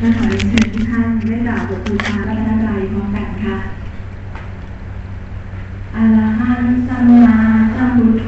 [0.00, 3.56] และขอเชิญทุกท่านได้กล่าวบทบูชาพระรัตนารัยพร้อมกันค่ะ
[5.94, 7.38] อะระหังสัมมา
[7.74, 8.26] สัมพุทโธ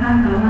[0.00, 0.46] ภะคะว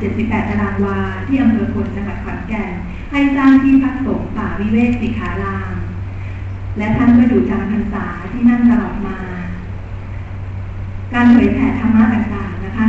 [0.00, 2.72] 78 ตารางวา ที่อำเภอพลจังหวัดขอนแก่น
[3.12, 5.74] ให้สร้างที่พักสงฆ์ป่าวิเวกสิขาราม
[6.78, 9.18] และท่านก็อยู่จำพรรษาที่นั่นตลอดมา
[11.12, 12.88] การเผยแผ่ธรรมะต่างๆนะคะ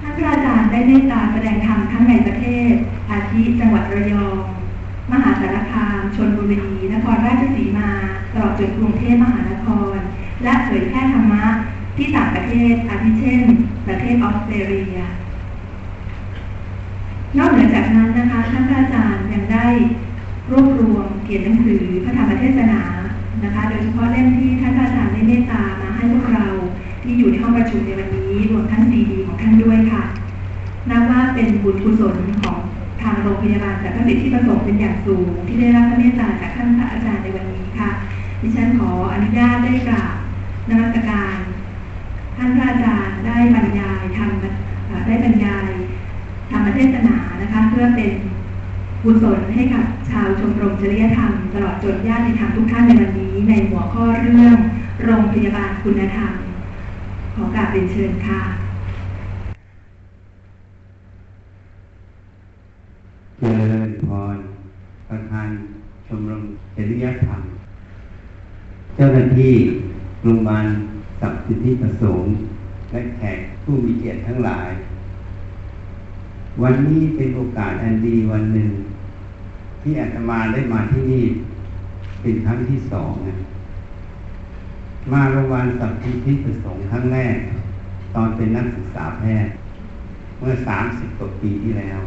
[0.00, 2.72] ท่านพระอาจารย์ได้เมตตาแสดงธรรมทั้งในประเทศ
[3.10, 4.42] อาทิจังหวัดระยอง
[5.12, 7.90] มหาสารคาม ชนบุรี นครราชสีมา
[8.32, 9.96] ตลอดจนกรุงเทพมหานคร
[10.42, 11.44] และเผยแพร่ธรรมะ
[11.96, 13.42] ที่ต่างประเทศ อาทิเช่น
[13.86, 14.98] ประเทศออสเตรเลีย
[17.38, 19.66] นอกเหนือจากนั้นนะคะ ท่านพระอาจารย์ยังได้
[20.50, 22.80] รวบรวมเขียนหนังสื อพระธรรมเทศนา
[23.44, 26.46] นะคะ โดยเฉพาะเล่มที่ท่านพระอาจารย์ได้เมตตามาให้พวกเรา
[27.02, 30.02] ที่อยู่ในห้องประชุมในวันนี้รวมทั้งซีดีของท่านด้วยค่ะ
[30.90, 32.58] นับว่าเป็นบุญกุศลของ
[33.02, 37.90] ทางโรงพยาบาลจากพระสิทธิประสงค์เป็นอย่างสูง ที่ได้รับพระเมตตาจากท่านพระอาจารย์ในวันนี้ค่ะ
[38.40, 40.14] ดิฉันขออนุญาตได้กราบ
[40.68, 41.36] นมัสการ
[42.36, 45.70] ท่านพระอาจารย์ได้บรรยายทำได้บรรยาย
[46.50, 48.10] ธรรมเทศนานะคะ เพื่อเป็น
[49.08, 54.56] กุศลให้กับชาวชมรมจริยธรรม ตลอดจนญาติธรรมทุกท่านในวันนี้ ในหัวข้อเรื่อง
[55.04, 56.32] โรงพยาบาลคุณธรรม
[57.34, 58.40] ขอกราบเรียนเชิญค่ะ
[63.38, 64.36] เจริญพร
[65.08, 65.48] ประธาน
[66.06, 66.42] ชมรม
[66.76, 67.40] จริยธรรม
[68.96, 69.54] เจ้าหน้าที่
[70.22, 70.66] โรงพยาบาล
[71.20, 72.30] สัพสิทธิประสงค์
[72.90, 74.70] และแขกผู้มีเกียรติทั้งหลาย
[76.62, 78.70] วันนี้เป็นโอกาสอันดีวันหนึ่ง
[79.88, 81.24] ที่อาตมาได้มาที่นี่
[82.22, 83.36] เป็นครั้งที่สองนะ
[85.12, 87.36] มาโรงพยาบาลสัพสิทธิประสงค์ครั้งแรก
[88.14, 89.52] ตอนเป็นนักศึกษาแพทย์
[90.38, 92.00] เมื่อสามสิบกว่าปีที่แล้ว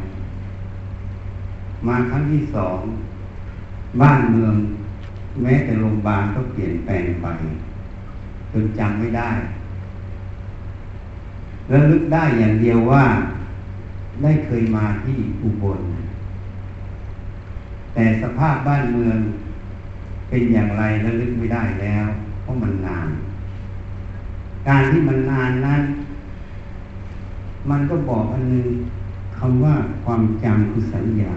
[1.87, 2.79] มาครั้งที่สอง
[4.01, 4.55] บ้านเมือง
[5.41, 7.27] แม้แต่โรงพยาบาลก็เปลี่ยนแปลงไป
[8.51, 9.29] จนจำไม่ได้
[11.67, 13.03] แล้วลึกได้อย่างเดียวว่า
[14.23, 15.81] ได้เคยมาที่อุบล
[17.99, 19.19] แต่สภาพบ้านเมือง
[20.29, 22.05] เป็นอย่างไรแล้วลึกไม่ได้แล้ว
[22.41, 23.09] เพราะมันนาน
[24.67, 25.83] การที่มันนานนั้น
[27.69, 28.67] มันก็บอกอันนึง
[29.37, 29.75] คำว่า
[30.05, 31.33] ความจำคือสัญญา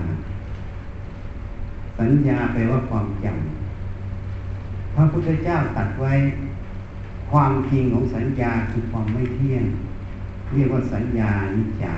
[1.99, 6.12] สัญญาแปลว่าความจำพระพุทธเจ้าตัดไว้
[7.31, 9.64] ความจริงของสัญญาคือความไม่เที่ยง
[10.55, 11.97] เรียกว่าสัญญานิจจา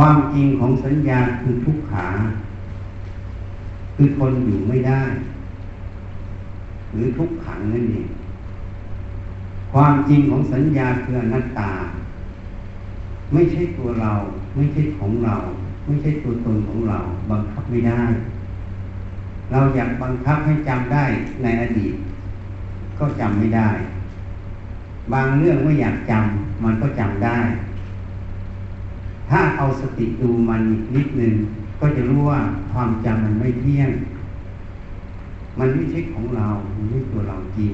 [0.00, 2.06] ความจริงของสัญญาคือทุกขา
[3.96, 5.02] คือทนอยู่ไม่ได้
[6.92, 8.08] หรือทุกขังนั่นเอง
[9.72, 11.72] ความจริงของสัญญาคืออนัตตา
[13.32, 14.12] ไม่ใช่ตัวเรา
[14.54, 15.36] ไม่ใช่ของเรา
[15.86, 16.98] ไม่ใช่ตัวตนของเรา
[17.30, 18.02] บังคับไม่ได้
[19.52, 21.04] เราอยากบังคับให้จำได้
[21.42, 21.94] ในอดีต
[22.98, 23.70] ก็จำไม่ได้
[25.12, 27.38] บางเรื่องไม่อยากจำมันก็จำได้
[29.30, 30.62] ถ้าเอาสติดูมัน
[30.96, 31.32] นิดนึง
[31.80, 32.40] ก็จะรู้ว่า
[32.72, 33.90] ความจำมันไม่เที่ยง
[35.58, 37.72] มันไม่ใช่ของเรามันไม่ตัวเราจริง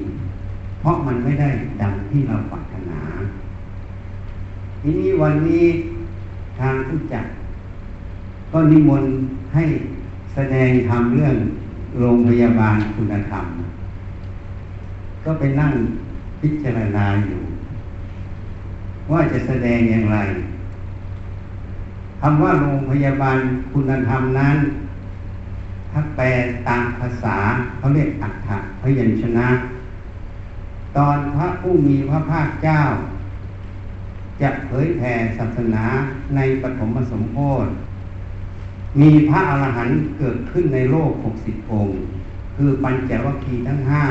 [0.79, 1.49] เพราะมันไม่ได้
[1.81, 2.99] ดังที่เราปรารถนา
[4.81, 5.65] ทีนี้วันนี้
[6.59, 7.25] ทางผู้จัด
[8.51, 9.13] ก็นิมนต์
[9.53, 9.63] ให้
[10.33, 11.35] แสดงทำเรื่อง
[11.99, 13.45] โรงพยาบาลคุณธรรม
[15.23, 15.71] ก็ไปนั่ง
[16.41, 17.41] พิจารณาอยู่
[19.11, 20.17] ว่าจะแสดงอย่างไร
[22.27, 23.39] คำว่าโรงพยาบาล
[23.73, 24.57] คุณธรรมนั้น
[25.91, 26.25] ถ้าแปล
[26.67, 27.37] ตามภาษา
[27.77, 28.49] เขาเรียกอัฏฐ
[28.81, 29.47] พยัญชนะ
[30.97, 32.81] ตอนพระผู้มีพระภาคเจ้า
[34.41, 35.85] จะเผยแผ่ศาสนา
[36.35, 37.67] ในปฐมสมโภช
[39.01, 41.95] มีพระอรหันต์เกิดขึ้นในโลกหกสิบองค์
[42.55, 44.03] คือปัญจวัคคีย์ทั้งห้า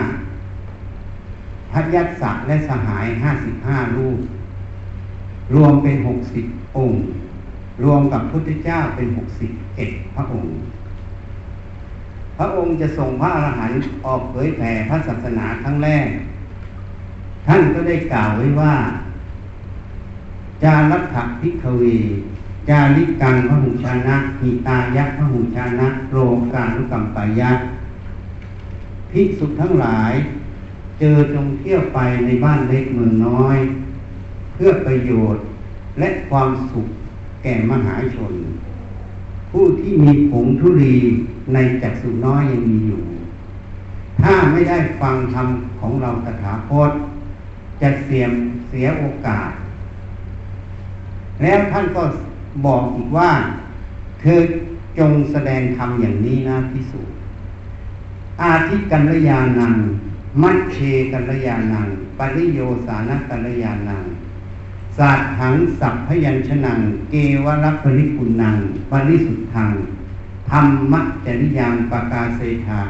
[1.73, 4.21] พระยัตสักและสหายห้าสิบห้ารูป
[5.55, 6.45] รวมเป็นหกสิบ
[6.79, 7.01] องค์
[7.83, 10.55] รวมกับพุทธเจ้าเป็นหกสิบเอ็ดพระองค์
[12.39, 16.09] พระองค์จะส่งพระอรหันต์ออกเผยแผ่พระศาสนาครั้งแรก
[17.47, 18.75] ท่านก็ได้กล่าวไว้ว่า
[20.63, 21.85] จารัตพิกเว
[22.69, 26.17] จาริกังพระหุชานะหิตายักพระหุชานะโร
[26.55, 27.59] การุกรรมปายัก
[29.11, 30.13] ภิกษุทั้งหลาย
[30.99, 33.59] เจอจงเที่ยวไปในบ้านเล็กเมืองน้อย
[34.55, 35.43] เพื่อประโยชน์
[35.99, 36.87] และความสุข
[37.45, 38.35] แก่มหาชน
[39.51, 40.97] ผู้ที่มีผงธุรี
[41.55, 43.03] ในจักสุน้อยยังมีอยู่
[44.23, 45.47] ถ้าไม่ได้ฟังธรรม
[45.81, 46.91] ของเราตถาคต
[47.81, 48.33] จะเสียม
[48.69, 49.51] เสียโอกาส
[51.43, 52.03] แล้วท่านก็
[52.67, 53.31] บอกอีกว่า
[54.21, 54.41] เธอ
[54.99, 57.01] จงแสดงธรรมอย่างนี้นะพิสุ
[58.43, 59.75] อาทิกัลยานัง
[60.43, 60.79] มัชเช
[61.13, 61.87] กัลยานัง
[62.19, 64.05] ปริโยสานกัลยานัง
[64.99, 66.81] สาถังสัพพยัญชนัง
[67.11, 67.15] เก
[67.45, 68.57] วรัปริกุนัง
[68.91, 69.71] ปริสุทธัง
[70.51, 70.61] ธรร
[70.93, 70.95] ม
[71.27, 72.81] จริยังปกาเศธา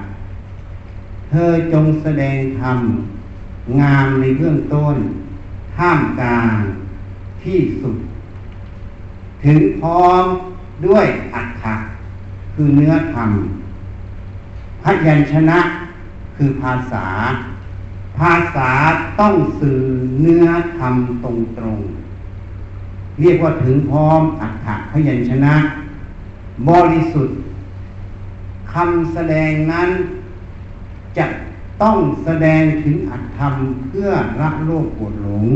[1.29, 2.79] เธอจงแสดงธรรม
[3.81, 4.97] งามในเบื้องต้น
[5.77, 6.59] ท่ามกลาง
[7.43, 7.97] ที่สุด
[9.45, 10.25] ถึงพร้อม
[10.87, 11.75] ด้วยอัตถะ
[12.55, 13.31] คือเนื้อธรรม
[14.83, 15.59] พยัญชนะ
[16.37, 17.07] คือภาษา
[18.19, 18.71] ภาษา
[19.21, 19.81] ต้องสื่อ
[20.21, 20.47] เนื้อ
[20.79, 20.95] ธรรม
[21.25, 21.81] ตรงตรง
[23.21, 25.55] เรียกว่าถึงพร้อมอัตถะพยัญชนะ
[26.69, 27.37] บริสุทธิ์
[28.73, 29.89] คำแสดงนั้น
[31.19, 31.27] จะ
[31.83, 33.55] ต้องแสดงถึงอัตธรรม
[33.89, 34.09] เพื่อ
[34.41, 35.47] ละโลกโกรธหลง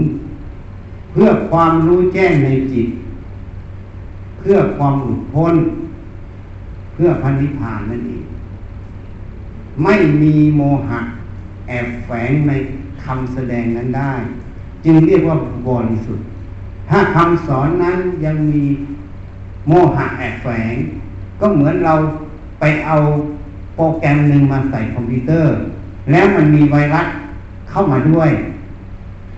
[1.11, 2.89] เพื่อความรู้แจ้งในจิต
[4.39, 5.55] เพื่อความหลุดพ้น
[6.95, 8.25] เพื่อพันิพพานนั่นเอง
[9.83, 11.01] ไม่มีโมหะ
[11.69, 12.53] แอบแฝงใน
[13.05, 14.13] คำแสดงนั้นได้
[14.85, 15.37] จึงเรียกว่า
[15.69, 16.27] บริสุทธิ์
[16.91, 18.63] ถ้าคำสอนนั้นยังมี
[19.67, 20.75] โมหะแอบแฝง
[21.41, 21.95] ก็เหมือนเรา
[22.61, 22.97] ไปเอา
[23.75, 25.55] โปรแกรมหนึ่งมาใส่คอมพิวเตอร์
[26.11, 27.07] แล้วมันมีไวรัส
[27.71, 28.31] เข้ามาด้วย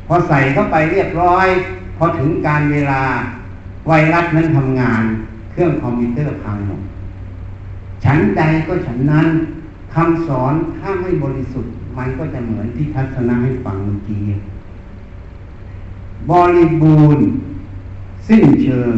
[0.07, 1.47] พอใส่เข้าไปเรียบร้อย
[1.97, 3.03] พอถึงการเวลา
[3.89, 5.03] ไวรัสนั้นทำงาน
[5.51, 6.81] เครื่องคอมพิวเตอร์พังหมด
[8.05, 9.27] ฉันใดก็ฉันนั้น
[9.95, 14.23] คำสอนถ้าไม่บริสุทธิ์ มันก็จะเหมือนที่ทัศนะให้ฟังเมื่อกี้
[16.31, 17.27] บริบูรณ์
[18.29, 18.95] สิ้นเชิง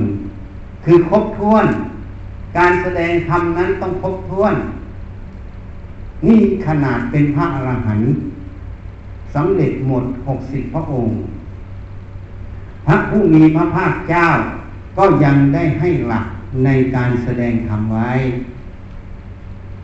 [0.84, 1.66] คือครบถ้วน
[2.58, 4.54] การแสดงธรรมนั้นต้องครบถ้วน
[6.26, 8.10] นี่ขนาดเป็นพระอรหันต์
[9.34, 11.16] สำเร็จหมดหกสิบพระองค์
[12.86, 14.26] พระผู้มีพระภาคเจ้า
[14.98, 16.26] ก็ยังได้ให้หลัก
[16.64, 18.10] ในการแสดงธรรมไว้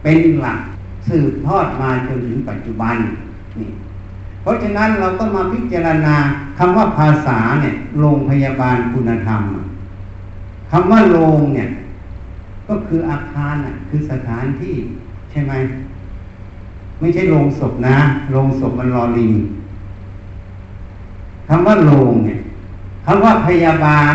[0.02, 0.60] เป็นหลัก
[1.08, 2.96] สืบทอดมาจนถึงปัจจุบัน
[3.58, 3.70] นี่
[4.42, 6.16] เพราะฉะนั้นเราก็มาพิจารณา
[6.58, 9.42] คำว่าภาษาเนี่ยโรงพยาบาลคุณธรรม
[10.70, 11.68] คำว่าโรงเนี่ย
[12.68, 14.74] ก็คืออาคารอะ คือสถานที่
[15.30, 15.52] ใช่ไหม
[17.00, 17.96] ไม่ใช่โรงศพนะ
[18.30, 19.32] โรงศพมันรอลิง
[21.48, 22.38] คำว่าโรงเนี่ย
[23.06, 24.14] คคำว่าพยาบาล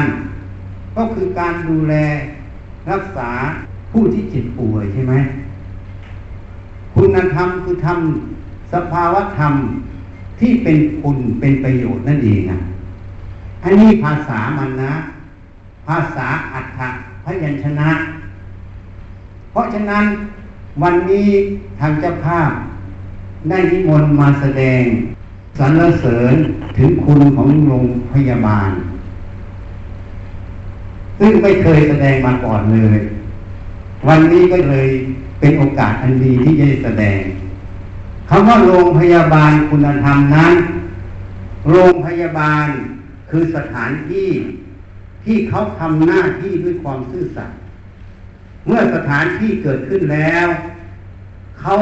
[0.95, 1.93] ก็คือการดูแล
[2.91, 3.29] รักษา
[3.91, 5.13] ผู้ที่เจ็บป่วยใช่ไหม
[6.95, 7.99] คุณธรรมคือธรรม
[8.73, 9.53] สภาวธรรม
[10.39, 12.59] ที่เป็นคุณเป็นประโยชน์นั่นเองนะ
[13.63, 14.93] อันนี้ภาษามันนะ
[15.87, 16.79] ภาษาอัฏฐ
[17.23, 17.89] พยัญชนะ
[19.51, 20.05] เพราะฉะนั้น
[20.81, 21.29] วันนี้
[21.79, 22.51] ทางเจ้าภาพ
[23.49, 24.83] ได้นิมนต์มาแสดง
[25.59, 26.35] สรรเสริญ
[26.77, 28.71] ถึงคุณของโรงพยาบาล
[31.19, 32.99] ซึ่งไม่เคยแสดงมาก่อนเลย
[34.07, 34.89] วันนี้ก็เลย
[35.39, 37.21] เป็นโอกาสอันดีที่จะได้แสดง
[38.29, 40.53] คำว่าโรงพยาบาลคุณธรรมนั้น
[41.69, 42.67] โรงพยาบาล
[43.29, 44.29] คือสถานที่
[45.25, 47.57] ที่เขาทำหน้าที่ด้วยความซื่อสัตย์
[48.65, 50.47] เมื่อสถานที่เกิดขึ้นแล้ว
[51.59, 51.75] เขา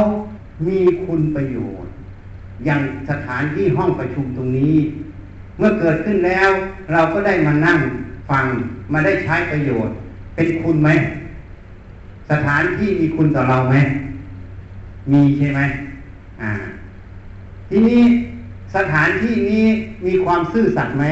[0.67, 1.91] มีคุณประโยชน์
[2.65, 4.75] อย่างสถานที่ห้องประชุมตรงนี้
[5.57, 6.49] เมื่อเกิดขึ้นแล้ว
[6.91, 7.79] เราก็ได้มานั่ง
[8.29, 8.45] ฟัง
[8.93, 9.95] มาได้ใช้ประโยชน์
[10.35, 10.89] เป็นคุณไหม
[12.31, 13.75] สถานที่มีคุณต่อเราไหม
[15.11, 15.61] มีใช่ไหม
[16.41, 16.51] อ่า
[17.69, 18.01] ทีนี้
[18.75, 19.65] สถานที่นี้
[20.05, 21.05] มีความซื่อสัตย์ไหม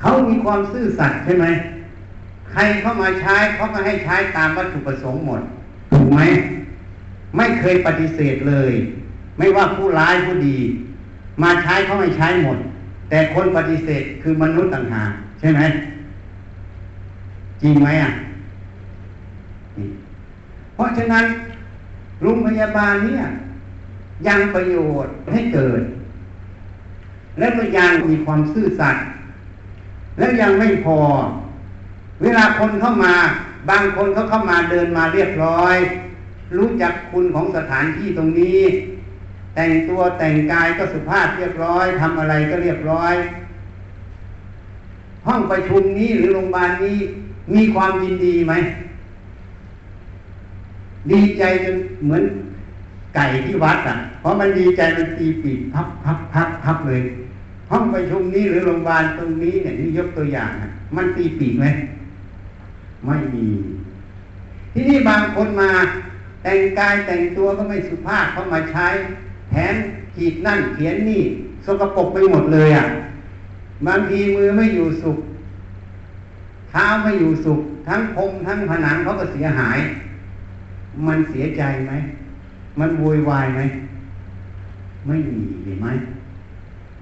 [0.00, 1.46] เขามีความซื่อสัตย์ใช่ไหม
[2.52, 5.40] ใครเข้ามาใช้เขาก็ให้ใช้ตามวัตถุประสงค์หมด
[5.92, 6.20] ถูกไหม
[7.36, 8.72] ไม่เคยปฏิเสธเลย
[9.38, 10.56] ไม่ว่าผู้ร้ายผู้ดี
[11.42, 12.58] มาใช้เขาไม่ใช้หมด
[13.10, 15.60] แต่คนปฏิเสธคือมนุษย์ต่างหากใช่ไหม
[17.62, 18.12] จริงไหมอะ
[20.78, 21.24] เพราะฉะนั้น
[22.22, 23.24] โรงพยาบาลเนี่ย
[24.28, 25.82] ยังประโยชน์ให้เกิด
[27.38, 29.04] และก็ยังมีความซื่อสัตย์
[30.18, 30.98] แล้วยังไม่พอ
[32.22, 33.14] เวลาคนเข้ามา
[33.70, 35.76] บางคนเขาเข้ามาเดินมาเรียบร้อย
[36.56, 38.60] รู้จักคุณของสถานที่ตรงนี้
[39.54, 43.14] แต่งตัวแต่งกายก็สุภาพเรียบร้อยทำอะไรก็เรียบร้อย
[45.26, 46.98] ห้องประชุมนี้หรือโรงพยาบาลนี้
[47.54, 48.54] มีความยินดีไหม
[51.10, 52.22] ดีใจจนเหมือน
[53.14, 57.02] ไก่ที่วัดอะ เพราะมันดีใจมันตีปีกพับพับพับพับเลย
[57.70, 61.66] ห้องประชุมนี้หรือโรงพยาบาลตรงนี้เนี่ยนี่ยกตัวอย่างอะมันตีปีกไหม
[63.06, 63.46] ไม่มี
[64.72, 65.70] ที่นี่บางคนมา
[66.42, 68.86] แต่งกายแต่งตัวก็ไม่สุภาพเขามาใช้
[69.50, 69.74] แถม
[70.14, 71.22] ขีดนั่นเขียนนี่
[71.64, 72.86] สกปรกไปหมดเลยอะ
[73.86, 75.18] บางทีมือไม่อยู่สุข
[76.70, 79.78] เท้าไม่อยู่สุข ทั้งพรมทั้งผนังเขาก็เสียหาย
[81.06, 81.92] มันเสียใจไหม
[82.80, 83.60] มันโวยวายไหม
[85.06, 85.88] ไม่มีเห็นไหม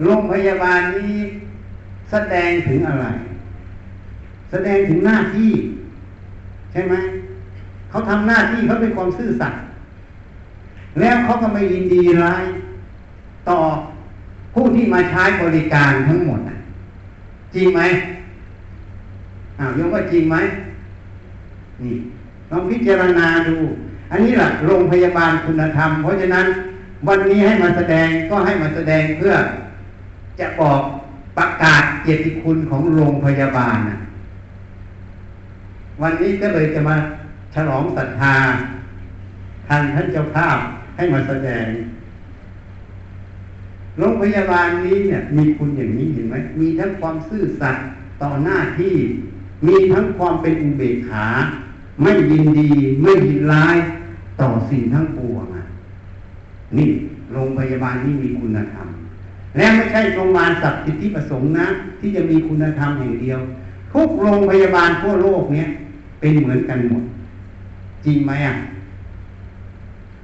[0.02, 1.16] โรงพยาบาลนี้
[2.10, 3.06] แสดงถึงอะไร
[4.50, 5.50] แสดงถึงหน้าที่
[6.72, 6.94] ใช่ไหม
[7.90, 9.60] เขาทำหน้าที่เขาเป็นความซื่อสัตย์
[11.00, 12.44] แล้วเขาก็ไม่ยินดีร้าย
[13.48, 13.58] ต่อ
[14.54, 16.40] ผู้ที่มาใช้บริการทั้งหมด
[17.54, 17.80] จริงไหม
[19.58, 20.36] อ้าวยกว่าจริงไหม
[21.82, 21.94] นี่
[22.50, 23.56] ลองพิจารณาดู
[24.10, 26.46] อันนี้แหละโรงพยาบาลคุณธรรม เพราะฉะนั้น
[27.08, 29.34] วันนี้ให้มาแสดงก็ให้มาแสดงเพื่อ
[30.40, 30.80] จะบอก
[31.38, 33.98] ประกาศเกียรติคุณของโรงพยาบาลนะ
[36.02, 36.96] วันนี้ก็เลยจะมา
[37.54, 38.36] ฉลองศรัทธา
[39.68, 40.58] ทางท่านเจ้าภาพ
[40.96, 41.66] ให้มาแสดง
[43.98, 47.84] โรงพยาบาลนี้เนี่ย มีคุณอย่างนี้เห็นไหมมีทั้งความซื่อสัตย์
[48.22, 48.94] ต่อหน้าที่
[49.66, 51.26] มีทั้งความเป็นอุเบกขา
[52.02, 52.68] ไม่ยินดี
[53.02, 53.76] ไม่ยินร้าย
[54.40, 55.64] ต่อสิ่งทั้งปวงอะ
[56.76, 56.88] นี่
[57.32, 58.86] โรงพยาบาลนี้มีคุณธรรม
[59.56, 61.66] และไม่ใช่โรงพยาบาลสัตว์สิทธิประสงค์นะ
[62.00, 63.40] ที่จะมีคุณธรรมอย่างเดียว
[63.92, 65.68] ทุกโรงพยาบาลทั่วโลกเนี้ย
[66.20, 67.04] เป็นเหมือนกันหมด
[68.04, 68.54] จริงไหมอะ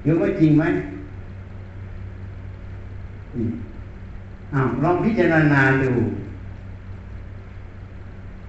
[0.07, 0.64] ยกว่าจริงไหม
[4.55, 5.91] อ้าวลองพิจารณาดู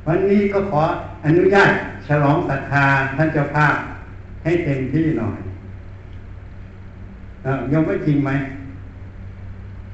[0.07, 0.81] วันนี้ก็ขอ
[1.25, 1.71] อนุญาต
[2.07, 2.85] ฉลองศรัทธา
[3.17, 3.75] ท่านเจ้าภาพ
[4.43, 5.39] ให้เต็มที่หน่อย
[7.71, 8.31] ยกว่าจริงไหม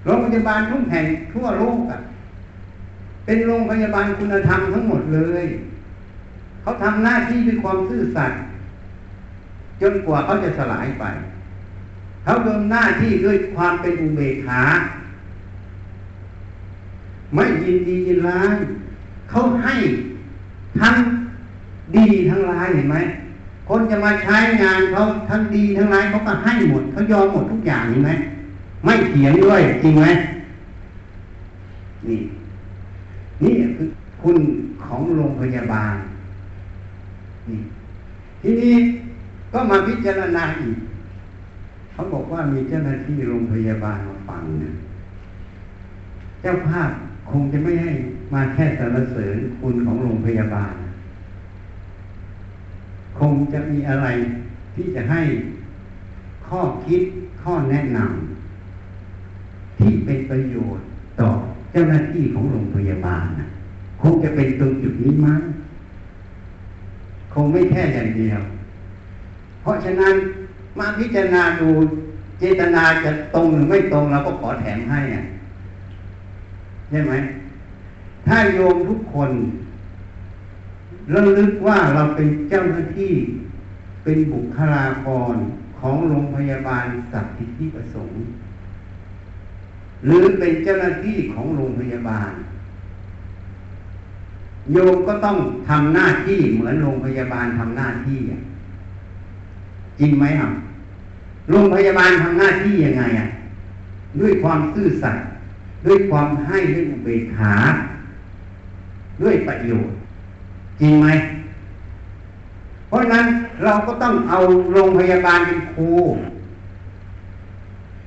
[0.04, 2.00] โรงพยาบาลทุกแห่งทั่วโลกอะ
[3.26, 5.46] เป็นโรงพยาบาลคุณธรรมทั้งหมดเลย
[6.62, 8.40] เขาทำหน้าที่ด้วยความซื่อสัตย์
[9.82, 11.06] จนกว่าเขาจะสลายไป
[12.24, 14.62] เขาเดิมหน้าที่ด้วยความเป็นอุเบกขา
[17.34, 18.56] ไม่ยินดียินร้าย
[19.30, 19.76] เขาให้
[20.80, 20.96] ทั้ง
[21.96, 22.98] ดีทั้งร้ายเห็นไหม
[23.70, 28.12] คนจะมาใช้งานเขาทั้งดีทั้งร้ายเขาก็ให้หมดเขายอมหมดทุกอย่างเห็นไหม
[28.84, 30.06] ไม่เถียงด้วยจริงไหม
[32.08, 32.20] นี่
[33.44, 33.88] นี่คือ
[34.22, 34.38] คุณ
[34.84, 35.96] ของโรงพยาบาล
[37.50, 37.60] นี่
[38.42, 38.76] ทีนี้
[39.54, 40.78] ก็มาพิจารณาอีก
[41.92, 44.74] เขาบอกว่ามีเจ้าหน้าที่โรงพยาบาลมาฟังนะ
[46.42, 46.90] เจ้าภาพ
[47.32, 47.92] คงจะไม่ให้
[48.34, 50.74] มาแค่สรรเสริญคุณของโรงพยาบาล
[53.20, 54.08] คงจะมีอะไร
[54.76, 55.22] ที่จะให้
[56.48, 57.02] ข้อคิด
[57.42, 60.86] ข้อแนะนำที่เป็นประโยชน์
[61.20, 61.30] ต่อ
[61.72, 63.48] เจ้าหน้าที่ของโรงพยาบาลนะ
[64.02, 65.42] คงจะเป็นตรงจุดนี้มั้ง
[67.34, 68.42] คงไม่แค่อย่างเดียว
[69.62, 70.14] เพราะฉะนั้น
[70.80, 71.70] มาพิจารณาดู
[72.40, 75.24] เจตนาจะตรงหรือไม่ตรงเราก็ขอแถมให้อะ
[76.90, 77.14] ใช่ไหม
[78.28, 79.32] ถ้าโยมทุกคน
[81.14, 83.14] ระลึกว่าเราเป็นเจ้าหน้าที่
[84.04, 85.36] เป็นบุคลากร
[85.80, 88.20] ของโรงพยาบาลสัตว์ที่ประสงค์
[90.06, 92.32] หรือเป็นเจ้าหน้าที่ของโรงพยาบาล
[94.72, 95.38] โยมก็ต้อง
[95.70, 98.42] ทำหน้าที่เหมือนโรงพยาบาลทำหน้าที่อะ
[100.00, 100.50] จริงไหมอะ
[101.50, 103.28] โรงพยาบาลทำหน้าที่ยังไงอะ
[104.20, 105.26] ด้วยความซื่อสัตย์
[105.86, 107.54] ด้วยความให้ด้วยอุเบกขา
[109.22, 109.99] ด้วยประโยชน์
[110.82, 111.08] จริงไหม
[112.88, 113.26] เพราะนั้น
[113.64, 114.38] เราก็ต้องเอา
[114.74, 115.90] โรงพยาบาลเป็นครู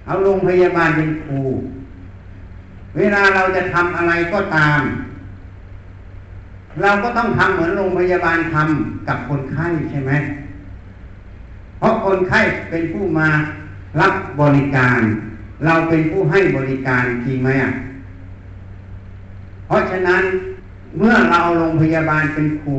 [0.07, 1.41] เอาโรงพยาบาลเป็นครู
[2.97, 4.81] เวลาเราจะทำอะไรก็ตาม
[6.83, 10.12] เราก็ต้องทำเหมือนโรงพยาบาลทำกับคนไข้ใช่ไหม
[11.79, 13.29] เพราะคนไข้เป็นผู้มา
[14.00, 15.00] รับบริการ
[15.64, 17.73] เราเป็นผู้ให้บริการจริงไหมอะ
[19.67, 20.23] เพราะฉะนั้น
[20.96, 22.78] เมื่อเราเอาโรงพยาบาลเป็นครู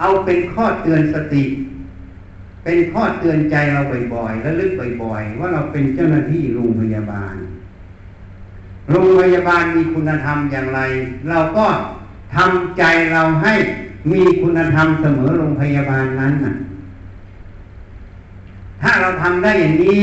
[0.00, 1.44] เอาเป็นข้อเตือนสติ
[2.64, 3.82] เป็นข้อเตือนใจเรา
[4.14, 4.70] บ่อยๆและลึก
[5.02, 7.34] บ่อยๆ ว่าเราเป็นเจ้าหน้าที่โรงพยาบาล
[8.90, 10.80] โรงพยาบาลมีคุณธรรมอย่างไร
[11.28, 11.66] เราก็
[12.36, 13.54] ทำใจเราให้
[14.12, 16.54] มีคุณธรรมเสมอโรงพยาบาลนั้นน่ะ
[18.82, 20.00] ถ้าเราทำได้อย่างนี้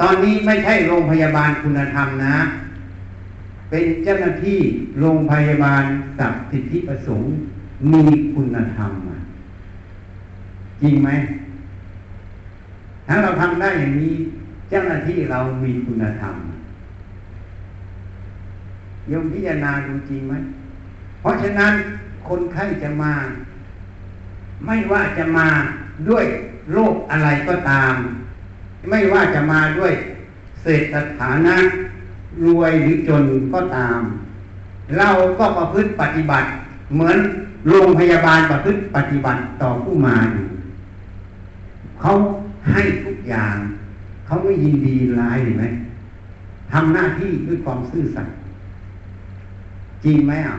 [0.00, 2.36] ตอนนี้ไม่ใช่โรงพยาบาลคุณธรรมนะ
[3.70, 4.60] เป็นเจ้าหน้าที่
[4.98, 5.84] โรงพยาบาล
[6.18, 7.30] สัตว์สิทธิประสงค์
[7.92, 8.02] มี
[8.34, 9.18] คุณธรรมอะ
[10.82, 11.10] จริงไหม
[13.06, 14.14] ถ้าเราทำได้อย่างนี้
[14.70, 16.34] เจ้าหน้าที่เรามีคุณธรรม
[19.12, 20.34] ยมพิจารณาดูจริงไหม
[21.20, 21.72] เพราะฉะนั้น
[22.28, 23.12] คนไข้จะมา
[24.66, 25.48] ไม่ว่าจะมา
[26.08, 26.24] ด้วย
[26.72, 27.94] โรคอะไรก็ตาม
[28.90, 29.92] ไม่ว่าจะมาด้วย
[30.62, 31.56] เศรษฐฐานะ
[32.44, 34.00] รวยหรือจนก็ตาม
[34.98, 36.48] เราก็ประพฤติปฏิบัติ
[36.94, 37.16] เหมือน
[37.68, 40.44] โรงพยาบาลประพฤติปฏิบัติต่อผู้มาอยู่
[42.00, 42.10] เขา
[42.70, 43.56] ให้ทุกอย่าง
[44.26, 45.64] เขาไม่ยินดีร้ายเห็นไหม
[46.72, 48.34] ทำหน้าที่ด้วยความซื่อสัตย์
[50.04, 50.56] จริงไหมอะ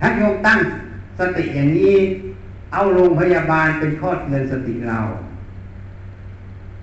[0.00, 0.58] ถ้าโยมตั้ง
[1.18, 1.94] สติอย่างนี้
[2.72, 5.00] เอาโรงพยาบาลเป็นข้อเตือนสติเรา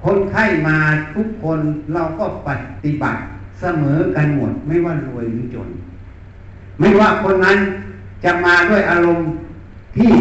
[0.04, 0.78] คนไข้มา
[1.16, 1.60] ทุกคน
[1.94, 2.50] เราก็ป
[2.84, 3.20] ฏิบัติ
[3.60, 5.70] เสมอกันหมด ไม่ว่ารวยหรือจน
[6.80, 7.58] ไม่ว่าคนนั้น
[8.24, 9.28] จะมาด้วยอารมณ์
[9.98, 10.14] ที่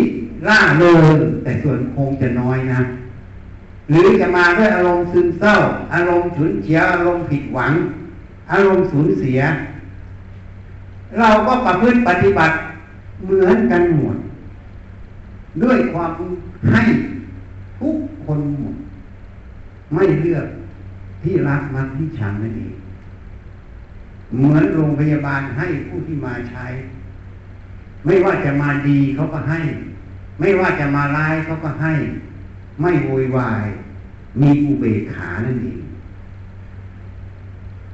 [0.49, 2.81] ล่าเริงแต่ส่วนคงจะน้อยนะ
[3.91, 5.55] หรือจะมาด้วยอารมณ์ซึมเศร้า
[5.95, 7.73] อารมณ์ฉุนเฉียวอารมณ์ผิดหวัง
[8.53, 9.41] อารมณ์สูญเสีย
[11.19, 12.55] เราก็ประพฤติปฏิบัติ
[13.25, 14.17] เหมือนกันหมด
[15.63, 16.13] ด้วยความ
[16.71, 16.83] ให้
[17.81, 18.75] ทุกคนหมด
[19.95, 20.47] ไม่เลือก
[21.23, 22.75] ที่รักมักที่ชังนั่นเอง
[24.37, 26.67] เหมือนโรงพยาบาลให้ผู้ที่มาใช้
[28.05, 29.61] ไม่ว่าจะมาดีเขาก็ให้
[30.41, 31.95] ไม่ว่าจะมาร้ายเขาก็ให้
[32.81, 33.67] ไม่โวยวาย
[34.41, 35.81] มีอุเบกขานั่นเอง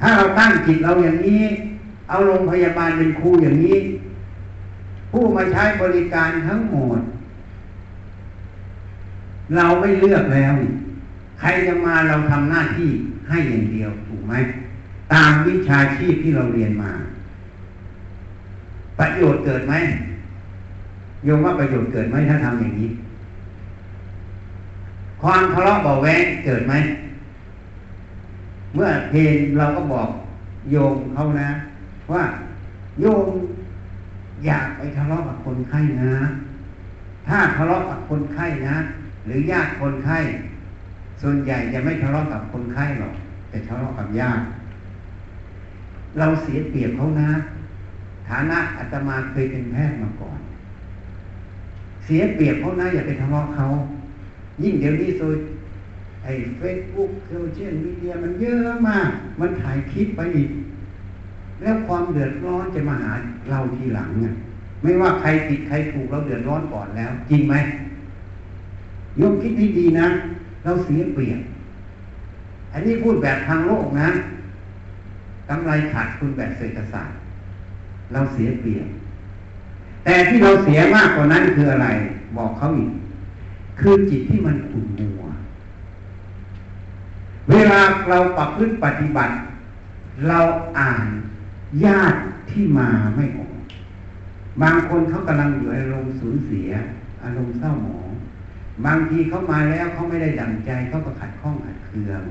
[0.00, 1.42] ถ้าเราตั้งจิตเราอย่างนี้
[2.08, 3.76] เอาโรงพยาบาลเป็นครูอย่างนี้
[5.10, 7.00] ผู้มาใช้บริการทั้งหมด
[9.56, 10.54] เราไม่เลือกแล้ว
[11.40, 12.90] ใครจะมาเราทำหน้าที่
[13.28, 14.34] ให้อย่างเดียวถูกไหม
[15.12, 16.92] ตามวิชาชีพที่เราเรียนมา
[18.98, 19.74] ประโยชน์เกิดไหม
[21.24, 22.90] โยมว่าประโยชน์เกิดไหมถ้าทำอย่างนี้
[25.22, 26.74] ความทะเลาะเบาแวงเกิดไหม
[28.74, 30.08] เมื่อเพลงเราก็บอก
[30.70, 31.48] โยมเขานะ
[32.12, 32.22] ว่า
[33.00, 33.26] โยม
[34.46, 36.14] อยากไปทะเลาะกับคนไข้นะ
[37.28, 38.76] ถ้าทะเลาะกับคนไข้นะ
[39.26, 40.18] หรือญาติคนไข้
[41.22, 43.14] ส่วนใหญ่จะไม่ทะเลาะกับคนไข้หรอก
[43.48, 44.44] แต่ทะเลาะกับญาติ
[46.18, 47.30] เราเสียเปรียบเขานะ
[48.28, 50.38] ฐานะอาตมาเคยเป็นแพทย์มาก่อน
[52.04, 53.66] เสียเปรียบเขานะอย่าไปทะเลาะเขา
[54.62, 55.22] ยิ่งเดี๋ยวนี้โซ
[56.22, 60.50] ไอ้เฟซบุ๊กโซเชียลมีเดียมันเยอะมาก มันถ่ายคลิปไปอีก
[61.62, 63.12] แล้วความเดือดร้อนจะมาหา
[63.50, 64.34] เราทีหลังอะ
[64.82, 67.54] ไม่ว่าใครผิดใครถูกเราเดือดร้อนก่อนแล้ว จริงไหม
[69.20, 70.08] ยกคิดให้ดีนะ
[70.66, 71.40] เราเสียเปรียบ
[72.72, 74.08] อันนี้พูดแบบทางโลกนะ
[75.48, 77.16] กำไรขาดคุณแบบเศรษฐศาสตร์
[78.12, 78.86] เราเสียเปรียบ
[80.04, 81.88] แต่ที่เราเสียมากกว่านั้นคืออะไร
[82.36, 82.90] บอกเขาอีก
[83.80, 85.22] คือจิตที่มันขุ่นมัว
[87.50, 89.34] เวลาเราปรับพื้นปฏิบัติ
[90.28, 90.40] เรา
[90.78, 91.06] อ่าน
[91.84, 92.18] ญาติ
[92.50, 93.52] ที่มาไม่ออก
[94.62, 96.70] บางคนเขากำลังอยู่อารมณ์สูญเสีย
[97.22, 98.05] อารมณ์เศร้าหมอง
[98.84, 102.22] บางทีเขามาแล้วเขาไม่ได้ดั่งใจเขาก็ขัดข้องขัดเคือง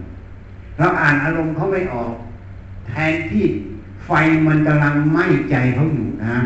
[0.78, 2.14] เราอ่านอารมณ์เขาไม่ออก
[2.88, 3.46] แทนที่
[4.06, 4.12] ไฟ
[4.48, 6.38] มันกำลังไหม้ใจเขาอยู่นะ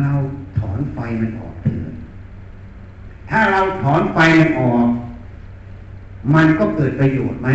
[0.00, 0.12] เรา
[0.58, 1.92] ถอนไฟมันออกเถิด
[3.30, 4.86] ถ้าเราถอนไฟมันออก
[6.34, 7.48] มันก็เกิดประโยชน์ไหม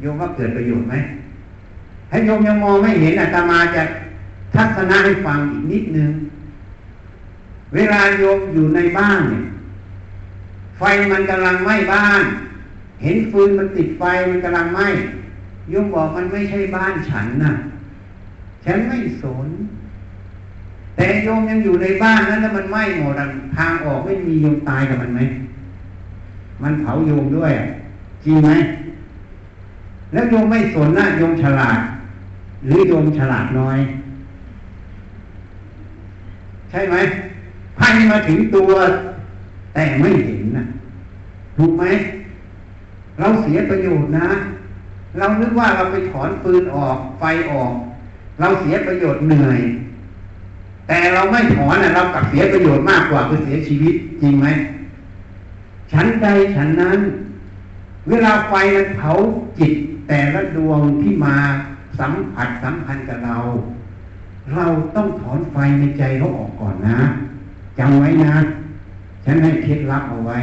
[0.00, 0.94] โยมว่าเกิดประโยชน์ไหม
[2.10, 3.82] ให้โยมยังมองไม่เห็นอาตมาจะ
[4.54, 6.10] ทัศนะให้ฟังอีกนิดนึง
[7.74, 9.42] เวลาโยมอยู่ในบ้านเนี่ย
[10.80, 12.22] ไฟมันกำลังไหม้บ้าน
[13.02, 14.88] เห็นฟืนมันติดไฟมันกำลังไหม้
[15.70, 17.52] โยมบอกมันไม่ใช่บ้านฉันนะ
[18.64, 19.48] ฉันไม่สน
[20.96, 23.14] แต่โยมยังอยู่ในบ้านนั้นแล้วมันไหม้หมด
[23.56, 25.20] ทางออกไม่มีโยมตายกับมันไหม
[26.62, 27.52] มันเผาโยมด้วย
[28.24, 28.50] จริงไหม
[30.12, 31.78] แล้วโยมไม่สนนะโยมฉลาด
[32.66, 33.78] หรือโยมฉลาดน้อย
[36.70, 36.96] ใช่ไหม
[37.78, 38.70] พันมาถึงตัว
[39.74, 40.66] แต่ไม่เห็นนะ
[41.56, 41.84] ถูกไหม
[43.18, 44.28] เราเสียประโยชน์นะ
[45.18, 47.72] เรานึกว่าเราไปถอนฟืนออกไฟออก
[48.40, 49.60] เราเสียประโยชน์เหนื่อย
[50.88, 54.46] แต่เราไม่ถอนนะเรากลับเสียประโยชน์มากกว่าคือเสียชีวิตจริงไหม
[55.92, 56.98] ฉันใดฉันนั้น
[58.08, 59.10] เวลาไฟมันเผา
[59.58, 59.72] จิต
[60.08, 61.36] แต่ละดวงที่มา
[61.98, 63.38] สัมผัสสัมพันธ์กับเรา
[64.54, 66.98] เราต้องถอนไฟในใจเขาออกก่อนนะ
[67.78, 68.34] จำไว้นะ
[69.24, 70.38] ฉันให้คล็ดลับเอาไว้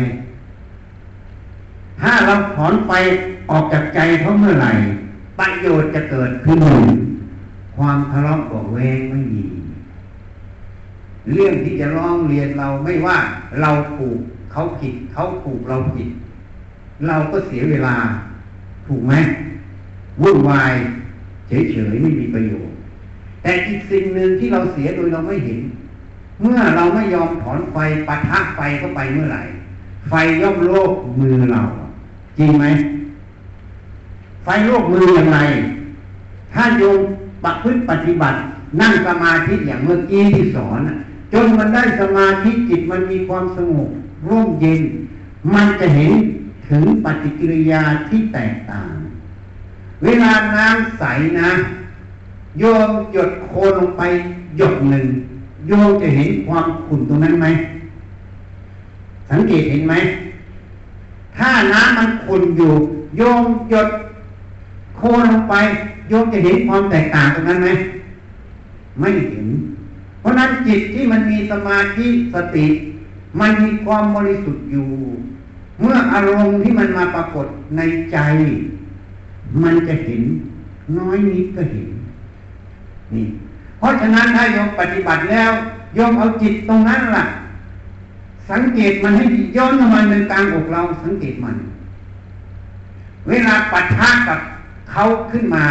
[2.02, 2.92] ถ้าเราถอนไฟ
[3.50, 4.72] ออกจากใจเขาเมื่อไหร่
[5.40, 6.86] ประโยชน์จะเกิดขึ้นหนึ่ง
[7.78, 9.44] ความทะเลาะเบาแวงไม่มี
[11.32, 13.18] เรื่องที่จะร้องเรียนเราไม่ว่า
[13.62, 14.18] เราถูก
[14.52, 16.10] เขาผิดเขาถูกเราผิด
[17.08, 17.96] เราก็เสียเวลา
[18.88, 19.14] ถูกไหม
[20.22, 20.74] วุ่นวาย
[21.48, 22.76] เฉยๆไม่มีประโยชน์
[23.42, 25.60] แต่อีกสิ่งหนึ่งที่เราเสียโดยเราไม่เห็น
[26.42, 29.42] เมื่อเราไม่ยอมถอนไฟปะทะไฟเข้าไปเมื่อไหร่
[30.10, 31.62] ไฟย่อมโลกมือเรา
[32.38, 32.66] จริงไหม
[34.44, 35.40] ไฟโลกมืออย่างไร
[36.54, 37.00] ถ้าโยม
[37.44, 38.38] ประพฤติปฏิบัติ
[38.82, 40.80] นั่งสมาธิอย่างเมื่อกี้ที่สอน
[41.34, 43.90] จนมันได้สมาธิจิตมันมีความสงบ
[44.30, 44.82] ร่มเย็น
[45.54, 46.14] มันจะเห็น
[46.70, 48.92] ถึงปฏิกิริยาที่แตกต่าง
[50.04, 51.04] เวลาน้ำใส
[51.40, 51.52] นะ
[52.60, 54.02] โยมหยดโคลลงไป
[54.58, 55.08] หยดหนึ่ง
[55.68, 57.48] โยมจะเห็นความขุ่นตรงนั้นไหม
[59.30, 59.94] สังเกตเห็นไหม
[61.38, 62.72] ถ้าน้ำมันขุ่นอยู่
[63.18, 63.90] โยมหยด
[64.98, 65.56] โคลนลงไป
[66.10, 67.70] โยมจะเห็นความแตกต่างตรงนั้นไหม
[69.00, 69.48] ไม่เห็น
[70.20, 72.66] เพราะนั้นจิตที่มันมีสมาธิสติ
[73.40, 74.88] มันมีความบริสุทธิ์อยู่
[75.80, 78.18] เมื่ออารมณ์ที่มันมาปรากฏในใจ
[79.64, 80.22] มันจะเห็น
[81.00, 81.88] น้อยนิดก็เห็น
[83.14, 83.26] นี่
[83.78, 85.52] เพราะฉะนั้นถ้าโยมปฏิบัติแล้ว
[85.96, 87.26] โยมเอาจิตตรงนั้นล่ะ
[88.50, 91.56] สังเกตมันให้ดีย้อนเข้ามาในกลางอกเราสังเกตมัน
[93.28, 94.40] เวลาปัทะกับ
[94.92, 95.66] เขาขึ้นมา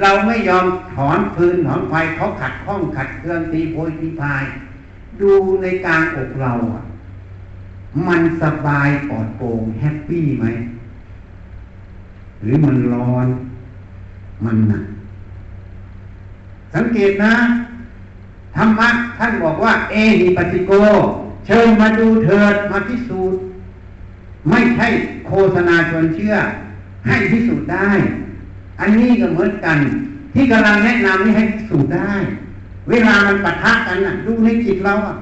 [0.00, 4.44] เราไม่ยอมถอนฟืนถอนไฟเขาขัดข้องขัดเครื่องตีโพยตีพาย
[5.20, 5.30] ดู
[5.62, 6.82] ในกลางอกเราอะ
[8.08, 10.46] มันสบายปลอดโปร่งแฮปปี้ไหม
[12.42, 13.26] หรือมันร้อน
[14.44, 14.84] มันหนัก
[16.74, 17.34] สังเกตนะ
[18.56, 20.72] ธรรมะท่านบอกว่า เอหิปติโก
[21.46, 23.38] เชิญมาดูเถิดมาพิสูจน์
[24.50, 24.88] ไม่ใช่
[25.26, 26.34] โฆษณาชวนเชื่อ
[27.06, 27.90] ให้พิสูจน์ได้
[28.80, 29.78] อันนี้ก็เหมือนกัน
[30.34, 32.12] ที่กำลังแนะนำนี่ให้พิสูจน์ได้
[32.88, 35.16] เวลามันปะทะกันน่ะดูในจิตเราอะ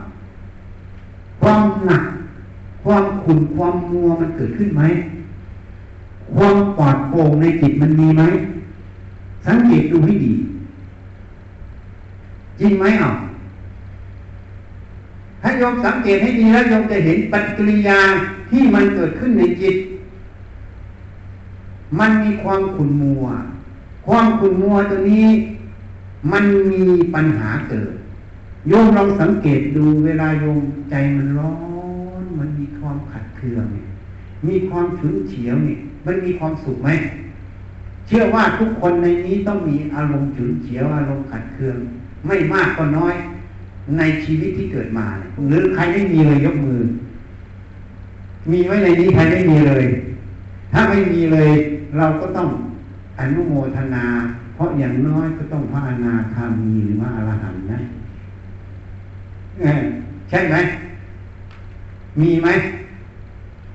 [1.41, 2.05] ความหนัก
[2.85, 4.83] ความขุ่นความมัวมันเกิดขึ้นไหม
[6.35, 8.23] ความปลอดโปร่งในจิตมันมีไหม
[9.47, 10.33] สังเกตดูให้ดี
[12.65, 13.13] จริงไหมอะ
[15.43, 17.99] ถ้าโยมสังเกตให้ดีแล้วโยมจะเห็นปฏิกิริยา
[18.51, 19.77] ที่มันเกิดขึ้นในจิต
[21.99, 23.25] มันมีความขุ่นมัว
[24.07, 25.27] ความขุ่นมัวตัวนี้
[26.33, 27.93] มันมีปัญหาเกิด
[28.69, 31.55] โยมลองสังเกตดูเวลาโยมใจมันร้อ
[32.23, 33.87] น มันมีความขัดเคืองเนี่ย
[34.49, 36.89] มีความฉุนเฉียวเนี่ย มันมีความสุขไหม
[38.07, 41.79] เชื่อว่าทุกคนในนี้ต้องมีอารมณ์ฉุนเฉียวอารมณ์ขัดเคือง
[42.27, 43.15] ไม่มากก็น้อย
[43.99, 46.81] ในชีวิตที่เกิดมาเนี่ยหรือใครไม่มีเลยยกมือ
[48.51, 49.85] มีไว้ในนี้ใครไม่มีเลย
[50.73, 51.51] ถ้าไม่มีเลย
[51.99, 52.49] เราก็ต้อง
[53.21, 54.05] อนุโมทนา
[54.55, 57.81] เพราะอย่างน้อยก็ต้องพระอนาคามีหรือว่าอรหันต์นะ
[60.31, 60.57] ใช่ไหม
[62.21, 62.49] มีไหม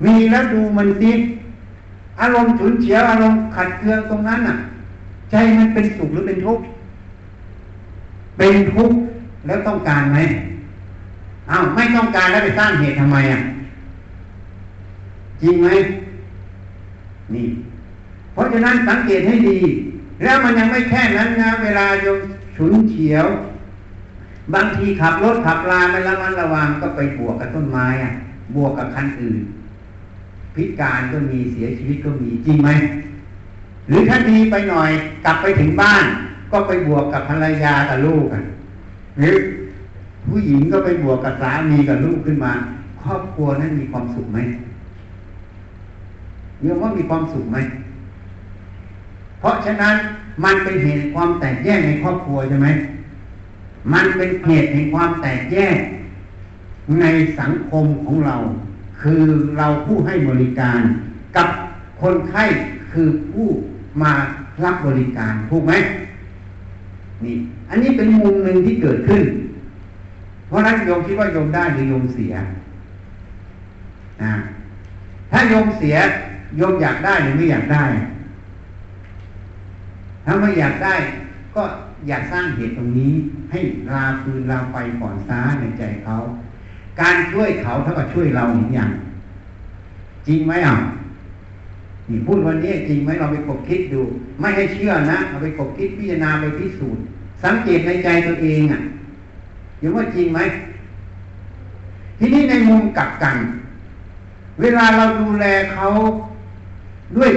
[0.04, 1.12] มีแล้วดูมันสิ
[2.20, 4.56] อารมณ์ฉุนเฉียวอารมณ์ขัดเคืองตรงนั้นอะ
[5.30, 6.64] ใจมันเป็นสุขหรือเป็นทุกข์
[8.40, 8.98] เป็นทุกข์
[9.46, 10.18] แล้วต้องการไหม
[11.50, 13.40] อ้าวไม่ต้องการแล้วไปสร้างเหตุทำไมอะ
[15.42, 15.68] จริงไหม
[17.34, 17.46] นี่
[18.32, 19.58] เพราะฉะนั้นสังเกตให้ดี
[20.22, 22.18] แล้วมันยังไม่แค่นั้นนะเวลาโยม
[22.56, 23.26] ฉุนเฉียว
[24.54, 28.12] บางทีขับรถขับลาไม่ระมัดระวังก็ไปบวกกับต้นไม้อะ
[28.54, 29.38] บวกกับคันอื่น
[30.54, 32.70] พิการก็มีเสียชีวิตก็มีจริงไหม
[33.88, 34.90] หรือถ้าดีไปหน่อย
[35.24, 36.04] กลับไปถึงบ้าน
[36.50, 38.44] ก็ไปบวกกับภรรยากับลูกกัน
[39.18, 39.36] หรือ
[40.28, 42.52] ผู้หญิงก็ไปบวกกับสามีกับลูกขึ้นมา
[43.02, 44.38] ครอบครัวนั้นมีความสุขไหม
[46.62, 47.58] เรียกว่ามีความสุขไหม
[49.40, 49.94] เพราะฉะนั้น
[50.44, 52.68] มันเป็นเหตุความแตกแยกในครอบครัวใช่ไหม
[53.92, 55.78] มันเป็นเหตุแห่งความแตกแยก
[57.00, 57.06] ใน
[57.40, 58.36] สังคมของเรา
[59.02, 59.22] คือ
[59.56, 60.80] เราผู้ให้บริการ
[61.36, 61.48] กับ
[62.00, 62.44] คนไข้
[62.92, 63.48] คือผู้
[64.02, 64.12] มา
[64.64, 65.72] รับบริการถูกไหม
[67.24, 67.36] นี่
[67.70, 69.22] อันนี้เป็นมุมหนึ่งที่เกิดขึ้น
[70.48, 72.34] เพราะนั้นโยมคิดว่าโยมได้หรือโยมเสีย
[74.22, 74.34] นะ
[75.30, 75.96] ถ้าโยมเสีย
[76.56, 77.84] โยมอยากได้หรือไม่อยากได้
[80.24, 80.94] ถ้าไม่อยากได้
[81.56, 81.62] ก็
[82.08, 83.12] อยากสร้างเหตุตรงนี้
[83.50, 86.16] ให้ลาฟืนลาไฟก่อนซ้าในใจเขา
[87.00, 88.90] การช่วยเขาเท่ากับช่วยเราเห็นอย่าง
[90.26, 90.76] จริงไหมอะ
[92.08, 94.02] นี่พูดวันนี้จริงไหมเราไปกบคิดดู
[94.40, 97.02] ไม่ให้เชื่อนะเอาไปกบคิดพิจารณาไปพิสูจน์
[97.44, 98.80] สังเกตในใจตัวเองอะ
[99.82, 100.40] ยังว่าจริงไหม
[102.18, 103.36] ทีนี้ในมุมกลับกัน
[104.60, 105.86] เวลาเราดูแลเขา
[107.16, 107.30] ด้วย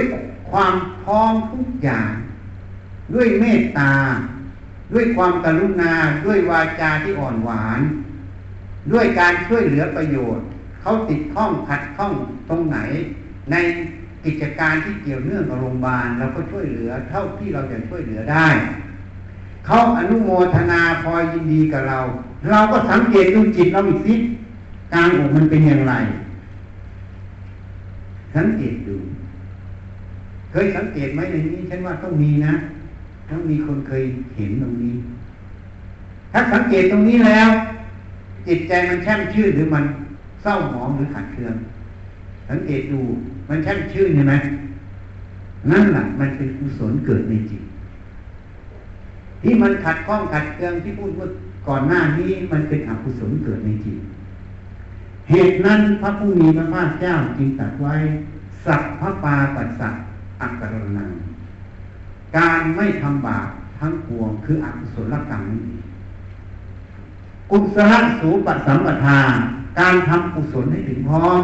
[0.50, 2.10] ความพร้อมทุกอย่าง
[3.14, 3.92] ด้วยเมตตา
[4.92, 5.92] ด้วยความกรุณา
[6.26, 7.80] ด้วยวาจาที่อ่อนหวาน
[8.92, 10.44] ด้วยการช่วยเหลือประโยชน์
[10.80, 12.12] เขาติดข้องขัดข้อง
[12.48, 12.78] ตรงไหน
[13.50, 13.54] ใน
[14.24, 18.48] กิจการที่เกี่ยวเนื่องกับโรงพยาบาลเราก็ช่วยเหลือเท่าที่เราจะช่วยเหลือได้
[19.66, 21.98] เขาอนุโมทนาพอยินดีกับเรา
[22.50, 24.14] เราก็สังเกตดูจิตเราอีกสิ
[24.92, 25.94] กลางอกมันเป็นอย่างไร
[28.36, 28.96] สังเกตดู
[30.50, 32.54] เคยสังเกตไหมในนี้ฉันว่าต้องมีนะ
[33.30, 34.04] ต้องมีคนเคย
[34.36, 34.94] เห็นตรงนี้
[36.32, 37.48] ถ้าสังเกตตรงนี้แล้ว
[38.48, 39.84] จิตใจมันแช่มชื่นหรือมัน
[40.42, 41.54] เศร้าหมองหรือขัดเคือง
[42.50, 43.00] สังเกตดู
[43.48, 44.34] มันช่มชื่นใช่ไหม
[45.70, 47.62] นั่นแหละมันเป็นกุศลเกิดในจิต
[49.42, 51.28] ที่มันขัดข้องขัดเคืองที่พูดเมื่อ
[51.68, 53.98] ก่อนหน้านี้มันเป็นอกุศลเกิดในจิต
[55.30, 57.94] เหตุนั้นพระผู้มีพระภาคเจ้าจึงตรัสไว้
[58.64, 59.90] สัพพปาปัสสะ
[60.40, 61.10] อักรนัง
[62.36, 65.82] การไม่ทำบาปทั้งปวงคืออกุศลกรรมนั่นเอง
[67.50, 69.20] กุศลสูปัสัมปทา
[69.78, 71.42] การทำกุศลให้ถึงพร้อม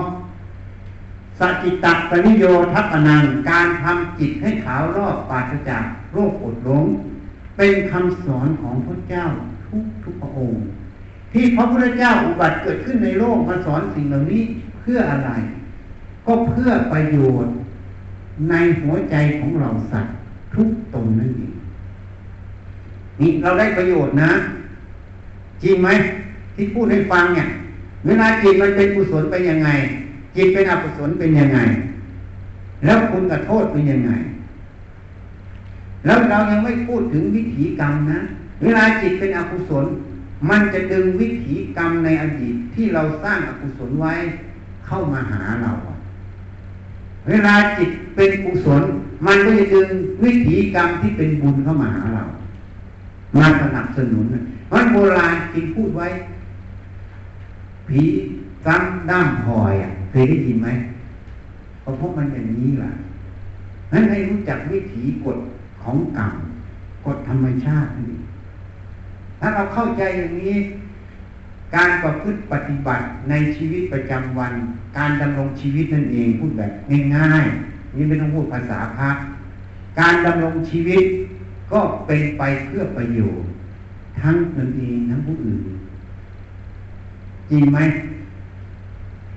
[1.41, 6.85] สจิตตปนิโยทัปนังการทำจิตให้ขาวรอบปราศจากโรคอดหลง
[7.57, 9.25] เป็นคำสอนของพระเจ้า
[9.67, 10.61] ทุกทุกพระองค์
[11.33, 14.43] ที่พระพุทธเจ้าอุบัติเกิดขึ้นในโลกมาสอนสิ่งเหล่านี้
[14.81, 15.31] เพื่ออะไร
[16.27, 17.53] ก็เพื่อประโยชน์
[18.51, 20.15] ในหัวใจของเราสัตว์
[20.55, 21.55] ทุกตนนั่นเอง
[23.21, 24.31] นี่เราได้ประโยชน์นะ
[25.63, 25.89] จริงไหม
[26.55, 27.49] ที่พูดให้ฟังเนี่ย
[28.07, 29.71] เวลาจิตมันเป็นกุศลเป็นยังไง
[30.37, 31.61] จิตเป็นอกุศลเป็นยังไง
[32.85, 34.13] แล้วคุณกับโทษเป็นยังไง
[36.05, 38.21] แล้วเรายังไม่พูดถึงวิถีกรรมนะ
[38.63, 39.87] เวลาจิตเป็นอกุศล
[40.51, 44.15] มันจะดึงวิถีกรรมในอดีตที่เราสร้างอกุศลไว้
[44.87, 45.73] เข้ามาหาเรา
[47.29, 48.83] เวลาจิตเป็นกุศล
[49.27, 49.89] มันก็จะดึง
[50.25, 52.25] วิถีกรรมที่เป็นบุญเข้ามาหาเรา
[53.37, 54.25] มาสนับสนุน
[54.69, 56.09] เพราะโบราณจึงพูดไว้
[57.89, 58.03] ผี
[58.65, 60.69] ซ้ำด้ามพอยอะ เคยได้ยินไหม
[61.81, 62.93] เพราะพวกมันอย่างนี้ล่ะ
[63.93, 65.39] นั้นให้รู้จักวิถีกฎ
[65.83, 66.33] ของกรรม
[67.07, 68.19] กฎธรรมชาตินี่
[69.41, 70.57] ถ้าเราเข้าใจอย่างนี้
[71.75, 74.53] การประพฤติปฏิบัติในชีวิตประจำวัน
[74.99, 76.73] การดำรงชีวิตนั่นเองพูดแบบ
[77.17, 79.11] ง่ายๆนี่ไม่ต้องพูดภาษาพระ
[80.01, 81.05] การดำรงชีวิต
[81.73, 83.49] ก็เป็นไปเพื่อประโยชน์
[84.21, 85.61] ทั้งตนเองทั้งผู้อื่น
[87.51, 87.79] จริงไหม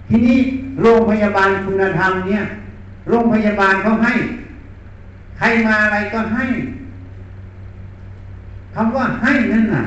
[0.07, 0.37] ทีนี้
[0.81, 2.43] โรงพยาบาลคุณธรรมเนี่ย
[3.09, 4.13] โรงพยาบาลเขาให้
[5.37, 6.45] ใครมาอะไรก็ให้
[8.75, 9.85] คำว่าให้นั่นน่ะ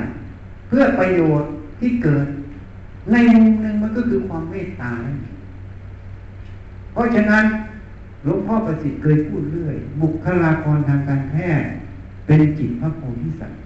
[0.69, 2.27] เพื่อประโยชน์ที่เกิด
[3.13, 4.93] ในมุมหนึ่งมันก็คือความเมตตา
[6.93, 7.45] เพราะฉะนั้น
[8.25, 11.69] หลวงพ่อประสิทธิ์เคยพูดเรื่อย บุคลากรทางการแพทย์
[12.27, 13.61] เป็นจิตพระโพธิสัตว์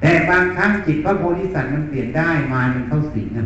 [0.00, 3.44] แต่บางครั้งจิตพระโพธิสัตว์มันเปลี่ยนได้มามันเข้าสิงนะ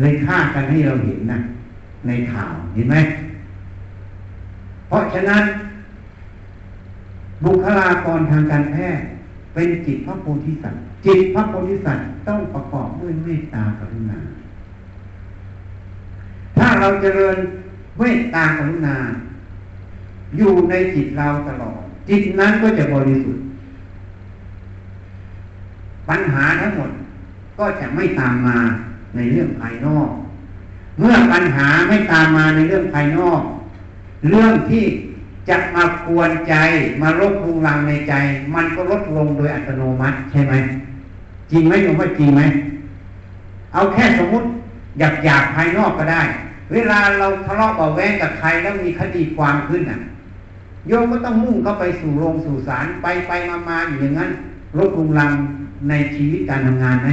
[0.00, 1.38] เลยฆ่ากันให้เราเห็นนะ
[2.06, 2.96] ในข่าวเห็นไหม
[4.88, 5.42] เพราะฉะนั้น
[7.44, 9.06] บุคลากรทางการแพทย์
[9.54, 14.18] เป็นจิตพระโพธิสัตว์ จิตพระโพธิสัตว์ต้องประกอบด้วยเมตตากรุณา
[16.58, 17.36] ถ้าเราเจริญ
[17.98, 18.96] เมตตากรุณา
[20.36, 23.44] อยู่ในจิตเราตลอด จิตนั้นก็จะบริสุทธิ์
[26.08, 26.90] ปัญหาทั้งหมด
[27.58, 28.58] ก็จะไม่ตามมา
[29.16, 30.08] ในเรื่องภายนอก
[30.98, 33.42] เมื่อปัญหาไม่ตามมาในเรื่องภายนอก
[34.28, 34.84] เรื่องที่
[35.48, 36.54] จะมากวนใจ
[37.02, 38.14] มารบรุงรังในใจ
[38.54, 40.54] มันก็ลดลงโดยอัตโนมัติใช่ไหม
[41.50, 42.42] จริงไหมโยมว่าจริงไหม
[43.72, 44.46] เอาแค่สมมติ
[44.98, 46.22] หยาบหยาบภายนอกก็ได้
[46.72, 50.00] เวลาเราทะเลาะเบาแวงกับใครแล้วมีคดีความขึ้นอะ
[50.88, 54.30] โยมก็ต้องมุ่งเข้าไปสู่โรงสู่ศาลไปไปมามาอยู่อย่างนั้น
[54.78, 55.32] ลดรุงรัง
[55.88, 57.08] ในชีวิตการทำงานไหม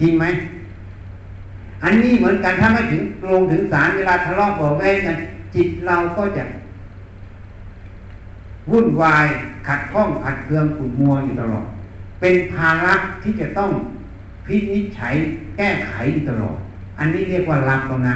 [0.00, 0.24] จริงไหม
[1.82, 5.16] อันนี้เหมือนกันถ้าไม่ถึงลงถึงศาลเวลาทะเลาะเบาแวงกัน
[5.54, 6.44] จิตเราก็จะ
[8.70, 9.26] วุ่นวาย
[9.68, 11.66] ขัดข้องขัดเคืองขุ่นมัวอยู่ตลอด
[12.20, 13.70] เป็นภาระที่จะต้อง
[14.46, 15.14] พินิจฉัย
[15.56, 16.56] แก้ไขอยู่ตลอด
[16.98, 18.14] อันนี้เรียกว่ารับแล้วนะ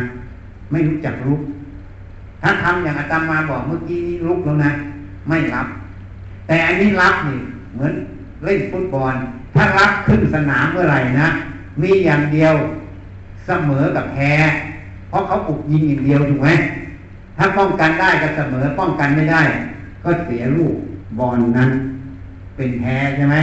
[0.71, 1.41] ไม่รู้จักลุก
[2.43, 4.73] ถ้าทำอย่างอาตมาบอกเมื่อกี้นี้ลุกแล้วนะ
[5.29, 5.67] ไม่รับ
[6.47, 7.39] แต่อันนี้รับนี่
[7.75, 7.93] เหมือน
[8.45, 9.15] เล่นฟุตบอล
[9.55, 11.29] ถ้ารับขึ้นสนามเมื่อไหร่นะ
[11.83, 12.55] มีอย่างเดียว
[13.47, 14.33] เสมอกับแพ้
[15.09, 16.49] เพราะเขาปลุกยิงอย่างเดียวถูกไหม
[17.37, 19.43] ถ้าป้องกันได้ก็เสมอป้องกันไม่ได้
[20.05, 20.75] ก็เสียลูก
[21.19, 21.71] บอลนั้น
[22.57, 23.37] เป็นแพ้ใช่ไหม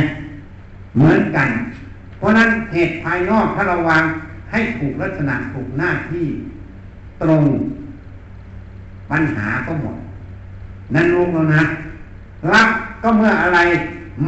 [0.95, 1.49] เหมือนกัน
[2.17, 4.03] เพราะนั้นเหตุภายนอกถ้าเราวาง
[4.51, 6.25] ให้ถูกลักษณะถูกหน้าที่
[7.21, 7.43] ตรง
[9.11, 9.97] ปัญหาก็หมด
[10.93, 11.63] นั่นรู้แล้วนะ
[12.53, 12.69] รัก
[13.03, 13.59] ก็เมื่ออะไร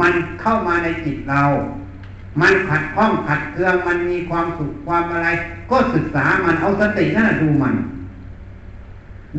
[0.00, 1.42] มันเข้ามาในจิตเรา
[2.40, 5.28] มันขัดข้องขัดเคืองมันมีความสุขความอะไร
[5.70, 7.74] ก็ศึกษามันเอาสตินั่นดูมัน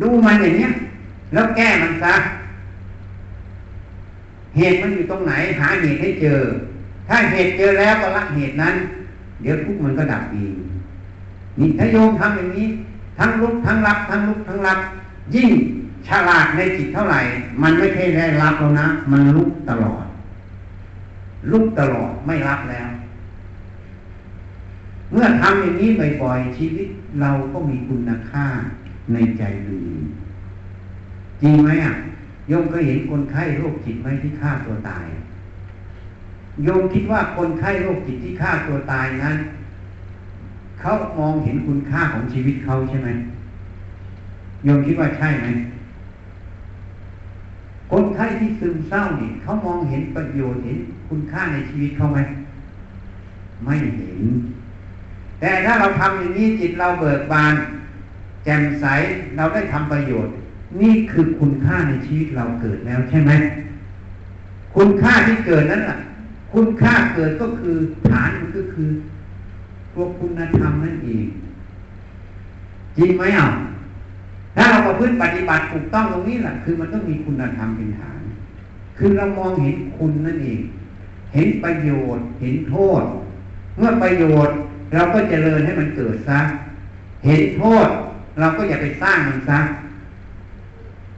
[0.02, 0.72] ดูมันอย่างเนี้ย
[1.32, 2.14] แล้วแก้มันซะ
[4.56, 6.40] เหตุมันอยู่ตรงไหน หาเหตุให้เจอ
[7.08, 8.74] ถ้าเหตุเจอแล้วก็ละเหตุนั้น
[9.42, 10.54] เดี๋ยวทุกมันก็ดับเอง
[11.58, 12.66] นี่ถ้าโยมทำอย่างนี้
[13.18, 14.78] ทั้งลุกทั้งรับทั้งลุกทั้งรับ
[15.34, 15.50] ยิ่ง
[16.08, 17.20] ฉลาดในจิตเท่าไหร่
[17.62, 20.05] มันไม่ใช่ได้รับแล้วนะ มันลุกตลอด
[21.50, 22.88] ลุกตลอดไม่รับแล้ว
[25.12, 25.88] เมื่อทำอย่างนี้
[26.22, 26.88] บ่อยๆชีวิต
[27.20, 28.46] เราก็มีคุณค่า
[29.12, 29.80] ในใจดี
[31.42, 31.94] จริงไหมอะ
[32.48, 35.04] โยมเคยเห็นคนไข้โรคจิตไหมที่ฆ่าตัวตาย
[36.64, 39.36] โยมคิดว่าคนไข้โรคจิตที่ฆ่าตัวตายนั้น
[40.80, 43.08] เขามองเห็นคุณค่าของชีวิตเขาใช่ไหม
[44.64, 45.46] โยมคิดว่าใช่ไหม
[47.90, 52.18] คนไข้ที่ซึมเศร้านี่เขามองเห็นประโยชน์เห็น คุณค่าในชีวิตเขาไหม
[53.64, 54.22] ไม่เห็น
[55.40, 57.54] แต่ถ้าเราทำอย่างนี้จิตเราเบิกบาน
[58.44, 58.84] แจ่มใส
[59.36, 60.34] เราได้ทำประโยชน์
[60.80, 63.32] นี่คือคุณค่าในชีวิตเราเกิดแล้วใช่ไหม
[64.76, 65.98] คุณค่าที่เกิดนั้นล่ะ
[66.52, 67.76] คุณค่าเกิดก็คือ
[68.08, 68.88] ฐานมันก็คือ
[69.94, 71.24] ตัวคุณธรรมนั่นเอง
[72.96, 73.48] จริงไหมอะ
[74.56, 78.18] ถ้าเราประพฤติปฏิบัติถูกต้องตรงนี้แหละคือมันต้องมีคุณธรรมเป็นฐาน
[78.98, 80.60] คือเรามองเห็นคุณนั่นเอง
[81.36, 83.02] เห็นประโยชน์ เห็นโทษ
[83.76, 84.56] เมื่อประโยชน์
[84.94, 86.40] เราก็เจริญให้มันเกิดซะ
[87.26, 87.88] เห็นโทษ
[88.38, 89.58] เราก็อย่าไปสร้างมันซะ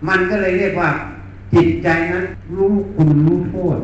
[0.09, 0.90] มันก็เลยเรียกว่า
[1.54, 2.24] จิตใจนั้น
[2.57, 3.78] รู้คุณรู้โทษ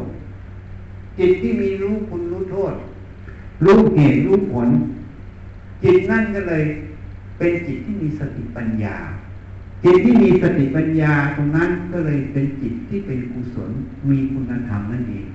[1.19, 2.73] จิตที่มีรู้คุณรู้โทษ
[3.65, 4.69] รู้เหตุรู้ผล
[5.83, 6.65] จิตนั่นก็เลย
[7.39, 8.97] เป็นจิตที่มีสติปัญญา
[9.85, 13.71] จิตที่มีสติปัญญาตรงนั้นก็เลยเป็นจิตที่เป็นกุศล
[14.11, 15.27] มีคุณธรรมนั่นเอง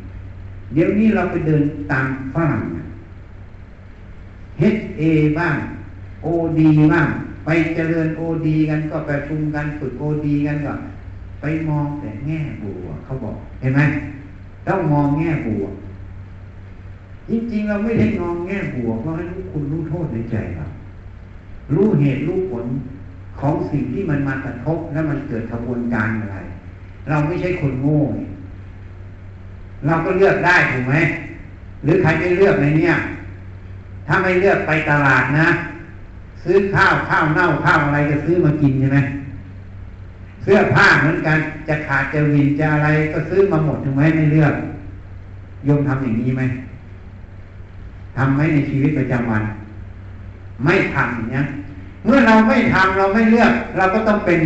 [0.73, 2.63] เดี๋ยวนี้เราไปเดินตามฝรั่ง
[4.62, 5.01] HA
[5.39, 5.55] บ้าง
[6.26, 6.59] OD
[6.93, 7.07] บ้าง
[7.45, 10.74] ไปเจริญ OD กันก็ไปชุมกันฝึก OD กันก็
[11.41, 13.82] ไปมองแต่แง่บวกเขาบอก เห็นไหม
[14.67, 15.74] ต้องมองแง่บวก
[17.30, 20.65] จริงๆเราไม่ได้มองแง่บวกเพราะให้รู้คุณรู้โทษในใจเรา
[21.76, 22.65] รู้เหตุรู้ผล
[23.39, 26.38] ของสิ่งที่มันมากระทบแล้วมันเกิดกระบวนการอะไร
[27.09, 30.95] เราไม่ใช่คนโง่เเราก็เลือกได้ถูกไหม
[31.84, 32.93] หรือใครไม่เลือกในเนี้ย
[34.07, 35.47] ถ้าไม่เลือกไปตลาดนะ
[36.43, 38.99] ซื้อข้าวข้าวเน่าข้าวอะไรก็ซื้อมากินใช่ไหม
[40.43, 44.53] เสื้อผ้าเหมือนกันจะขาดจะวินจะอะไรก็ซื้อมาหมดถูกไหมไม่เลือก
[45.65, 46.43] โยมทำอย่างนี้ไหม
[48.17, 49.43] ทำไหมในชีวิตประจำวัน
[50.65, 51.41] ไม่ทำอย่างนี้
[52.05, 54.39] เมื่อเราไม่ทำเราไม่เลือก เราก็ต้องเป็น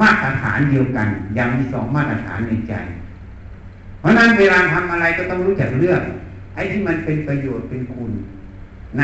[0.00, 2.74] มาตรฐานเดียวกัน อย่างมีสองมาตรฐานในใจ
[4.00, 6.02] เพราะนั้นเวลาทำอะไรก็ต้องรู้จักเลือก
[6.54, 8.12] ไอ้ที่มันเป็นประโยชน์เป็นคุณ
[8.98, 9.02] ใน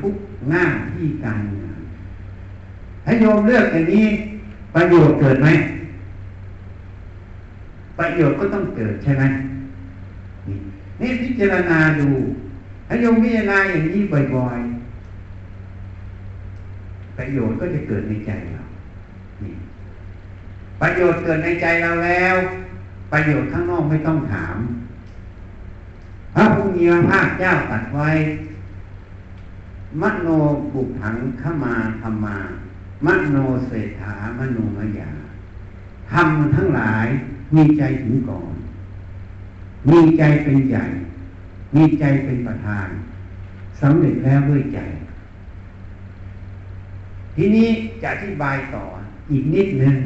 [0.00, 0.14] ทุก
[0.48, 1.80] หน้าที่การงาน
[3.04, 4.06] ถ้าโยมเลือกอย่างนี้
[4.74, 5.48] ประโยชน์เกิดไหม
[7.98, 9.24] ประโยชน์ก็ต้องเกิดใช่ไหม
[11.00, 12.08] นี่พิจารณาดู
[12.88, 18.62] ถ้าโยมพิจารณาอย่างนี้บ่อยๆ ประโยชน์ก็จะเกิดในใจเรา
[20.80, 22.36] ประโยชน์เกิดในใจเราแล้ว
[23.12, 24.56] ประโยชน์ข้างนอกไม่ต้องถาม
[26.34, 28.10] พระพุทธภาคเจ้าตรัสไว้
[30.02, 30.28] มโน
[30.74, 32.36] บุกถังขมาธรรมา
[33.06, 33.36] มโน
[33.66, 35.10] เศรษฐามโนมยา
[36.12, 37.06] ทำทั้งหลาย
[37.54, 38.52] มีใจถึงก่อน
[39.90, 40.84] มีใจเป็นใหญ่
[41.74, 42.88] มีใจเป็นประธาน
[43.80, 44.78] สำเร็จแล้วด้วยใจ
[47.36, 47.68] ทีนี้
[48.02, 48.84] จะอธิบายต่อ
[49.30, 49.96] อีกนิดหนึ่ง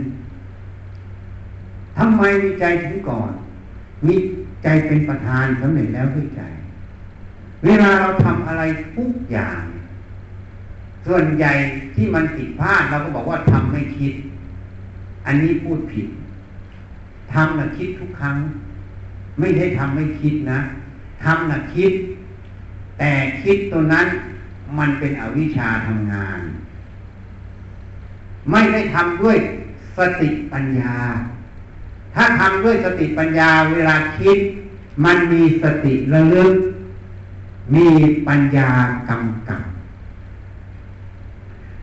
[1.98, 3.30] ทำไมมีใจถึงก่อน
[4.06, 4.14] มี
[4.62, 6.42] ใจเป็นประธานสำเร็จแล้วด้วยใจ
[7.64, 8.62] เวลาเราทำอะไร
[8.96, 9.60] ทุกอย่าง
[11.06, 11.52] ส่วนใหญ่
[11.94, 14.12] ที่มันผิดพลาดเราก็บอกว่าทำไม่คิด
[15.26, 16.06] อันนี้พูดผิด
[17.32, 18.36] ทำนะคิดทุกครั้ง
[19.38, 20.60] ไม่ใช่ทำไม่คิดนะ
[21.24, 21.92] ทำนะคิด
[22.98, 23.12] แต่
[23.42, 24.06] คิดตัวนั้น
[24.78, 26.40] มันเป็นอวิชชาทำงาน
[28.50, 29.36] ไม่ได้ทำด้วย
[29.96, 30.94] สติปัญญา
[32.14, 34.38] ถ้าทำด้วยสติปัญญาเวลาคิด
[35.04, 36.54] มันมีสติระลึก
[37.74, 37.86] มี
[38.28, 38.68] ปัญญา
[39.08, 39.62] กำกับ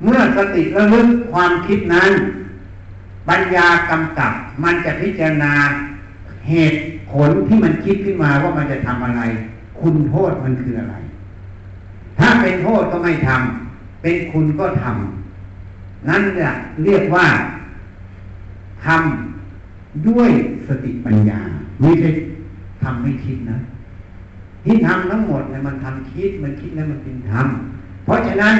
[0.03, 2.11] เมื่อสติระลึกความคิดนั้น
[3.29, 5.53] ปัญญากำกับ มันจะพิจารณา
[6.49, 9.21] เหตุผลที่มันคิดขึ้นมาว่ามันจะทำอะไร
[9.79, 10.95] คุณโทษมันคืออะไร
[12.19, 16.53] ถ้าเป็นโทษก็ไม่ทำเป็นคุณก็ทำนั่นแหละ
[16.83, 17.27] เรียกว่า
[18.85, 19.28] ทำ
[20.07, 20.29] ด้วย
[20.67, 21.39] สติปัญญา
[21.81, 22.09] ไม่ใช่
[22.83, 23.57] ทำไม่คิดนะ
[24.65, 28.55] ที่ทำทั้งหมดเนี่ยมันทำคิดมันคิดแล้วมันเป็นทำเพราะฉะนั้น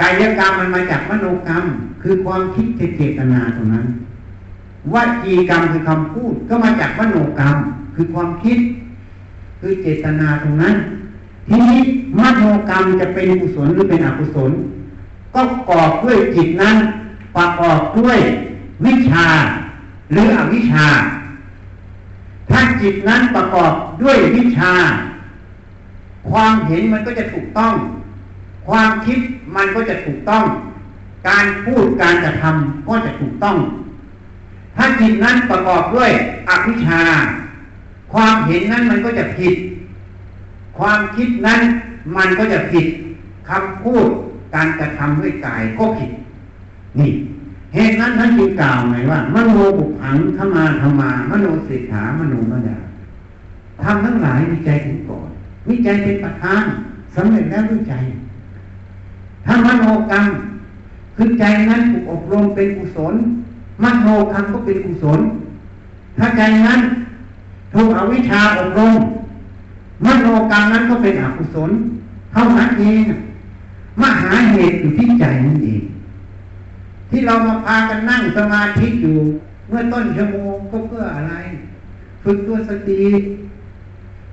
[0.00, 1.64] กายกรรมมันมาจากมโนกรรม
[2.02, 2.66] คือความคิด
[2.96, 3.86] เจตนาตรงนั้น
[4.94, 7.56] วจีกรรมคือคำพูดก็มาจากมโนกรรม
[7.94, 8.58] คือความคิด
[9.60, 10.74] คือเจตนาตรงนั้น
[11.48, 11.80] ทีนี้
[12.18, 14.50] มโนกรรมจะเป็นกุศลหรือเป็นอกุศล
[15.34, 16.76] ก็กอบด้วยจิตนั้น
[17.36, 18.18] ประกอบด้วย
[18.84, 19.26] วิชา
[20.12, 20.86] หรืออวิชชา
[22.50, 24.72] ถ้าจิตนั้นประกอบด้วยวิชา
[26.30, 27.74] ความเห็นมันก็จะถูกต้อง
[28.68, 29.18] ความคิด
[29.56, 30.44] มันก็จะถูกต้อง
[31.28, 33.56] การพูดการกระทำก็จะถูกต้อง
[34.76, 36.10] ถ้าจิตนั้นประกอบด้วย
[36.48, 37.02] อวิชชา
[38.12, 39.54] ความเห็นนั้นมันก็จะผิด
[40.78, 41.60] ความคิดนั้น
[42.16, 42.86] มันก็จะผิด
[43.48, 44.06] คำพูด
[44.54, 46.10] การกระทำด้วยกายก็ผิด
[46.98, 47.10] นี่
[47.74, 52.78] เหตุนั้นท่านจึงกล่าวไงว่ามโนบุพังขมาธรรมามโนเศรษฐามโนมยา
[53.82, 55.28] ทำทั้งหลายมีใจถึงก่อน
[55.68, 56.62] มีใจเป็นประธาน
[57.16, 57.94] สำเร็จแล้วด้วยใจ
[59.46, 60.24] ถ้ามโนกรรม
[61.16, 63.14] คือใจนั้นถูกอบรมเป็นกุศล
[63.82, 65.20] มโนกรรมก็เป็นกุศล
[66.18, 66.80] ถ้าใจนั้น
[67.74, 68.94] ถูกอวิชชาอบรม
[70.06, 71.70] มโนกรรมนั้นก็เป็นอกุศล
[72.32, 73.02] เท่านั้นเอง
[74.02, 75.82] มหาเหตุอยู่ที่ใจนั่นเอง
[77.10, 79.18] ที่เรามาพากันนั่งสมาธิอยู่
[79.68, 81.34] เมื่อต้นชั่วโมงก็เพื่ออะไร
[82.24, 83.02] ฝึกตัวสติ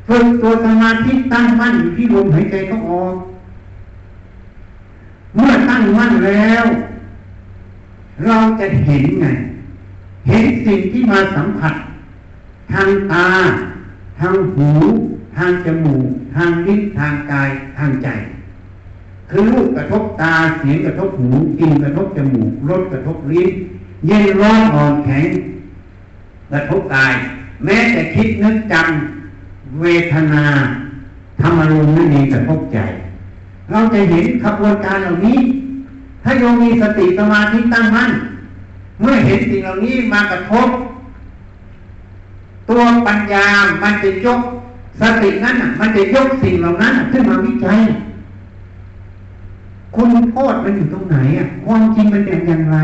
[0.07, 3.15] ฝึกตัวสมาธิตั้งมั่นอยู่ที่ลมหายใจเขาออก
[5.35, 6.65] เมื่อตั้งมั่นแล้ว
[8.25, 9.25] เราจะเห็นไง
[10.27, 11.75] เห็นสิ่งที่มาสัมผัส
[12.73, 13.27] ทางตา
[14.19, 14.69] ทางหู
[15.37, 18.07] ทางจมูก ทางลิ้นทางกาย ทางใจ
[19.29, 23.49] คือรูปกระทบตาเสียงกระทบหูกลิ่นกระทบจมูกรสกระทบลิ้น
[24.05, 25.27] เย็นร้อนอ่อนแข็ง
[26.51, 27.13] กระทบกาย
[27.63, 30.45] แม้แต่คิดนึกจำเวทนา
[31.41, 32.79] ธรรมารมณ์นั่นเองกระทบใจ
[33.71, 35.39] เราจะเห็นขบวนการเหล่านี้
[36.23, 38.11] ถ้าโยมมีสติสมาธิตั้งมั่น
[38.99, 40.67] เมื่อเห็นสิ่งเหล่านี้มากระทบ
[42.69, 43.47] ตัวปัญญา
[43.83, 44.41] มันจะยก
[45.01, 47.79] สตินั้นมันจะยกสิ่งเหล่านั้นขึ้นมาวิจัย
[49.95, 52.77] คุณโทษมันอยู่ตรงไหนอะความจริงมันเป็นอย่างไร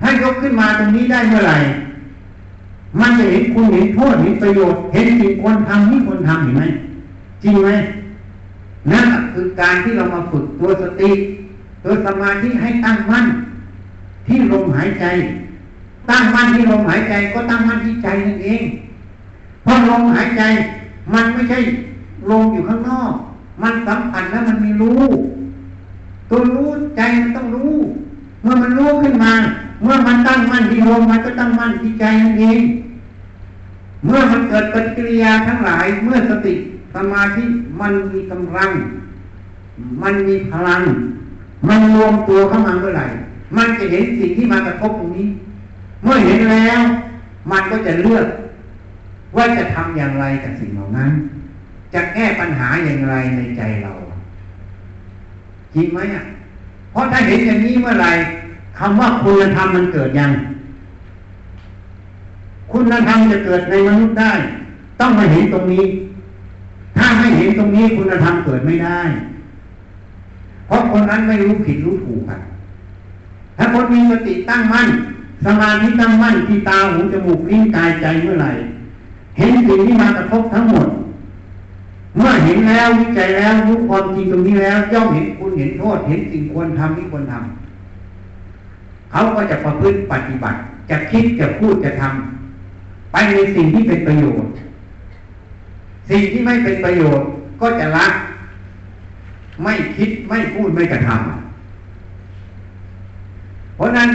[0.00, 1.58] ถ้ายกขึ้นมาตรงนี้ได้เมื่อไหร่
[3.00, 6.62] มันจะเห็นคุณเห็นโทษเห็นประโยชน์เห็นสิ่งควรทำที่ควรทำเห็นไหม
[7.42, 7.70] จริงไหม
[8.92, 11.10] นั่นคือการที่เรามาฝึกตัวสติ
[11.84, 13.26] ตัวสมาธิให้ตั้งมั่น
[14.26, 15.04] ที่ลมหายใจ
[16.10, 18.62] ตั้งมั่นที่ลมหายใจก็ตั้งมั่นที่ใจนั่นเอง
[19.62, 20.42] เพราะลมหายใจ
[21.14, 21.58] มันไม่ใช่
[22.30, 23.12] ลมอยู่ข้างนอก
[23.62, 25.02] มันสัมผัสแล้วมันมีรู้
[26.30, 27.74] ตัวรู้ใจมันต้องรู้
[28.42, 29.32] เมื่อมันรู้ขึ้นมา
[29.82, 32.60] เมื่อมันตั้งมั่นที่ลมมันก็ตั้งมั่นที่ใจนั่นเอง
[34.04, 36.54] เมื่อมันเกิดปฏิกิริยาทั้งหลาย เมื่อสติ
[36.94, 37.44] สมาธิ
[37.80, 38.70] มันมีกำลัง
[40.02, 40.82] มันมีพลัง
[41.68, 43.06] มันรวมตัวเข้ามาเมื่อไหร่
[43.56, 45.28] มันจะเห็นสิ่งที่มากระทบตรงนี้
[46.04, 46.80] เมื่อเห็นแล้ว
[47.50, 48.26] มันก็จะเลือก
[49.36, 51.10] ว่าจะทำอย่างไรกับสิ่งเหล่านั้น
[51.94, 53.92] จะแก้ปัญหาอย่างไรในใจเรา
[55.74, 56.24] จริงไหมอะ
[56.90, 58.12] เพราะถ้าเห็นอย่างนี้เมื่อไหร่
[58.78, 60.30] คำว่าคุณธรรมมันเกิดยัง
[62.72, 64.32] คุณธรรมจะเกิดในมนุษย์ได้
[65.00, 65.84] ต้องมาเห็นตรงนี้
[66.96, 69.00] ถ้าไม่เห็นตรงนี้คุณธรรมเกิดไม่ได้
[70.66, 72.40] เพราะคนนั้นไม่รู้ผิดรู้ถูกอะ
[73.56, 74.88] ถ้าคนมีสติตั้งมั่น
[75.46, 78.52] สมาธิตั้งมั่นที่ตาหูจมูกลิ้นกายใจเมื่อไหร่
[79.38, 80.88] เห็นสิ่งที่มากระทบทั้งหมด
[82.16, 90.58] เมื่อเห็นแล้ววิจัยแล้วรู้ความจริงตรงนี้แล้วย่อมเห็นคุณเห็นโทษ เห็นสิ่งควรทำที่ควรทำเขาก็จะประพฤติปฏิบัติ
[90.90, 94.50] จะคิดจะพูดจะทำไปในสิ่งที่เป็นประโยชน์
[96.10, 97.26] สิ่งที่ไม่เป็นประโยชน์
[97.60, 98.06] ก็จะละ
[99.62, 104.08] ไม่คิดไม่พูดไม่กระทำเพราะนั้น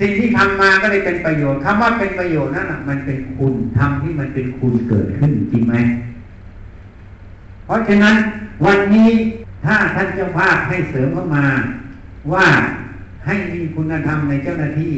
[0.00, 5.76] สิ่งที่ทำมาก็เลยเป็นประโยชน์คำว่าเป็นประโยชน์นั่นอะมันเป็นคุณทำที่มันเป็นคุณเกิดขึ้นจริงไหม
[7.66, 8.16] เพราะฉะนั้น
[8.64, 9.10] วันนี้
[9.64, 11.46] ถ้าท่านเจ้าภาพให้เสริมเข้ามา
[12.32, 12.46] ว่า
[13.26, 14.94] ให้มีคุณธรรมในเจ้าหน้าที่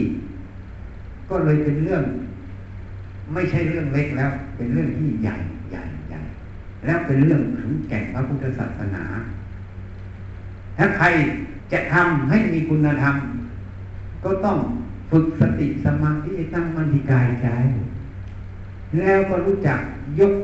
[1.31, 2.03] ก็เลยเป็นเรื่อง
[3.35, 5.37] ไม่ใช่เรื่องเล็กแล้ว เป็นเรื่องที่ใหญ่
[5.71, 6.21] ใหญ่ใหญ่
[6.85, 9.05] แล้วเป็นเรื่องถึงแก่นพระพุทธศาสนา
[10.79, 11.07] ถ้าใคร
[11.73, 13.15] จะทำให้มีคุณธรรม
[14.25, 14.59] ก็ต้อง
[15.11, 17.49] ฝึกสติสมาธิตั้งมันที่กายใจ
[18.99, 19.79] แล้วก็รู้จัก
[20.21, 20.35] ยก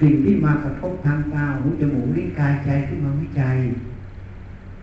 [0.00, 3.56] สิ่งที่มากระทบทางตาหูจมูกลิ้นกายใจขึ้นมาวิจัย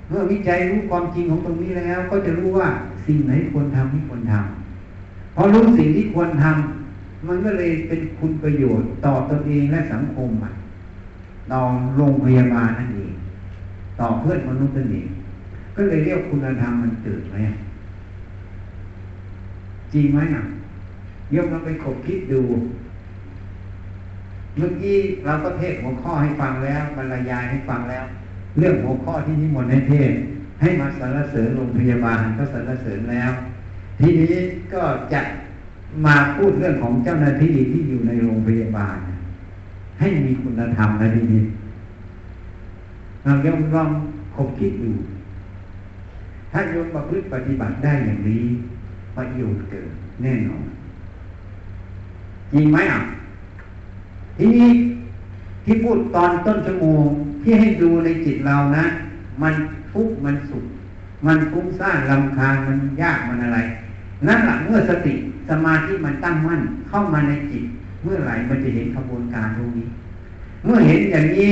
[0.07, 2.67] เมื่อวิจัยรู้ความจริงของตรงนี้แล้ว ก็จะรู้ว่า
[3.05, 10.51] สิ่งไหนควรทำไม่ควรทำพอรู้สิ่งที่ควรทำมันก็เลยเป็นคุณประโยชน์ต่อตนเองและสังคมอะ
[11.51, 11.61] ต่อ
[11.95, 13.13] โรงพยาบาลนั่นเอง
[13.99, 15.07] ต่อเพื่อนมนุษย์นั่นเอง
[15.75, 17.35] ก็เลยเรียกคุณธรรมมันเกิดไหม
[19.93, 20.43] จริงไหมอะ
[21.35, 22.41] ยกมาไปขบคิดดู
[24.57, 28.03] เมื่อกี้เราก็เทศหัวข้อให้ฟังแล้วบรรยายให้ฟังแล้ว
[28.57, 30.11] เรื่องหัวข้อที่นิมนต์ให้เทศ
[30.61, 33.31] ให้มาสรรเสริญโรงพยาบาลก็สรรเสริญแล้ว
[33.99, 34.35] ทีนี้
[34.73, 34.83] ก็
[35.13, 35.21] จะ
[36.05, 38.97] มาพูดเรื่องของเจ้าหน้าที่ที่อยู่ในโรงพยาบาล
[39.99, 41.43] ให้มีคุณธรรมนะทีนี้
[43.23, 43.89] เรายอมลอง
[44.35, 44.91] คบคิดดู
[46.51, 48.45] ถ้าโยมประพฤติปฏิบัติได้อย่างนี้
[49.17, 49.89] ประโยชน์เกิด
[50.21, 50.63] แน่นอน
[52.53, 53.01] จริงไหมอะ
[54.37, 54.69] ทีนี้
[55.65, 57.05] ที่พูดตอนต้นชั่วโมง
[57.41, 58.85] ที่ให้ดูในจิตเรานะ
[59.41, 59.53] มัน
[59.91, 60.65] ทุกข์มันสุข
[61.25, 63.59] มันฟุ้งซ่านลำคาญมันยากมันอะไร
[64.27, 65.13] นั่นแหละเมื่อสติ
[65.49, 67.63] สมาธิมันตั้งมั่นเข้ามาในจิต
[68.03, 69.87] เมื่อไหร่มันจะเห็นขบวนการตรงนี้
[70.65, 71.51] เมื่อเห็นอย่างนี้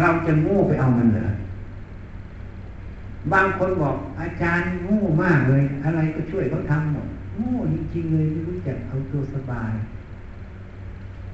[0.00, 1.26] เราจะโง่ไปเอามันเหรอ
[3.32, 9.72] บางคนบอกอาจารย์โง่มากเลย อะไรก็ช่วยเขาทำหมดโง่จริงๆเลยไม่รู้จักเอาตัวสบาย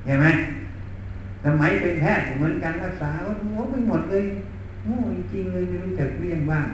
[0.05, 0.27] เห็นไหม
[1.45, 4.25] สมัยเป็นแพทย์เหมือนกันรักษาก็โอ้ไปหมดเลย
[4.85, 4.99] โง่
[5.33, 6.67] จริงเลยไม่รู้จักเลี่ยงบ้าง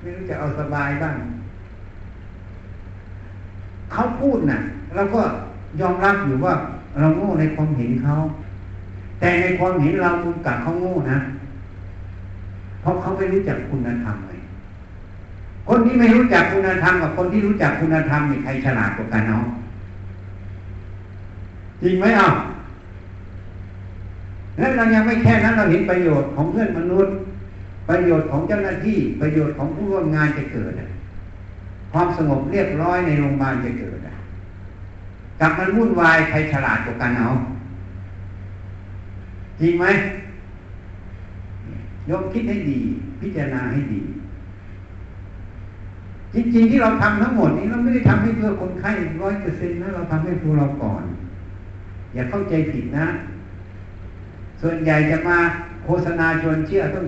[0.00, 1.16] ไม่รู้จักเอาสบายบ้าง
[3.92, 4.58] เขาพูดน่ะ
[4.94, 5.22] เราก็
[5.80, 6.54] ยอมรับอยู่ว่า
[6.98, 8.14] เราโง่ในความเห็นเขา
[9.20, 11.18] แต่ในความเห็นเราคุณกับเขาโง่นะ
[12.80, 14.40] เพราะเขาไม่รู้จักคุณธรรมเลย
[15.68, 19.46] คนที่ไม่รู้จักคุณธรรมกับคนที่รู้จักคุณธรรมนี่ใครฉลาดกว่ากันเนาะ
[21.82, 22.28] จริงไหมอะ
[24.58, 27.14] แล้วเรายังไม่แค่นั้นเราเห็นประโยชน์ของเพื่อนมนุษย์
[27.88, 30.72] ประโยชน์ของเจ้าหน้าที่ประโยชน์ของผู้ร่วมงานจะเกิด
[31.92, 33.98] ความสงบเรียบร้อยในโรงพยาบาลจะเกิด
[35.40, 37.28] กับมันวุ่นวายใครฉลาดกว่ากันเอา
[39.60, 39.84] จริงไหม
[42.10, 42.80] ยกคิดให้ดี
[43.20, 44.00] พิจารณาให้ดี
[46.34, 48.90] จริงๆที่เราทำทั้งหมดนี้เราไม่ได้ทำให้เพื่อคนไข้
[49.22, 51.02] ร้อยเปอร์เซ็นต์นะเราทำให้ตัวเราก่อน
[52.14, 53.06] อย่าเข้าใจผิดนะ
[54.60, 55.38] ส่วนใหญ่จะมา
[55.84, 57.06] โฆษณาชวนเชื่อต้อง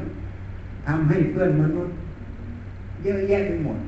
[0.86, 1.94] ทำให้เพื่อนมนุษย์
[3.02, 3.78] เยอะแยะไปหมด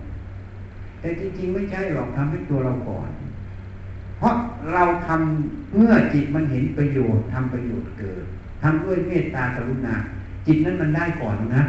[1.01, 3.09] แต่จริงๆไม่ใช่หรอกทำให้ตัวเราก่อน
[4.19, 4.35] เพราะ
[4.73, 8.25] เราทำเมื่อจิตมันเห็นประโยชน์ทำประโยชน์เกิด
[8.63, 9.95] ทำด้วยเมตตากรุณา
[10.47, 11.65] จิตนั้นมันได้ก่อนนะ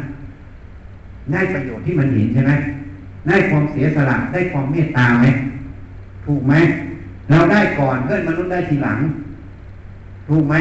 [1.32, 2.52] ได้ประโยชน์ที่มันเห็นใช่ไหม
[3.28, 5.26] ได้ความเสียสละได้ความเมตตาไหม
[6.24, 6.54] ถูกไหม
[7.30, 8.98] เราได้ก่อนเพื่อนมนุษย์ได้ทีหลัง
[10.30, 10.56] ถูกไหม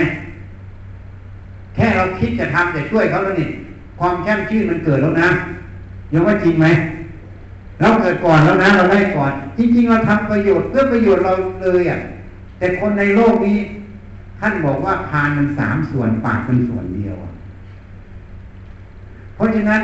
[1.76, 3.50] แค่เราคิดจะทำจะช่วยเขาแล้วนี่
[4.00, 5.30] ความแช่มชื่นมันเกิดแล้วนะ
[6.14, 6.68] ยังว่าจริงไหม
[7.82, 12.00] เราเกิดก่อนแล้วนะ เราได้ก่อน จริงๆเราทำประโยชน์เพื่อประโยชน์เราเลยอะ
[12.58, 13.60] แต่คนในโลกนี้
[14.40, 17.16] ท่านบอกว่าพานมันสามส่วนปากเป็นส่วนเดียว
[19.36, 19.82] เพราะฉะนั้น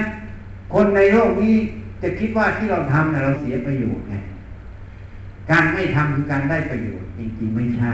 [0.73, 1.55] คนในโลกนี้
[2.01, 4.15] จะคิดว่าที่เราทำเนี่ยเราเสียประโยชน์ไง
[5.51, 7.91] การไม่ทำคือการได้ประโยชน์จริงๆไม่ใช่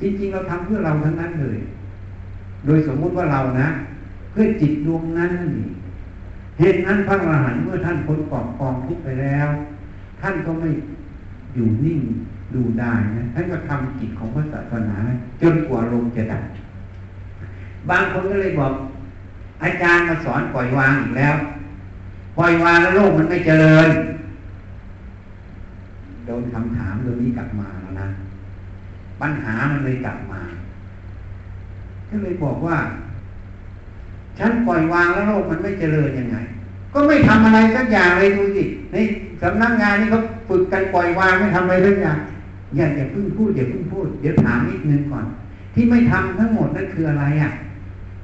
[0.00, 1.58] จริงๆเราทำเพื่อเราทั้งนั้นเลย
[2.66, 3.68] โดยสมมุติว่าเรานะ
[4.30, 5.32] เพื่อจิตดวงนั้น
[6.58, 9.48] เหตุนั้นพระอรหันต์เมื่อท่านพ้นกอบกองทุกข์ไปแล้ว
[10.20, 10.70] ท่านก็ไม่
[11.54, 12.00] อยู่นิ่ง
[12.54, 14.96] ดูได้นะท่านก็ทำกิจของพระศาสนา
[15.42, 16.42] จนกว่าลมจะดับ
[17.90, 18.72] บางคนก็เลยบอก
[19.62, 21.36] อาจารย์มาสอนปล่อยวางอีกแล้ว
[22.38, 23.88] ปล่อยวางแล้วโลกมันไม่เจริญ
[26.26, 28.08] โดนคำถามเรื่องนี้กลับมาแล้วนะ
[29.20, 30.40] ปัญหามันเลยกลับมา
[32.08, 32.76] ก็เลยบอกว่า
[34.38, 36.36] ฉันปล่อยวางแล้วโลกมันไม่เจริญยังไง
[36.92, 38.96] ก็ไม่ทำอะไรสักอย่างเลยดูสิใน
[39.42, 42.18] สำนักงานนี่เขาฝึกกันปล่อยวางไม่ทำอะไรสักอย่าง
[42.76, 45.24] อย่าอย่าเพิ่งพูดอย่าเพิ่งพูดเดี๋ยวถามนิดนึงก่อน
[45.74, 47.50] ที่ไม่ทำทั้งหมดนั่นคืออะไรอะ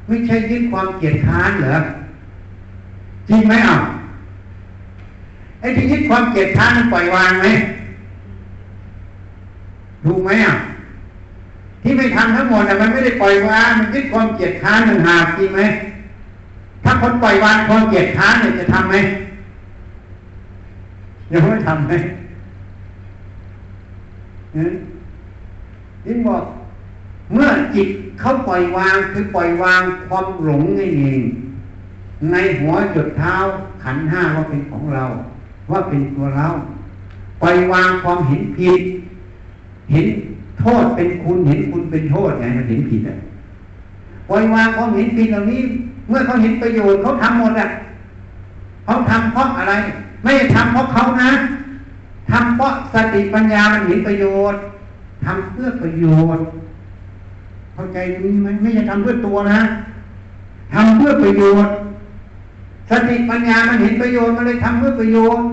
[0.06, 1.76] ไม่ใช่ยึดความเกลียดค้านเหรอ
[3.28, 3.76] จริงไหมอะ
[5.60, 7.46] ไอ้ที่ยึดความเกลียดค้านมันปล่อยวางไหม
[10.04, 10.54] ถูไหมอะ
[11.86, 15.60] ที่ไม่ทำทั้งหมดอะมันไม่ได้ปล่อยวางมันยึดความเกลียดค้านหนึ่งหากจริงไหม
[16.84, 18.96] ถ้าคนปล่อยวางความเกลียดค้านเนี่ยจะทำไหม
[21.32, 21.92] ยังไม่ทำไหม
[26.06, 26.42] นี่บอก
[27.32, 27.88] เมื่อจิต
[28.20, 31.20] เขาปล่อยวางคือปล่อยวางความหลงนี่เอง
[32.30, 33.34] ในหัวจุดเท้า
[33.82, 35.04] ขันห้าว่าเป็นของเรา
[35.70, 36.48] ว่าเป็นตัวเรา
[37.42, 38.82] ปล่อยวางความเห็นผิด
[39.92, 40.06] เห็น
[40.60, 43.16] โทษเป็นคุณเห็นคุณเป็นโทษไงมันเห็นผิดอะ
[44.28, 45.60] ปล่อยวางความเห็นผิดเหล่านี้
[46.08, 47.68] เมื่อเขาเห็นประโยชน์เขาทำหมดอะ
[48.84, 49.74] เขาทำเพราะอะไร
[50.22, 51.30] ไม่ได้ทำเพราะเขานะ
[52.30, 54.60] ทำเพราะสติปัญญามันเห็นประโยชน์
[55.24, 56.44] ทำเพื่อประโยชน์
[57.74, 59.60] เข้าใจนี้ไหมไม่ใช่ทำเพื่อตัวนะ
[60.74, 61.74] ทำเพื่อประโยชน์
[62.90, 65.44] สติปัญญามันเห็นประโยชน์มันเลยทำเพื่อประโยชน์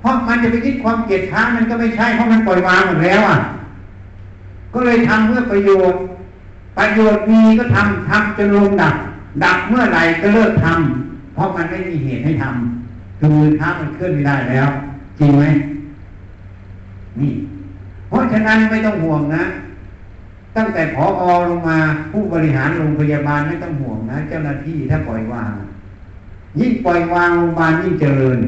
[0.00, 3.38] เพราะมันจะไปคิดความเกลียดค้านมันก็ไม่ใช่เพราะมันปล่อยวางหมดแล้วอะ
[4.78, 6.00] ก็เลยทำเพื่อประโยชน์
[6.78, 8.94] ประโยชน์มีก็ทำทำจนลงดับ
[9.44, 14.68] ดับเมื่อไหร่ก็เลิกทำเพราะมันไม่มีเหตุให้ทำคือมือเท้ามันเคลื่อนไม่ได้แล้ว
[15.18, 15.44] จริงไหม
[17.20, 17.32] นี่
[18.08, 19.44] เพราะฉะนั้นไม่ต้องห่วงนะ
[20.56, 21.78] ตั้งแต่ผออลงมา
[22.12, 25.52] ผู้บริหารโรงพยาบาลไม่ต้องห่วงนะ เจ้าหน้าที่ถ้าปล่อยวาง
[26.60, 28.38] ยิ่งปล่อยวางโรงพยาบาลยิ่งเจริญ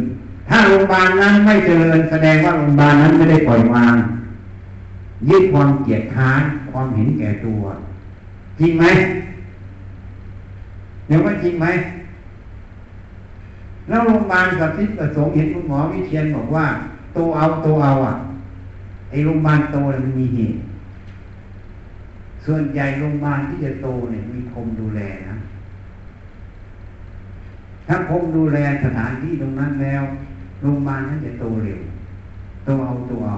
[0.48, 3.94] ถ้าโรงพยาบาลนั้นไม่เจริญแสดงว่าโรงพยาบาลนั้นไม่ได้ปล่อยวาง
[5.28, 7.62] ยึดความเกียดค้านความเห็นแก่ตัว
[8.58, 8.84] จริงไหม
[11.06, 11.66] เดี๋ยวว่าจริงไหม
[13.88, 16.66] แล้วโรงพยาบาลกับทิศประสงค์เห็นคุณหมอวิเชียนบอกว่า
[17.14, 18.14] โตเอาโตเอาอะ
[19.10, 20.58] ไอโรงพยาบาลโตมันมีเหตุ
[22.44, 25.36] ส่วนใหญ่โรงพยาบาลที่จะโตเนี่ยมีคมดูแลนะ
[27.86, 30.02] ถ้าคมดูแลสถานที่ตรงนั้นแล้ว
[30.62, 31.80] โรงพยาบาลนั้นจะโตเร็ว
[32.64, 33.36] โตเอาโตเอา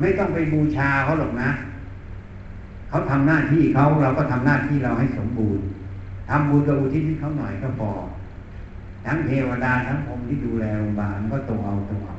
[0.00, 1.50] ไม่ต้องไปบูชาเขาหรอกนะ
[2.88, 5.64] เขาทำหน้าที่เขาเราก็ทำหน้าที่เราให้สมบูรณ์
[6.28, 7.90] ทำบุญกับอุทิศให้เขาหน่อยก็พอ
[9.06, 12.16] ทั้งเทวดาทั้งพรมที่ดูแลโรงพยาบาลก็ตัวเอาตัวเอา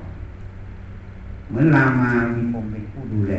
[1.49, 3.34] เหมือนรามามีพรมเป็นผู้ดูแล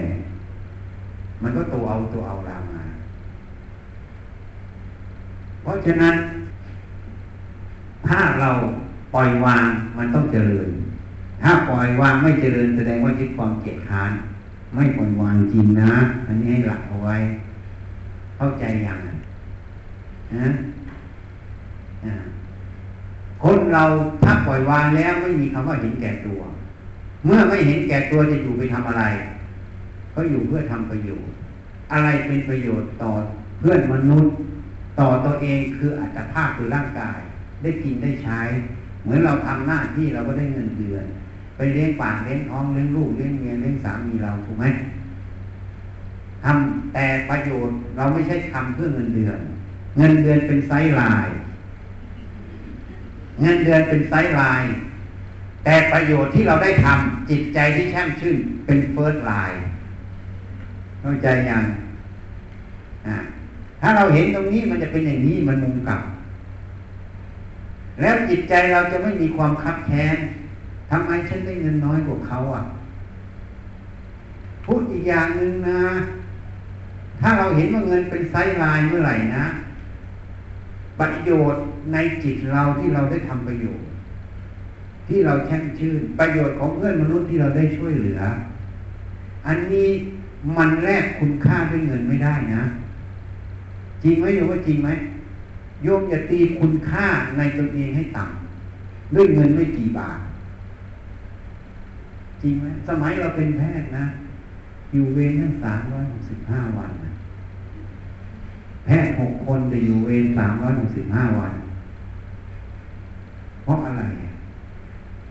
[1.42, 2.82] มันก็ตัวเอาตัวเอารามา
[5.62, 6.14] เพราะฉะนั้น
[8.08, 8.50] ถ้าเรา
[9.14, 9.68] ปล่อยวาง
[9.98, 10.68] มันต้องเจริญ
[11.42, 14.12] ถ้าปล่อยวางไม่เจริญแสดงว่ายึดความเกลียดค้าน
[14.74, 15.92] ไม่ปล่อยวางจริงนะ
[16.26, 17.16] อันนี้ให้หลักเอาไว้
[18.36, 18.98] เข้าใจอย่าง
[20.36, 20.48] นะ
[23.42, 23.84] คนเรา
[24.24, 26.40] ถ้าปล่อยวางแล้วไม่มีคำว่าเห็นแก่ตัว
[27.24, 29.04] เมื่อไม่เห็นแก่ตัวจะอยู่ไปทำอะไร
[30.14, 31.34] ก็อยู่เพื่อทำประโยชน์
[31.92, 33.10] อะไรเป็นประโยชน์ต่อ
[33.60, 34.32] เพื่อนมนุษย์
[35.00, 37.18] ต่อตัวเองคืออัตภาพคือร่างกาย
[37.62, 38.40] ได้กินได้ใช้
[39.02, 41.04] เหมือนเราทำหน้าที่เราก็ได้เงินเดือน
[41.56, 44.64] ไปเลี้ยงปากเลี้ยงท้องเลี้ยงลูกเลี้ยงเมียเลี้ยงสามีเราถูกไหม
[46.44, 49.38] ทำแต่ประโยชน์เราไม่ใช่ทำเพื่อเงินเดือน
[49.98, 51.28] เงินเดือนเป็น sideline
[53.40, 54.62] เงินเดือนเป็น sideline
[55.64, 58.36] แต่ประโยชน์ที่เราได้ทำจิตใจที่แช่มชื่น
[58.66, 59.62] เป็น first line
[61.00, 61.64] เข้าใจยัง
[63.80, 66.00] ถ้าเราเห็นตรงนี้มันจะเป็นอย่างนี้มันมุมกลับ
[68.00, 70.16] แล้วจิตใจเราจะไม่มีความคับแค้น
[70.90, 72.62] ทำไมฉันได้เงินน้อยกว่าเขาอะ
[74.64, 75.82] พูดอีกอย่างหนึ่งนะ
[77.20, 79.44] ถ้าเราเห็นว่าเงินเป็น sideline เมื่อไหร่นะ
[81.00, 81.62] ประโยชน์
[81.92, 83.86] ในจิตเราที่เราได้ทำประโยชน์
[85.08, 88.20] ที่เราแช่มชื่น ประโยชน์ของเพื่อนมนุษย์ที่เราได้ช่วยเหลือ
[89.46, 89.88] อันนี้
[90.56, 92.62] มันแลกคุณค่าด้วยเงินไม่ได้นะ
[94.02, 94.90] จริงไหมโยมว่าจริงไหม
[95.82, 97.06] โยมอย่าตีคุณค่า
[97.36, 100.18] ในตนเองให้ต่ำด้วยเงินไม่กี่บาท
[102.42, 104.06] จริงไหมสมัยเราเป็นแพทย์นะ
[104.92, 107.12] อยู่เวรทั้งสามร้อยหกสิบห้าวันนะ
[108.84, 111.52] แพทย์หกคนจะอยู่เวรสามร้อยหกสิบห้าวัน
[113.62, 114.04] เพราะอะไร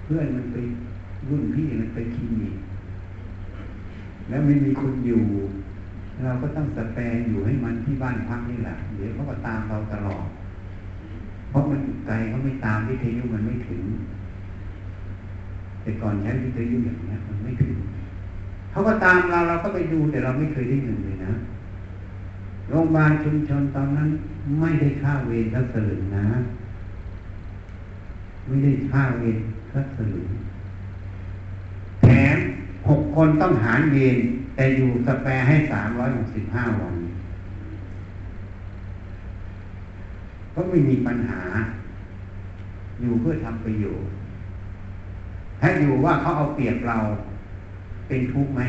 [0.03, 0.57] เพื่อนมันไป
[1.29, 2.55] รุ่นพี่มันไปคลินิก
[4.29, 5.23] แล้วไม่มีคนอยู่
[6.23, 10.25] เราก็ต้องสแปรอยู่ให้มันที่บ้านพักนี่แหละเดี๋ยวเขาก็ตามเราตลอด
[11.49, 13.81] เพราะมันไกลเขาไม่ตามวิทยุมันไม่ถึง
[15.85, 17.75] แต่ก่อนใช้วิทยุอย่างนี้มันไม่ถึง
[18.71, 21.33] เขาก็ตามเราเราก็ไปดูแต่เราไม่เคยได้เงินเลยนะ
[22.69, 24.09] โรงพยาบาลชุมชนตอนนั้น
[24.59, 26.27] ไม่ได้ค่าเวรทัสลึงนะ
[28.45, 29.37] ไม่ได้ค่าเวร
[29.71, 30.29] ทัสลึง
[32.01, 32.37] แถม
[32.87, 34.17] หกคนต้องหารเวร
[34.55, 36.95] แต่อยู่สแปรให้สามร้อยหกสิบห้าวัน
[40.53, 41.41] ก็ไม่มีปัญหา
[43.01, 44.15] อยู่เพื่อทำประโยชน์
[45.61, 46.97] ถ้าอยู่ว่าเขาเอาเปรียบเรา
[48.07, 48.61] เป็นทุกข์ไหม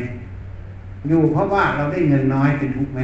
[1.07, 3.01] อยู่เพราะว่าเราได้เงินน้อยเป็นทุกข์ไหม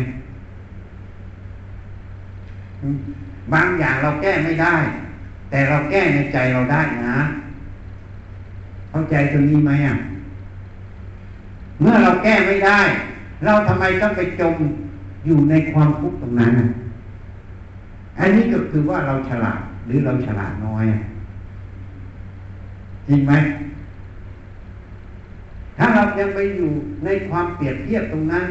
[3.53, 4.75] บางอย่างเราแก้ไม่ได้
[5.49, 7.17] แต่เราแก้ในใจเราได้นะ
[8.89, 9.97] เข้าใจตรงนี้ไหมอะ
[11.79, 12.79] เมื่อเราแก้ไม่ได้
[13.45, 14.55] เราทำไมต้องไปจม
[15.25, 16.53] อยู่ในความทุกข์ตรงนั้น
[18.19, 20.85] อันนี้ก็คือว่าเราฉลาดหรือเราฉลาดน้อย
[23.07, 23.33] จริงไหม
[25.77, 26.71] ถ้าเรายังไปอยู่
[27.05, 28.45] ในความเปรียบเทียบตรงนั้น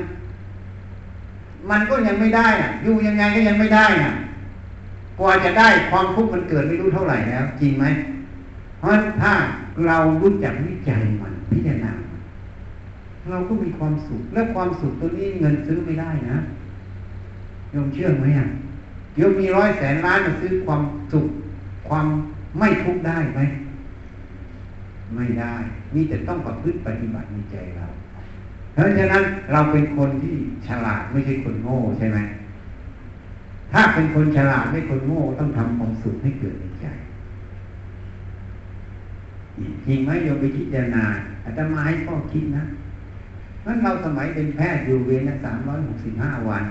[1.70, 4.12] มันก็ยังไม่ได้อะ อยู่ยังไงก็ยังไม่ได้อะ
[5.18, 7.84] กว่าจะได้ความทุกข์มันเกิดไม่รู้เท่าไหร่แล้ว จริงไหม
[8.78, 8.90] เพราะ
[9.20, 9.32] ถ้า
[9.86, 11.92] เรารู้จักวิจัยมันพิจารณา
[13.30, 16.38] เราก็มีความสุข และความสุขตัวนี้เงินซื้อไม่ได้นะ
[17.70, 18.46] โยมเชื่อไหมอะ
[19.16, 20.82] โยมมีร้อยแสนล้านมาซื้อความ
[21.12, 21.26] สุข
[21.88, 22.07] ความ
[22.59, 23.40] ไม่ทุกข์ได้ไหม
[25.16, 25.54] ไม่ได้
[25.94, 27.86] มีแต่ต้องประพฤติปฏิบัติในใจเรา
[28.72, 30.34] เพราะฉะนั้นเราเป็นคนที่
[30.66, 32.18] ฉลาดไม่ใช่คนโง่ใช่ไหม
[33.72, 36.86] ถ้าเป็นคนฉลาดไม่คนโง่ต้องทำความสุขให้เกิดในใจ
[39.86, 41.04] จริงไหมโยมไปคิดจารณา
[41.44, 42.64] อาตมาให้ข้อคิดนะ
[43.66, 46.64] นั้นเราสมัยเป็นแพทย์อยู่เวรสามร้อยหกสิบห้าวัน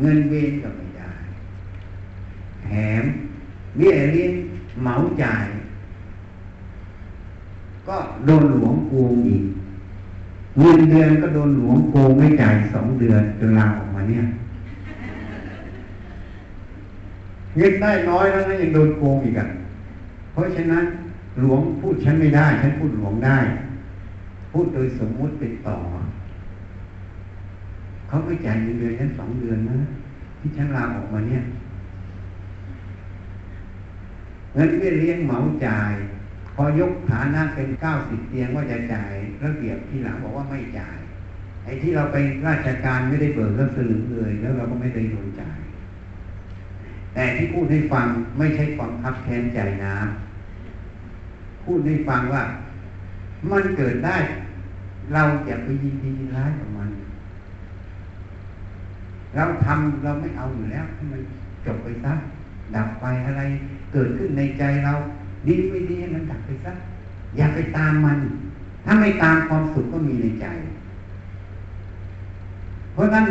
[0.00, 1.12] เงินเวรก็ไม่ได้
[2.64, 2.68] แถ
[3.02, 3.04] ม
[3.76, 4.32] เบี้ยเลี้ยง
[4.82, 5.46] เหมาจ่าย
[7.88, 9.44] ก็โดนหลวงโกงอีก
[10.58, 14.24] เงินเดือนก็โดนหลวงโกงไม่จ่ายสองเดือนจนลาออกมาเนี่ย
[17.56, 19.46] เงินได้น้อยแล้วนะยังโดนโกงอีกอะ
[20.32, 20.84] เพราะฉะนั้น
[21.40, 23.38] หลวงพูดฉันไม่ได้ ฉันพูดหลวงได้
[24.52, 25.76] พูดโดยสมมุติเป็นต่อ
[28.08, 29.78] เขาไม่จ่ายเงินเดือนฉันสองเดือนนะ
[30.38, 31.42] ที่ฉันลาออกมาเนี่ย
[34.54, 35.92] เงินเบี้ยเลี้ยงเหมาจ่าย
[36.54, 39.12] พอยกฐานะเป็นเก้าสิบเตียงว่าจะจ่าย
[39.44, 40.98] ระเบียบที่หลังบอกว่าไม่จ่าย
[41.64, 42.16] ไอ้ที่เราไป
[42.48, 45.58] ราชการไม่ได้เบิกเรื่องสลึงเลย แล้วเราก็ไม่ได้โดนจ่าย
[47.14, 48.06] แต่ที่พูดให้ฟัง
[48.38, 49.94] ไม่ใช่ความคับแค้นใจนะ
[51.64, 52.42] พูดให้ฟังว่า
[53.50, 54.16] มันเกิดได้
[55.12, 56.90] เราอย่าไปยินดีร้ายกับมัน
[59.34, 61.20] เราทำเราไม่เอาอยู่แล้วให้มัน
[61.66, 62.12] จบไปซะ
[62.74, 63.42] ดับไปอะไร
[63.92, 64.92] เกิดขึ้นในใจเรา
[65.46, 66.72] ดีไม่ดีให้มันดับไปซะ
[67.36, 68.18] อย่าไปตามมัน
[68.84, 70.46] ถ้าไม่ตามความสุขก็มีในใจ
[72.92, 73.24] เพราะนั้น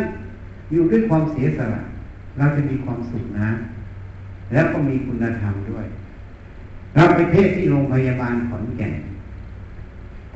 [0.72, 1.82] อยู่ด้วยความเสียสละ
[2.38, 3.48] เราจะมีความสุขนะ
[4.52, 5.86] แล้วก็มีคุณธรรมด้วย
[6.94, 8.94] เราไปเทศที่โรงพยาบาลขอนแก่น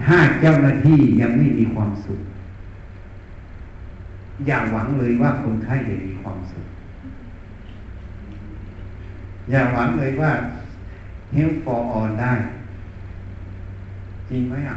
[0.04, 2.20] ถ้าเจ้าหน้าที่ยังไม่มีความสุข
[4.46, 6.66] อย่าหวังเลยว่าคนไข้จะมีความสุข
[9.50, 10.30] อย่าหวังเลยว่า
[11.34, 12.32] help for all ได้
[14.30, 14.76] จริงไหมอะ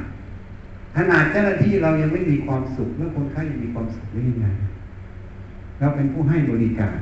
[0.96, 4.48] ขนาดเจ้าหน้าที่เรายังไม่มีความสุขแล้วคนไข้ยังมีความสุขได้ยังไง
[5.80, 6.98] เราเป็นผู้ให้บริการ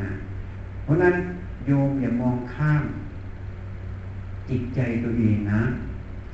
[0.00, 0.10] นะ
[0.84, 1.14] เพราะนั้น
[1.66, 2.84] โยมอย่ามองข้าม
[4.50, 5.60] จิตใจตัวเองนะ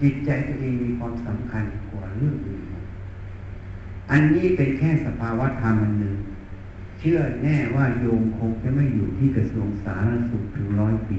[0.01, 2.63] จิตใจตัวเองมีความสำคัญกว่าเรื่องอื่น
[4.11, 6.17] อันนี้เป็นแค่สภาวะธรรมอันหนึ่ง
[7.05, 11.19] ชื่อแน่ว่าโยมคงจะไม่อยู่ที่กระทรวงสาธารณสุขถึงร้อยปี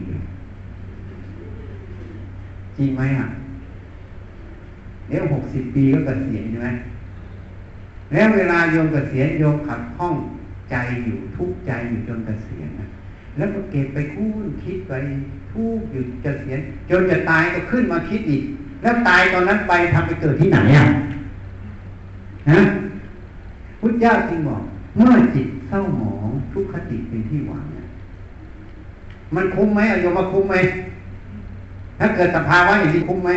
[2.78, 3.28] จริงไหมอะ
[5.08, 6.70] เดี๋ยวหกสิบปีก็เกษียณใช่ไหม
[8.12, 10.16] แล้วเวลาโยมเกษียณโยมขัดข้อง
[10.70, 10.76] ใจ
[11.06, 12.88] อยู่ทุกใจอยู่จนเกษียณนะ
[13.38, 14.94] แล้วก็เก็บไปคุ้นคิดไป
[15.52, 16.60] ทุกอยู่เกษียณ
[16.90, 18.44] จนจะตายก็ขึ้นมาคิดอีก
[18.82, 20.86] แล้วตายตอนนั้นไปทำไปเกิดที่ไหนอะ
[22.50, 22.62] ฮะ
[23.80, 24.62] พุทธเจ้าจริงบอก
[24.98, 27.88] เมื่อจิต เศร้าหมองทุกขติเป็นที่หวังเนี่ย
[29.36, 30.56] มันคุ้มไหมอโยมาคุ้มไหม
[32.00, 33.32] ถ้าเกิดสภาวะอย่างนี้คุ้มไหม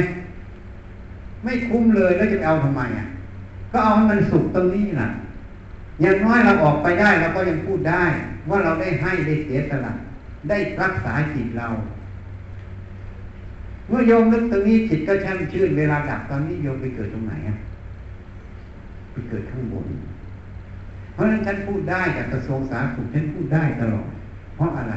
[1.45, 3.07] ไม่คุ้มเลยแล้วจะเอาทำไมอะ
[3.73, 5.09] ก็เอาให้มันสุขตรงนี้แหละ
[6.01, 8.05] อย่างน้อยเราออกไปได้เราก็ยังพูดได้
[8.49, 9.93] ว่าเราได้ให้ได้เสียสละ
[10.49, 11.69] ได้รักษาจิตเรา
[13.89, 17.57] เมื่อโยมนึกตรงนี้จิตก็แช่ำชื่นเวลาดับตอนนี้โยมไปเกิดตรงไหนอะ
[19.13, 19.87] ไปเกิดข้างบน
[21.19, 24.07] เพราะฉะนั้นฉันพูดได้จากกระทรวงสาธารณสุขฉันพูดได้ตลอด
[24.57, 24.95] เพราะอะไร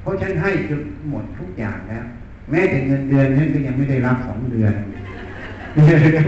[0.00, 2.04] เพราะฉันให้จนหมดทุกอย่างแล้ว
[2.50, 4.74] แม้แต่เงินเดือนฉันก็ยังไม่ได้รับสองเดือน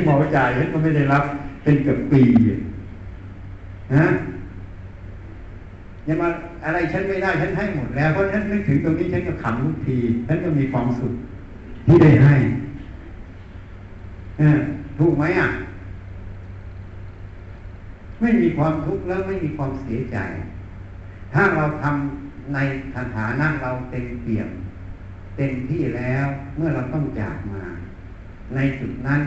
[0.07, 1.24] หมอจ่ายฉันก็ไม่ได้รับ
[1.62, 2.22] เป็นเกือบปี
[3.94, 4.07] นะ
[6.09, 6.28] ยังมา
[6.64, 11.12] อะไรฉันไม่ได้ฉันให้หมดแล้วเพราะฉันนึกถึงตรงนี้ฉันก็ขำทุกทีฉันก็มีความสุข
[11.86, 12.34] ที่ได้ให้
[14.99, 15.49] ถูกไหมอะ
[18.20, 20.18] ไม่มีความทุกข์แล้วไม่มีความเสียใจ
[21.32, 22.58] ถ้าเราทำใน
[23.16, 24.48] ฐานะเราเต็มเปี่ยม
[25.36, 27.64] เต็มที่แล้วเมื่อเราต้องจากมา
[28.54, 29.20] ในจุดนั้น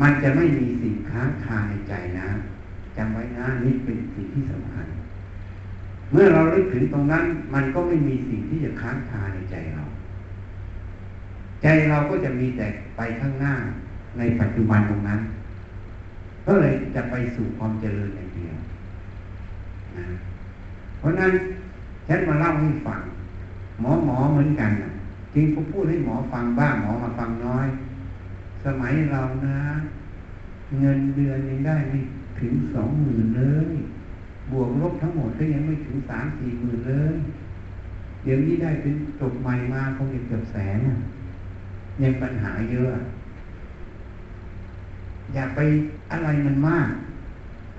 [0.00, 2.28] มันจะไม่มีสิ่งค้างคาในใจนะ
[2.96, 4.86] จำไว้นะนี่เป็นสิ่งที่สำคัญ
[6.12, 7.24] เมื่อเราลึกถึงตรงนั้น
[7.54, 9.84] มันก็ไม่มีสิ่งที่จะค้างคาในใจเรา
[11.62, 12.66] ใจเราก็จะมีแต่
[12.96, 13.54] ไปข้างหน้า
[14.18, 15.20] ในปัจจุบันตรงนั้น
[16.46, 18.25] ก็เลยจะไปสู่ความเจริญอย่างเดียว
[19.98, 20.06] นะ
[20.98, 21.32] เพราะนั้น
[22.08, 23.00] ฉันมาเล่าให้ฟัง
[23.80, 24.70] หมอหมอเหมือนกัน
[25.34, 27.66] จริงผมพูดให้หมอฟังบ้างหมอมาฟังน้อย
[28.64, 29.58] สมัยเรานะ
[30.80, 31.98] เงินเดือนยังได้ไม่
[32.40, 33.74] ถึงสองหมื่นเลย
[34.50, 37.16] บวกลบทั้งหมดก็ยังไม่ถึงสามสี่หมื่นเลย
[38.22, 40.78] เดี๋ยวนี้ได้เป็นจบใหม่มาคงจะเกือบแสน
[42.02, 42.90] ยังปัญหาเยอะ
[45.34, 45.60] อย่าไป
[46.12, 46.88] อะไรมันมาก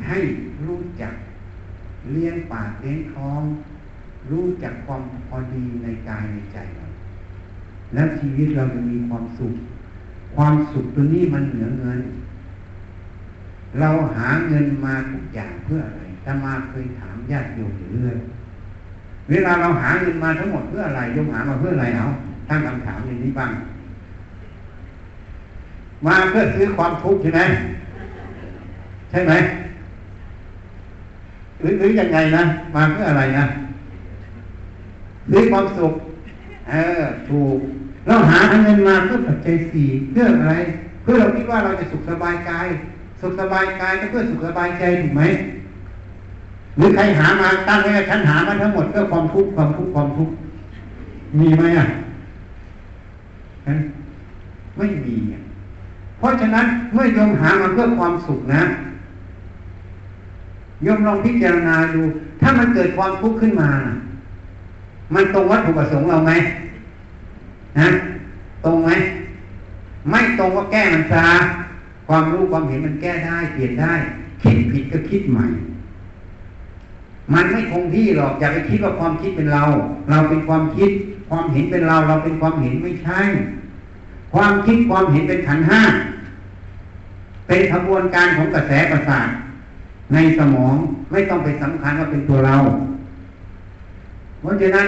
[0.07, 0.17] ให้
[0.65, 1.13] รู้จัก
[2.13, 3.41] เลี้ยงปากเลี้ยงท้อง
[4.31, 6.85] รู้จักความพอดีในกายในใจเรา
[7.93, 9.53] แล้วชีวิตเราจะมีความสุข
[10.35, 11.99] ความสุขตัวนี้มันเหนือเงิน
[13.79, 18.17] เราหาเงินมาทุกอย่างเพื่ออะไรถ้ามาเคยถามญาติโยมอยู่เรื่อย
[19.29, 22.05] เวลาเราหาเงินมาทั้งหมดเพื่ออะไรโยมหามาเพื่ออะไรเอา
[22.49, 23.51] ตั้งคำถามอย่างนี้บ้าง
[26.05, 27.41] มาเพื่อซื้อความทุกข์ใช่ไหม
[29.11, 29.33] ใช่ไหม
[31.59, 32.43] หรือหรือยังไงนะ
[32.75, 33.45] มาเพื่ออะไรนะ
[35.31, 35.93] ซื้อความสุข
[36.69, 37.57] เออ ถูก
[38.07, 40.51] เราหาเงินมาเพื่อปัจจัยสี่เพื่ออะไร
[41.03, 42.67] เพื่อเราคิดว่าเราจะสุขสบายกาย
[43.21, 45.21] สุขสบายกายก็เพื่อสุขสบายใจถูกไหม
[46.77, 50.33] หรือใครหามาตั้งไว้ฉันหามาทั้งหมดเพื่อความทุกข์ความทุกข์ความทุกข์
[51.39, 51.87] มีไหมอะ
[54.77, 55.15] ไม่มี
[56.17, 58.61] เพราะฉะนั้นเมื่อยมหามาเพื่อความสุขนะ
[60.85, 62.01] ยมลองพิจารณาดู
[62.41, 63.69] ถ้ามันเกิดความทุกข์ขึ้นมา
[65.13, 66.31] มันตรงวัตถุประสงค์เราไหม
[67.79, 67.89] นะ
[68.65, 68.89] ตรงไหม
[70.09, 71.27] ไม่ตรงก็แก้มันซะ
[72.07, 73.93] ความรู้ความเห็นมันแก้ได้เปลี่ยนได้
[74.41, 75.45] คิดผิดก็คิดใหม่
[77.33, 79.63] มันไม่คงที่หรอกอย่าไปคิดว่าความคิดเป็นเรา
[80.09, 80.89] เราเป็นความคิด
[81.29, 83.21] ความเห็นเป็นเรา เราเป็นความเห็นไม่ใช่
[84.33, 85.81] ความคิดความเห็นเป็นขันห้า
[87.47, 89.27] เป็นขบวนการของกระแสประสาท
[90.13, 90.75] ในสมอง
[91.11, 92.55] ไม่ต้องไปสำคัญว่าเป็นตัวเรา
[94.41, 94.87] เพราะฉะนั้น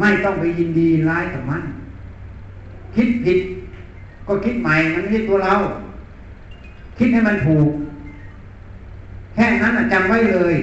[0.00, 1.62] ไม่ต้องไปยินดีร้ายกับมัน
[2.94, 3.38] คิดผิด
[4.26, 5.54] ก็คิดใหม่มันไม่ใช่ตัวเรา
[6.98, 7.68] คิดให้มันถูก
[9.34, 10.54] แค่นั้นจำไว้เลย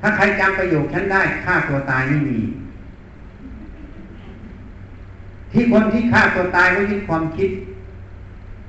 [0.00, 2.38] ถ้าใครจำประโยคฉันได้ฆ่าตัวตายไม่มี
[5.52, 7.50] ที่คนที่ฆ่าตัวตายก็ยึดความคิด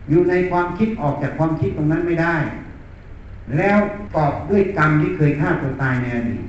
[0.09, 2.35] อยู่ในความคิดออกจากความคิดตรงนั้นไม่ได้
[3.57, 3.79] แล้ว
[4.15, 6.45] ตอบด้วยกรรมที่เคยฆ่าตัวตายในอดีต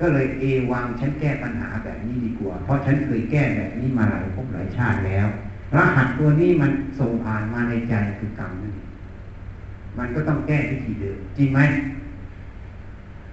[0.00, 5.26] ก็เลยเอวังฉันแก้ปัญหาแบบนี้ดีกว่า เพราะฉันเคยแก้แบบนี้มาหลายภพหลายชาติแล้ว
[5.76, 8.74] รหัสตัวนี้มันส่งผ่านมาในใจคือกรรมนั่น
[9.98, 11.60] มันก็ต้องแก้ที่ทีเดิมจริงไหม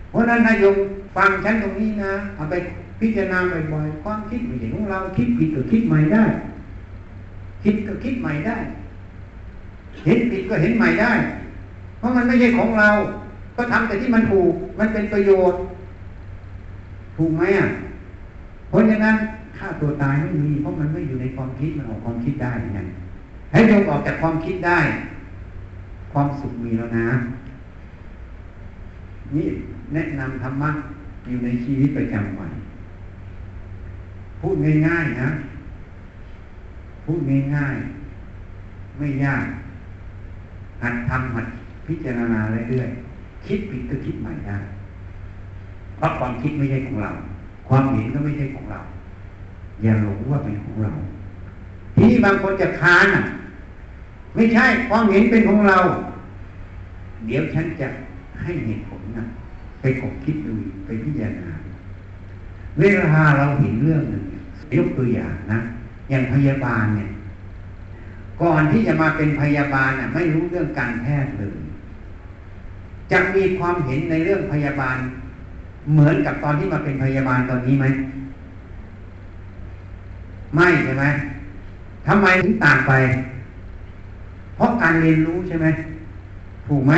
[0.10, 0.76] เพราะนั้นนายม
[1.16, 2.56] ฟังฉันตรงนี้นะ เอาไป
[3.00, 3.40] พิจารณา
[3.74, 6.24] บ่อยๆความคิดไม่ใช่ของเราคิดผิดก็คิดใหม่ได้
[7.64, 8.58] คิดก็คิดใหม่ได้
[10.06, 11.12] เห็นผิดก็เห็นใหม่ได้
[12.04, 12.90] ราะมันไม่ใช่ของเรา
[13.58, 15.60] ก็ทำแต่ที่มันถูก มันเป็นประโยชน์
[17.18, 17.68] ถูกไหมอะ
[18.70, 19.16] เพราะฉะนั้น
[19.58, 22.80] ฆ่าตัวตายไม่มี เพราะมันไม่อยู่ในความคิด มันออกความคิดได้ไง
[23.52, 24.80] ให้โยมออกจากความคิดได้
[26.14, 27.08] ความสุขมีแล้วนะ
[29.36, 29.48] นี่
[29.94, 30.70] แนะนำธรรมะ
[31.28, 32.52] อยู่ในชีวิตประจำวัน
[34.40, 34.56] พูด
[34.88, 35.30] ง่ายๆนะ
[37.06, 37.20] พูด
[37.56, 39.46] ง่ายๆ ไม่ยาก
[40.84, 41.48] หัดทำหัด
[41.88, 44.58] พิจารณาเรื่อยๆคิดผิดก็คิดใหม่ได้
[45.98, 47.12] เพราะความคิดไม่ใช่ของเรา
[47.68, 48.80] ความเห็นก็ไม่ใช่ของเรา
[49.82, 50.92] อย่าหลงว่าเป็นของเรา
[51.96, 53.24] ทีนี้บางคนจะค้านอะ
[54.36, 55.78] ไม่ใช่ความเห็นเป็นของเรา
[57.26, 57.88] เดี๋ยวฉันจะ
[58.42, 59.24] ให้เหตุผลนะ
[59.82, 60.54] ไปกบคิดดู
[60.86, 61.52] ไปพิจารณา
[62.80, 64.24] เวลาเราเห็นเรื่องหนึ่ง
[64.78, 65.60] ยกตัวอย่างนะ
[66.10, 67.10] อย่างพยาบาลเนี่ย
[68.42, 71.63] ก่อนที่จะมาเป็นพยาบาลน่ะไม่รู้เรื่องการแพทย์เลย
[73.14, 74.98] จะมีความเห็นในเรื่องพยาบาล
[75.92, 77.86] เหมือนกับตอนที่มาเป็นพยาบาลตอนนี้ไหม
[80.56, 81.06] ไม่ใช่ไหม
[82.08, 82.94] ทำไมถึงต่างไป
[84.56, 85.68] เพราะการเรียนรู้ใช่ไหม
[86.68, 86.94] ถูกไหม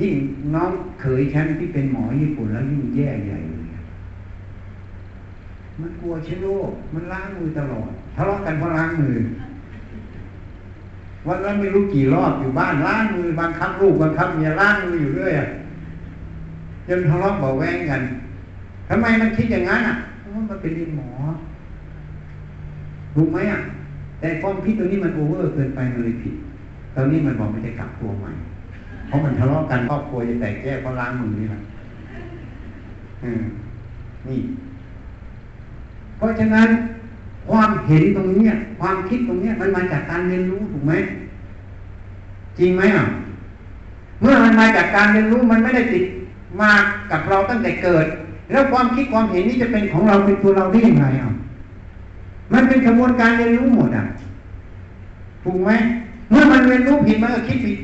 [0.00, 0.14] ยิ่ง
[0.54, 0.70] น้อง
[1.00, 3.66] เขยฉันที่เป็นหมอญี่ปุ่นแล้วยิ่งแย่ใหญ่เลย
[5.80, 9.14] มันกลัวเชื้อโรคมันล้างมือตลอดทะเลาะกันเพราะล้างมือ
[11.28, 15.32] วันละไม่รู้กี่รอบอยู่บ้านล้างมือบางคับลูกบางคับเมียล้างมืออยู่เรื่อย
[16.88, 18.02] จนทะเลาะเบาแวงกัน
[18.88, 21.10] ทำไมมันคิดอย่างนั้นอะเพราะมันเป็นเรียนหมอ
[23.14, 23.60] ถูกไหมอะ
[24.20, 26.34] แต่ความคิดตัวนี้มันโอเวอร์เกินไปมันเลยผิด
[26.94, 28.30] ตอนนี้มันบอกมันจะกลับตัวใหม่
[29.06, 31.60] เพราะมันทะเลาะกันครอบครัวจะแตกแยกเพราะล้างมือนี่แหละ
[34.28, 34.40] นี่
[36.16, 36.68] เพราะฉะนั้น
[37.48, 38.46] ความเห็นตรงนี้
[38.80, 40.92] ความคิดตรงนี้มันมาจากการเรียนรู้ถูกไหม
[42.58, 43.04] จริงไหมอะ
[44.20, 46.04] เมื่อมันมาจากการเรียนรู้มันไม่ได้ติด
[46.60, 46.70] มา
[47.10, 48.06] กับเราตั้งแต่เกิด
[48.50, 51.32] แล้วความคิดความเห็นนี้จะเป็นของเราเป็นตัวเราได้ยังไงอะ
[52.52, 54.04] มันเป็นกระบวนการเรียนรู้หมดอะ
[55.44, 55.70] ถูกไหม
[56.30, 57.78] เมื่อมันเรียนรู้ผิดมันก็คิดผิด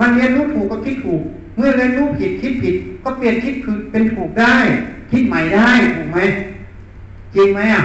[0.00, 1.22] มันเรียนรู้ถูกก็คิดถูก
[1.56, 2.74] เมื่อเรียนรู้ผิดคิดผิด
[3.04, 4.56] ก็เปลี่ยนคิดคือเป็นถูกได้
[5.10, 6.18] คิดใหม่ได้ถูกไหม
[7.34, 7.84] จริงไหมอะ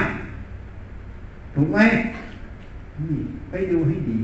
[1.55, 1.79] ถูกไหม
[2.99, 4.19] นี่ไปดูให้ดี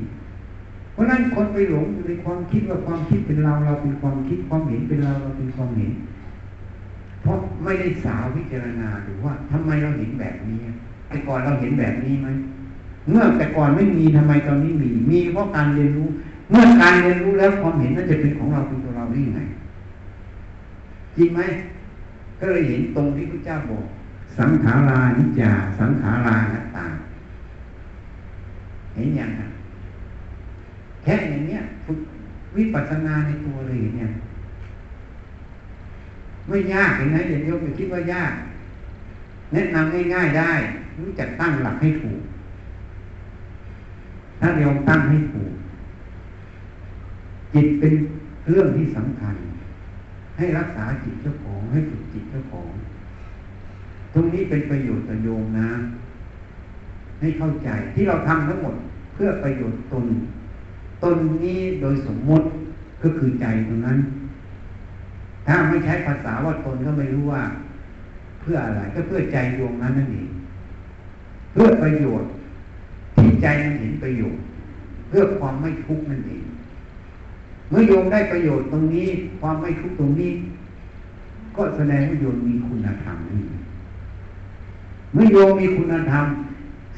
[0.93, 5.91] เพราะนั้นคนไปหลงอยู่ในความคิดว่าความคิดเป็นเราเราเป็นความคิดความเห็นเป็นเราเราเป็นความเห็น
[7.21, 10.59] เพราะไม่ได้สาววิจารณาดูว่าทำไมเราเห็นแบบนี้
[11.07, 12.27] แต่ก่อนเราเห็นแบบนี้ไหม
[13.09, 16.09] เมื่อแต่ก่อนไม่มีทำไมตอนนี้มี มีเพราะการเรียนรู้
[16.49, 19.41] เมื่อการเรียนรู้แล้วความเห็นนั้นจะเป็นของเราเป็นตัวเราได้ยังไง
[21.17, 21.41] จริงไหม
[22.39, 23.85] ก็เลยเห็นตรงที่พระเจ้าบอก
[24.37, 26.85] สังขารานิจาสังขารานัตตา
[28.95, 29.51] เห็นยังครับ
[31.03, 31.99] แค่อย่างเนี้ยฝึก
[32.57, 34.09] วิปัสสนาในตัวเลยเนี่ย
[36.47, 38.33] ไม่ยากเห็นไหมอย่าโยมอย่าคิดว่ายาก
[39.53, 40.53] แนะนำง่ายๆได้
[40.99, 42.21] รู้จักตั้งหลักให้ถูก
[44.39, 45.53] ถ้าโยมตั้งให้ถูก
[47.53, 47.93] จิตเป็น
[48.49, 49.35] เรื่องที่สำคัญ
[50.37, 52.69] ให้รักษาจิตเจ้าของให้ฝึกจิตเจ้าของ
[54.13, 55.69] ตรงนี้เป็นประโยชน์ต่อโยมนะ
[57.21, 58.75] ให้เข้าใจที่เราทำทั้งหมด
[59.13, 60.05] เพื่อประโยชน์ตน
[61.03, 62.47] ตนนี้โดยสมมติ
[63.03, 63.97] ก็คือใจตรงนั้น
[65.47, 67.43] ถ้าไม่ใช้ภาษาว่าตนก็ไม่รู้ว่า
[68.41, 70.29] เพื่ออะไรก็เพื่อใจดวงนั้นนั่นเอง
[71.51, 72.29] เพื่อประโยชน์
[73.17, 74.41] ที่ใจมันเห็นประโยชน์
[75.09, 76.43] เพื่อความไม่ทุกข์นั่นเอง
[77.69, 79.07] เมื่อโยมได้ประโยชน์ตรงนี้
[79.39, 80.31] ความไม่ทุกข์ตรงนี้
[81.55, 83.41] ก็แสดงว่าโยมมีคุณธรรมนี่
[85.13, 86.25] เมื่อโยมมีคุณธรรม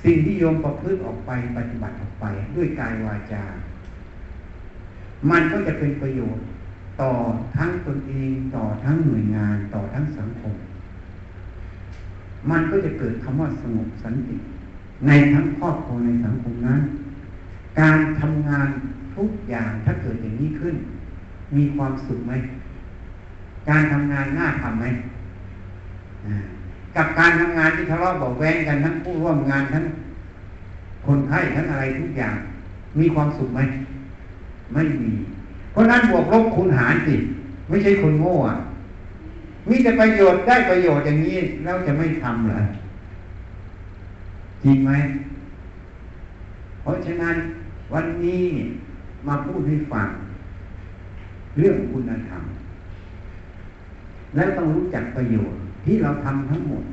[0.03, 2.25] สิ่งที่โยมประพฤติออกไปปฏิบัติออกไป
[2.55, 3.43] ด้วยกายวาจา
[5.29, 6.45] มันก็จะเป็นประโยชน์
[7.01, 7.11] ต่อ
[7.57, 10.55] ทั้งตนเองต่อทั้งหน่วยงานต่อทั้งสังคม
[12.49, 14.37] มันก็จะเกิดคำว่าสงบสันติ
[15.07, 16.81] ในทั้งครอบครัวในสังคมนั้น
[17.79, 18.67] การทำงาน
[19.15, 20.75] ทุกอย่างถ้าเกิดอย่างนี้ขึ้น
[21.55, 22.33] มีความสุขไหม
[23.69, 24.85] การทำงานน่าทำไหม
[26.95, 29.85] กับการทำงานที่ทะเลาะเบาแวงกันทั้งผู้ร่วมงานทั้ง
[31.05, 32.35] คนไข้ทั้งอะไรทุกอย่าง
[32.99, 33.59] มีความสุขไหม
[34.73, 35.11] ไม่มี
[35.71, 37.15] เพราะนั้นบวกลบคูณหารสิ
[37.69, 38.55] ไม่ใช่คนโง่อะ
[39.69, 42.59] มีแต่ประโยชน์ได้ประโยชน์อย่างนี้แล้วจะไม่ทำเหรอ
[44.63, 44.91] จริงไหม
[46.81, 47.35] เพราะฉะนั้น
[47.93, 48.43] วันนี้
[49.27, 50.07] มาพูดให้ฟัง
[51.59, 52.43] เรื่องคุณธรรม
[54.35, 56.83] แล้วต้องรู้จักประโยชน์ ที่เราทำทั้งหมด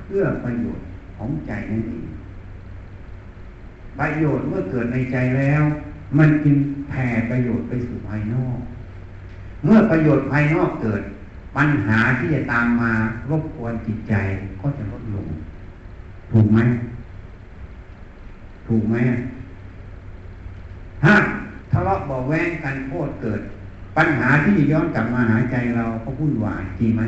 [0.00, 0.86] เพื่อประโยชน์
[1.16, 2.04] ของใจนั่นเอง
[3.98, 5.62] ประโยชน์เมื่อเกิดในใจแล้ว
[6.18, 6.56] มันจึง
[6.88, 8.58] แผ่ประโยชน์ไปสู่ภายนอก
[9.64, 11.02] เมื่อประโยชน์ภายนอกเกิด
[11.56, 12.92] ปัญหาที่จะตามมา
[13.30, 14.14] รบกวนจิตใจ
[14.60, 15.26] ก็จะลดลง
[16.32, 16.58] ถูกไหม
[18.66, 18.96] ถูกไหม
[21.02, 21.14] ถ้า
[21.70, 23.40] ทะเลาะเบาแวงกันโทษเกิด
[23.96, 27.02] ปัญหาที่ย้อนกลับมาหาใจเราก็วุ่นวายจริงไหม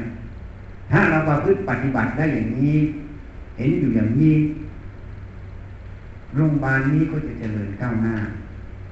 [0.90, 2.76] ถ้าเราประพฤติปฏิบัติได้อย่างนี้
[3.56, 4.36] เห็นอยู่อย่างนี้
[6.36, 8.14] โรงพยาบาลนี้ก็จะเจริญก้าวหน้า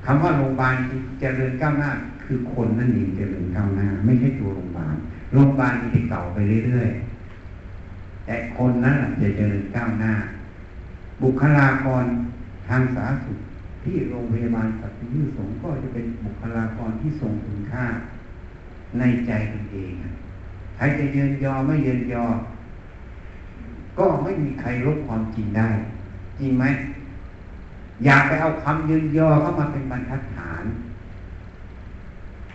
[0.05, 0.75] คำว่าโรงพยาบาล
[1.21, 1.91] เจริญก้าวหน้า
[2.25, 4.97] คือคนนั่นเองเจริญก้าวหน้า ไม่ใช่ตัวโรงพยาบาล
[5.33, 10.13] โรงพยาบาลมีแต่เก่าไปเรื่อยๆแต่คนนั้นจะเจริญก้าวหน้า
[11.23, 12.05] บุคลากร
[12.69, 13.39] ทางสาธารณสุข
[13.85, 17.85] ที่โรงพยาบาลสัตว์ยืดสงก็จะเป็นบุคลากรที่ทรงคุณค่า
[18.99, 19.93] ในใจตนเอง
[20.77, 22.25] ใครจะเยินยอไม่เยินยอ
[23.99, 25.68] ก็ไม่มีใครลบความจริงได้
[26.39, 26.64] จริงไหม
[28.05, 30.64] อยากไปเอาคำยืนยอเข้ามาเป็นบรรทัดฐาน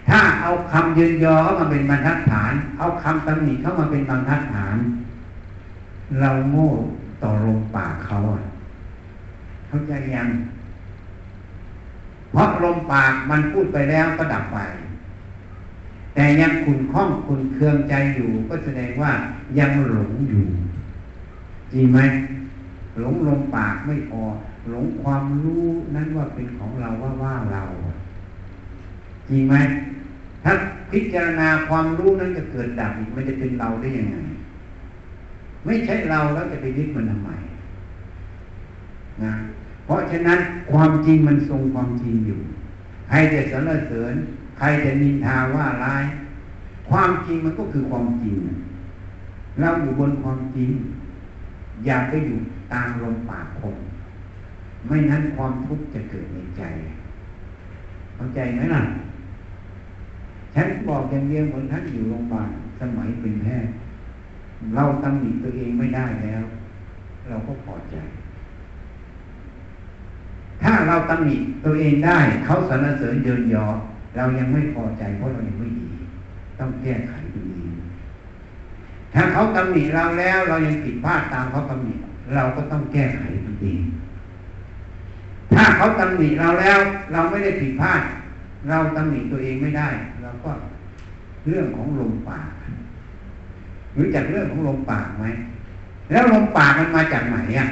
[0.08, 4.78] ถ้าเอาคำยืนยอเข้ามาเป็นบรรทัดฐาน เอาคำตำหนิเข้ามาเป็นบรรทัดฐาน
[6.20, 6.70] เราโง่
[7.24, 8.44] ต่อลมปากเขาอะ
[9.68, 10.30] เข้าใจยัง
[12.32, 14.60] เพราะลมปากมันพูดไปแล้วก็ดับไป
[16.20, 19.12] แต่ยังขุนข้องขุนเคืองใจอยู่ ก็แสดงว่า
[19.60, 20.44] ยังหลงอยู่
[21.74, 22.00] จริงไหม
[23.00, 24.22] หลงลมปากไม่พอ
[24.70, 25.66] หลงความรู้
[25.96, 27.64] นั้นว่าเป็นของเราว่าว่าเรา
[29.30, 29.56] จริงไหม
[30.44, 30.54] ถ้า
[30.92, 34.16] พิจารณาความรู้นั้นจะเกิดดับมันจะเป็นเราได้ยังไง
[35.66, 37.30] ไม่ใช่เราแล้วจะไปยึดมันทำไม
[39.24, 39.34] นะ
[39.86, 40.40] เพราะฉะนั้น
[40.72, 42.40] ความจริงมันทรงความจริงอยู่
[43.10, 44.16] ใครจะสรรเสริญ
[44.60, 46.06] ใครจะนินทาว่าร้าย
[46.90, 48.36] ความจริงมันก็คือความจริง
[49.60, 50.72] เราอยู่บนความจริง
[51.86, 52.38] อย่าไปอยู่
[52.74, 53.76] ตามลมปากคน
[54.88, 56.64] ไม่นั้นความทุกข์จะเกิดในใจ
[58.16, 58.84] เข้าใจไหมล่ะ
[60.56, 62.50] ฉันบอกอย่างเดียวเหมือนท่านอยู่โรงพยาบาล
[62.80, 63.74] สมัยเป็นแพทย์
[64.76, 66.44] เราตำหนิตัวเองไม่ได้แล้ว
[67.30, 67.96] เราก็พอใจ
[70.64, 71.36] ถ้าเราตำหนิ
[71.66, 73.68] ตัวเองได้ เขาสรรเสริญเยินยอ
[74.16, 75.88] เรายังไม่พอใจเพราะเรายังไม่ดี
[76.60, 77.74] ต้องแก้ไขตัวเอง
[79.14, 81.94] ถ้าเขาตำหนิเราแล้ว เรายังผิดพลาดตามเขาตำหนิ
[82.36, 83.82] เราก็ต้องแก้ไขตัวเอง
[85.54, 86.80] ถ้าเขาตำหนิเราแล้ว
[87.14, 88.02] เราไม่ได้ผิดพลาด
[88.70, 89.90] เราตำหนิตัวเองไม่ได้
[90.22, 90.52] เราก็
[91.48, 92.50] เรื่องของลมปาก
[93.98, 95.26] รู้จักเรื่องของลมปากไหม
[96.12, 97.68] แล้วลมปากมันมาจากไหนอะ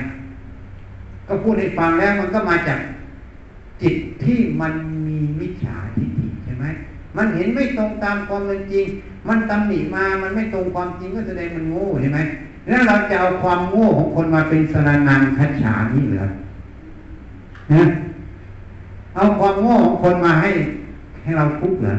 [1.28, 2.80] ก็พูดให้ฟังแล้วมันก็มาจาก
[3.82, 4.74] จิตที่มัน
[5.08, 6.07] มีมิจฉาทิฏฐิ
[7.18, 8.86] มันเห็นไม่ตรงตามความเป็นจริง
[9.28, 12.20] มันตำหนิมา มันไม่ตรงความจริงก็แสดงมันโง่ใช่ไหม
[12.68, 16.28] แล้วเราจะเอาความโง่ของคนมาเป็นสนานังคัจฉานี่เหรอ
[17.74, 17.84] นะ
[19.16, 20.50] เอาความโง่ของคนมาให้
[21.24, 21.96] ให้เราทุกข์เหรอ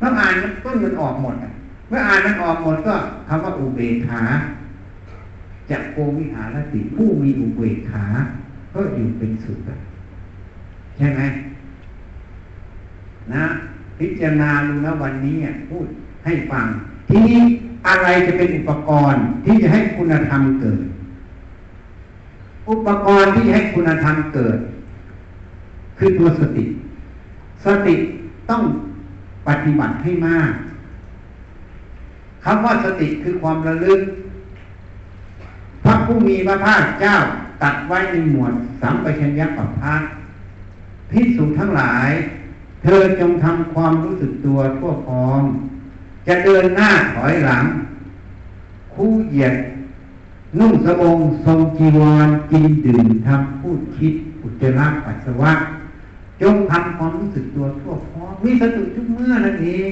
[0.00, 0.34] ต้องอ่าน
[0.64, 1.34] ต้นมันออกหมด
[1.88, 2.94] เมื่ออ่านมันออกหมดก็
[3.28, 4.22] คำว่าอุเบกขา
[5.70, 8.04] จากโกวิหารติผู้มีอุเบกขา
[8.72, 9.58] ก็อยู่เป็นสุข
[10.96, 11.20] ใช่ไหม
[13.34, 13.44] นะ
[13.98, 15.36] พิจารณาดูนะวันนี้
[15.70, 15.86] พูด
[16.24, 16.66] ให้ฟัง
[17.08, 17.40] ทีนี้
[17.88, 20.80] อะไรจะเป็นอุปกรณ์ที่จะให้คุณธรรมเกิด
[22.70, 24.58] อุปกรณ์ที่ให้คุณธรรมเกิด
[25.98, 26.64] คือตัวสติ
[27.64, 27.94] สติ
[28.50, 28.62] ต้อง
[29.48, 30.52] ปฏิบัติให้มาก
[32.44, 34.00] คำว่าสติคือความระลึก
[35.84, 37.16] พระผู้มีพระภาคเจ้า
[37.62, 39.94] ตัดไว้ในหมวดสัมปชัญญะปัปพะ
[41.10, 42.10] พิสูจทั้งหลาย
[42.82, 45.42] เธอจงทำความรู้สึกตัวทั่วพร้อม
[46.26, 47.64] จะเดินหน้าถอยหลัง
[48.94, 49.54] คู่เหยียด
[50.58, 54.12] นุ่งสบงทรงจีวรกินดื่มทำพูดคิด
[54.42, 55.52] อุจจาระปัสสาวะ
[56.42, 59.90] จงทำความรู้สึกตัวทั่วพร้อมมีสติทุกเมื่อนั่นเอง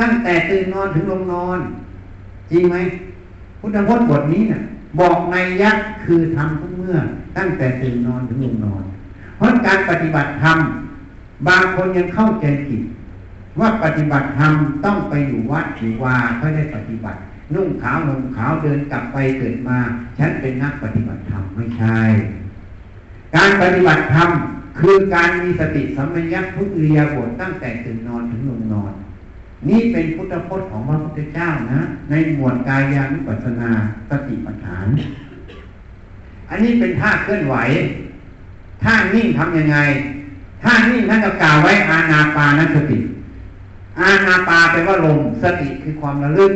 [0.00, 1.58] ตั้งแต่ตื่นนอนถึงลงนอน
[2.50, 2.76] จริงไหม
[3.60, 4.62] พุทธพจน์บทนี้เนะ่ย
[4.98, 6.96] บอกในยักษ์คือทำทุกเมื่อ
[7.36, 8.82] ตั้งแต่ตื่นนอนถึงลงนอน
[9.36, 10.58] เพราะการปฏิบัติธรรม
[11.46, 12.82] บางคนยังเข้าใจผิด
[13.60, 14.52] ว่าปฏิบัติธรรม
[14.84, 17.18] ต้องไปอยู่วัดอยู่วาเพื่อได้ปฏิบัติ
[17.54, 19.78] นุ่งขาวห่มขาวเดินกลับไปเกิดมา
[20.18, 22.00] ฉันเป็นนักปฏิบัติธรรมไม่ใช่
[23.36, 24.30] การปฏิบัติธรรม
[24.78, 28.92] คือการมีสติสัมปชัญญะทุกเรียบทตั้งแต่ตื่นนอนถึงลงนอน
[29.68, 33.70] นี่เป็นพุทธพจน์ของพระพุทธเจ้านะ ในหมวดกายานุปัสสนา
[34.10, 34.86] สติปัฏฐาน
[36.50, 37.56] อันนี้เป็นท่าเคลื่อนไหว
[38.82, 39.78] ท่านิ่งทำยังไง
[40.62, 42.98] ท่านิ่ท่านก็กล่าวไว้อาณาปานสติ
[44.00, 46.52] อาณาปาแปลว่าลมสติคือความระลึก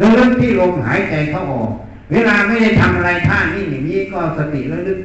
[0.00, 1.70] ระลึกที่ลมหายใจเข้าออก
[2.12, 5.00] เวลาไม่ได้ทำอะไรท่านิ่อย่างนี้ก็สติระลึก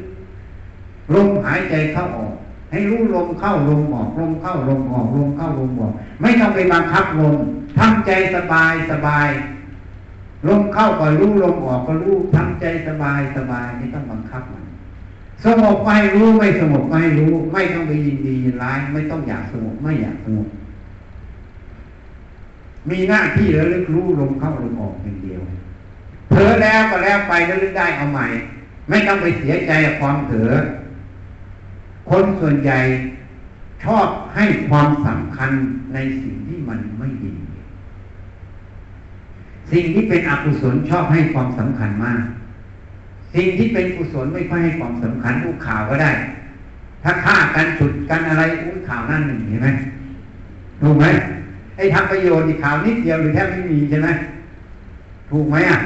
[1.16, 2.34] ลมหายใจเข้าออก
[2.72, 7.36] ให้รู้ลมเข้าลมออกลมเข้าลมออกลมเข้าลมออกไม่ต้องไปบังคับลม
[7.78, 9.30] ทำใจสบายสบาย
[10.48, 14.61] ลมเข้าก็รู้ลมออกก็รู้ทำใจสบายสบายไม่ต้องบังคับมัน
[15.46, 20.48] สงบไม่รู้ไม่สงบไม่รู้ ไม่ต้องไปยินดียินร้าย ไม่ต้องอยากสงบไม่อยากสงบ
[22.90, 25.42] มีหน้าที่ระลึกรู้ลมเข้าลมออกอย่างเดียว
[26.30, 28.28] เผลอแล้วก็แล้วไปแล้วลึกได้เอาใหม่
[28.90, 30.52] ไม่ต้องไปเสียใจกับความเผลอ
[32.10, 32.80] คนส่วนใหญ่
[33.84, 35.52] ชอบให้ความสำคัญ
[35.94, 37.34] ในสิ่งที่มันไม่ดี
[39.72, 42.22] สิ่งที่เป็นอกุศลชอบให้ความสำคัญมาก
[43.36, 46.12] สิ่งที่เป็นกุศลไม่ค่อยให้ความสำคัญอู้ข่าวก็ได้
[47.04, 49.70] ถ้าฆ่ากันฉุดกันอะไรอู้ข่าวนั่นหนึ่งเห็นไหม
[50.82, 51.06] ถูกไหม
[51.76, 54.10] ไอ้ทำประโยชน์อีกข่าวนิดเดียวหรือแทบไม่มีใช่ไหม
[55.30, 55.80] ถูกไหมอะ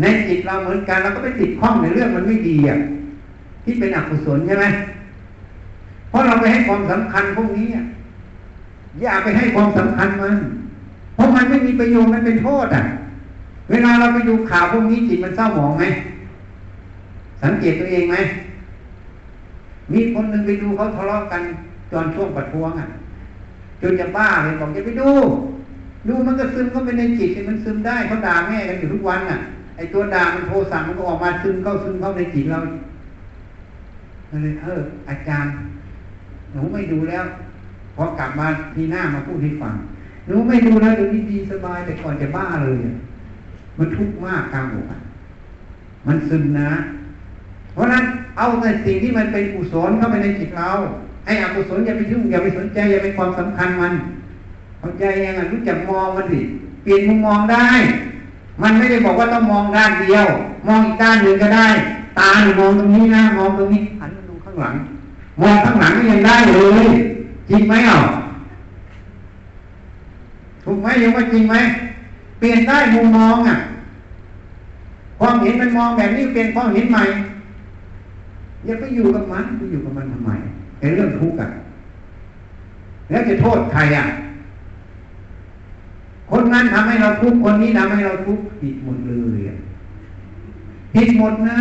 [0.00, 2.78] ในจิตเราเหมือนกันเราก็ไปติดข้องในเรื่องมันไม่ดีอะ
[3.64, 4.66] ที่เป็นอกุศลใช่ไหม
[6.08, 7.84] เพราะเราไปให้ความสำคัญพวกนี้อะ
[9.02, 10.36] อย่าไปให้ความสำคัญมัน
[11.14, 12.84] เพราะมันไม่มีประโยชน์มันเป็นโทษอะ
[13.70, 15.84] เวลาเราไปดูข่าวพวกนี้จิตมันเศร้าหมองไหม
[17.42, 18.16] สังเกตตัวเองไหม
[19.92, 21.42] มีคนหนึ่งไปดูเขาทะเลาะกัน
[21.92, 22.86] ตอนช่วงประท้วงอะ
[23.82, 25.10] จนจะบ้าเลยบอกจะไปดู
[26.08, 29.38] ดูมันก็ซึมเข้าไปในจิตมันซึมได้เขาด่าแม่กันอยู่ทุกวันอะ
[29.76, 32.68] ไอตัวด่ามันโทสั่งมันก็ออกมาซึมเข้าซึมเข้าในจิตเราเล
[34.50, 35.52] ยเออ อาจารย์
[36.52, 37.24] หนูไม่ดูแล้ว
[37.96, 39.74] พอกลับมาทีหน้ามาพูดให้ฟัง
[40.26, 42.78] หนูไม่ดูแล้วเดี๋ยวนี้ดีสบายแต่ก่อนจะบ้าเลย
[43.78, 44.86] มันทุกข์มากกลางอก
[46.06, 46.70] มันซึมนะ
[47.76, 48.04] เพราะนั้น
[48.38, 50.70] เอาแต่สิ่งที่มันเป็นกุศลเข้าไปในจิตเรา
[51.26, 53.92] ให้อกุศลอย่าไปยุ่งอย่าไปสนใจอย่าไปความสำคัญมัน
[54.78, 56.40] เข้าใจยังไงรู้จักมองมันสิ
[56.82, 57.68] เปลี่ยนมุมมองได้
[58.62, 60.26] มันไม่ได้บอกว่าต้องมองด้านเดียว
[60.68, 61.68] มองอีกด้านหนึ่งก็ได้
[62.18, 64.74] ตาหนูมองตรงนี้นะมองตรงนี้หันมาดูข้างหลัง
[65.40, 66.86] มองข้างหลังก็ยังได้เลย
[67.48, 67.98] จริงไหมอะ
[70.64, 71.54] ถูกไหมยังว่าจริงไหม
[72.38, 73.56] เปลี่ยนได้มุมมองอะ
[75.20, 77.04] ความเห็นมันมองแบบนี้เป็นความเห็นใหม่
[78.66, 80.30] อย่าไปอยู่กับมันไปอยู่กับมันทำไม
[80.78, 81.48] เป็นเรื่องทุกข์อะ
[83.10, 84.06] แล้วจะโทษใครอะ
[86.30, 89.58] คนนั้นทำให้เราทุกข์คนนี้ทำให้เราทุกข์ผิดหมดเลยอะ
[90.94, 91.60] ผิดหมดนะ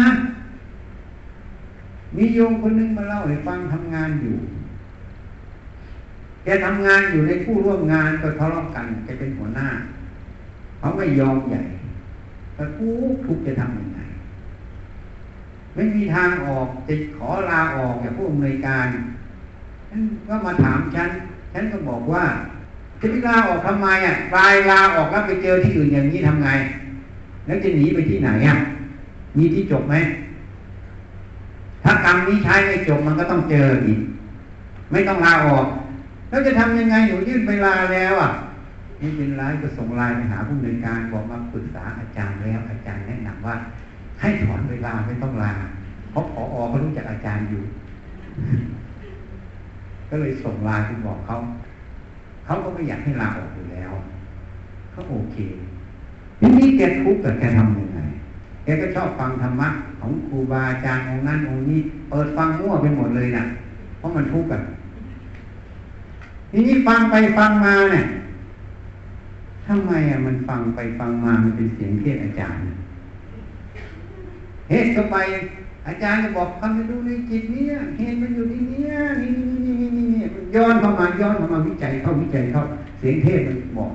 [2.16, 4.36] มีโยมคนนึงมาเล่าให้ฟังทำงานอยู่
[6.44, 9.68] แกทำงานอยู่ในผู้ร่วมงานก็ทะเลาะกันแกเป็นหัวหน้า
[10.80, 11.62] เขาไม่ยอมใหญ่
[12.56, 12.90] แต่กู
[13.26, 14.00] ทุกจะทำยังไง
[15.76, 18.88] ไม่มีทางออกจะขอลาออกอย่างผู้อำนวยการ
[19.90, 21.10] ฉันก็มาถามฉัน
[21.54, 22.24] ฉันก็บอกว่า
[23.02, 26.50] จะไปลาออกทำไมอะลายลาออกแล้วไปเจอที่อื่นอย่างนี้ทำไง
[27.46, 28.58] แล้วจะหนีไปที่ไหนอะ
[29.38, 29.96] มีที่จบไหม
[31.84, 34.00] ถ้ากรรมนี้ใช้ไม่จบมันก็ต้องเจออีก
[34.92, 35.66] ไม่ต้องลาออก
[36.30, 38.32] แล้วจะทำยังไงอยู่ยื่นไปลาแล้วอะ
[39.02, 43.56] นี่เป็นร้ายก็ส่งไลน์ไปหาผู้ดำนินการบอกมาปรึกษาอาจารย์แล้ว อาจารย์แนะนำว่า
[44.22, 45.54] ให้ถอนเวลาไม่ต้องลา
[46.12, 47.64] เพราะผอเขารู้จักอาจารย์อยู่
[50.10, 51.36] ก็เลยส่งลน์ไปบอกเขา
[52.46, 53.92] เขาก็ไม่อยากให้ลาออกอยู่แล้ว
[54.92, 55.38] เขาโอเค
[56.40, 58.00] ทีนี้แกทุกข์แต่แกทำยังไง
[58.64, 59.70] แกก็ชอบฟังธรรมะ
[60.00, 61.80] ของครูบาอาจารย์องค์นั้นองค์นี้
[62.10, 63.44] เปิดฟังมั่วไปหมดเลยนะ
[63.98, 64.62] เพราะมันทุกข์กัน
[66.52, 68.06] ทีนี้ฟังไปฟังมาเนี่ย
[69.68, 72.62] ทำไมอะมันฟังไปฟังมามันเป็นเสียงเทศอาจารย์
[74.70, 75.18] เฮ็ดเข้าไป
[75.88, 80.22] อาจารย์จะบอกคำจะดูในจิตเนี่ยเหตุมันอยู่ที่เนี่ยนี่นี่นี่นี่นี่
[80.56, 82.64] ย้อนเข้ามาย้อนเข้ามาวิจัยเข้าวิจัยเข้า
[83.00, 83.92] เสียงเทศมันบอก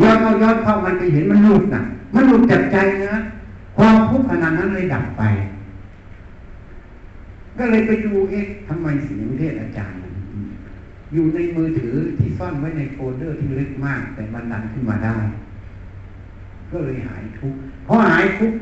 [0.00, 1.82] ย้อนเข้าย้อนเข้ามันไปเห็นมันหลุดน่ะ
[2.14, 2.76] มันหลุดจากใจ
[3.06, 3.14] นะ
[3.76, 5.22] ความทุกข์ขนาดนั้นเลยดับไป
[7.58, 9.98] ก็เลยไปดูเอ๊ะทำไมเสียงเทศอาจารย์
[11.12, 15.16] อยู่ในมือถือที่ซ่อนไว้ในโฟลเดอร์ที่ลึกมาก แต่มันดันขึ้นมาได้
[16.70, 18.58] ก็เลยหายทุกข์พอหายทุกข์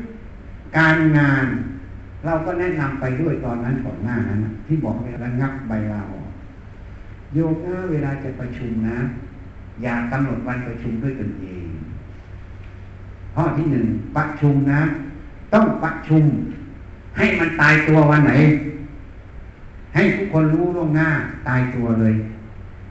[0.77, 1.45] การงาน
[2.25, 6.27] เราก็แนะนำไปด้วยตอนนั้นก่อนหน้านั้น ที่บอกให้ระงับใบลาออก
[7.33, 8.97] โยกนะเวลาจะประชุมนะ
[9.81, 11.65] อย่ากำหนดวันประชุมด้วยตนเอง
[13.35, 13.85] ข้อที่หนึ่ง
[14.17, 14.81] ประชุมนะ
[15.53, 16.23] ต้องประชุม
[17.17, 18.33] ให้มันตายตัววันไหน
[19.93, 21.09] ให้ทุกคนรู้ล่วงหน้า
[21.47, 22.13] ตายตัวเลย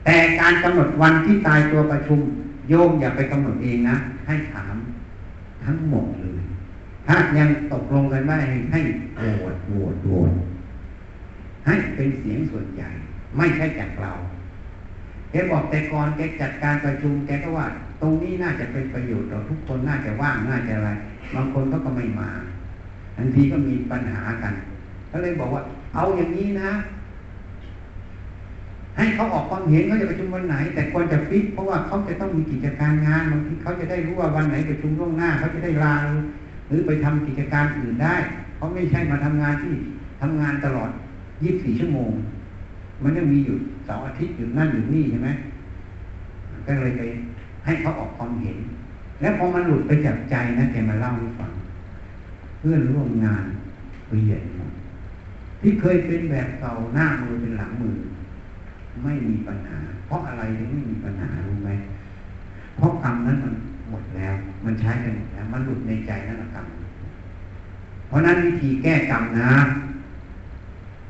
[0.05, 2.19] แต่การกำหนดวันที่ตายตัวประชุม
[2.69, 3.95] โยมอย่าไปกำหนดเองนะ
[4.27, 4.75] ให้ถาม
[5.63, 6.32] ทั้งหมดเลย
[7.07, 8.37] ถ้ายังตกลงกันไม่
[8.71, 8.79] ให้
[9.17, 10.31] โหวตโหวตโหวต
[11.65, 12.89] ให้เป็นเสียงส่วนใหญ่
[13.37, 14.11] ไม่ใช่จากเรา
[15.31, 17.67] แกบอกแต่ก่อนแกจัดการประชุมแกก็ว่า
[18.01, 20.89] ตรงนี้น่าจะเป็นประโยชน์ต่อทุกคนน่าจะว่างน่าจะอะไร
[21.35, 22.29] บางคนเขาก็ไม่มา
[23.15, 24.53] ทันทีก็มีปัญหากัน
[25.11, 25.61] ก็เลยบอกว่า
[25.95, 26.71] เอาอย่างนี้นะ
[28.97, 36.05] ให้เขาออกความเห็นเขาจะประชุมวันไหน แต่ควรจะฟิกเพราะว่าเขาจะต้องมีกิจการงานบางทีเขาจะได้รู้ว่าวันไหนประชุมล่วงหน้าเขาจะได้ลาห
[36.73, 38.15] รือไปทำกิจการอื่นได้
[38.55, 39.73] เขาไม่ใช่มาทำงานที่
[40.21, 40.89] ทำงานตลอด
[41.33, 42.11] 24 ชั่วโมง
[43.03, 43.55] มันยังมีอยู่
[43.85, 45.29] เสาร์อาทิตย์อยู่นั่นอยู่นี่ใช่ไหม
[46.67, 47.01] ก็เลยไป
[47.65, 48.57] ให้เขาออกความเห็น
[49.21, 51.51] แล้วพอมันหลุดไปจากใจนะแกมาเล่าให้ฟัง
[52.59, 53.45] เพื่อนร่วมงาน
[54.07, 54.71] เปลี่ยนหมด
[55.61, 57.95] ที่เคยเป็นแบบเก่าหน้ามือเป็นหลังมือ
[59.03, 61.69] ไม่มีปัญหา เพราะอะไรถึงไม่มีปัญหารู้ไหม
[62.77, 63.53] เพราะกรรมนั้นมัน
[63.93, 64.33] หมดแล้ว
[64.65, 66.65] มันใช้ไปหมดแล้วมันหลุดในใจนั่นแหละกรรม
[68.07, 69.51] เพราะนั้นวิธีแก้กรรมนะ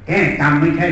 [0.08, 0.88] แก้กรรมไม่ใช่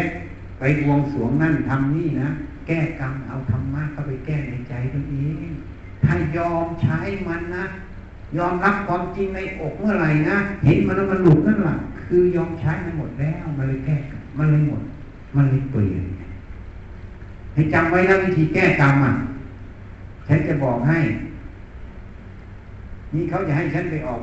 [0.59, 2.29] ไปบวงสวงนั่นทำนี่นะ
[2.67, 5.15] แก้กรรมเอาธรรมะเข้าไปแก้ในใจตัวเอ
[5.49, 5.51] ง
[6.03, 6.97] ถ้ายอมใช้
[7.27, 7.65] มันนะ
[8.37, 13.95] ยอมรับความจริงในอกเมื่อไหร่นะเห็นมันแล้วมันหลุดนั่นแหละคือยอมใช้มันหมดแล้วมันเลยแก้
[14.37, 14.81] มันเลยหมด
[15.35, 16.03] มันเลยเปลี่ยน
[17.53, 19.13] ให้จำไว้นะวิธีแก้กรรมอะ
[20.27, 20.97] ฉันจะบอกให้
[23.13, 24.21] นี่เขาจะให้ฉันไปออก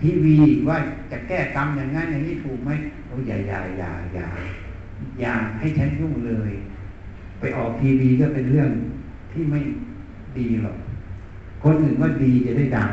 [0.00, 0.36] ทีวี
[0.68, 0.76] ว่า
[1.10, 2.70] จะแก้กรรมอย่างนั้นอย่างนี้ถูกไหม
[3.06, 4.26] โอ้อย่าอย่าอย่าอย่า
[5.20, 6.52] อย่าให้ฉันยุ่งเลย
[7.40, 8.70] ไปออกทีวีก็เป็นเรื่อง
[9.32, 9.60] ที่ไม่
[10.38, 10.76] ดีหรอก
[11.62, 12.90] คนอื่นว่าดีจะได้ดัง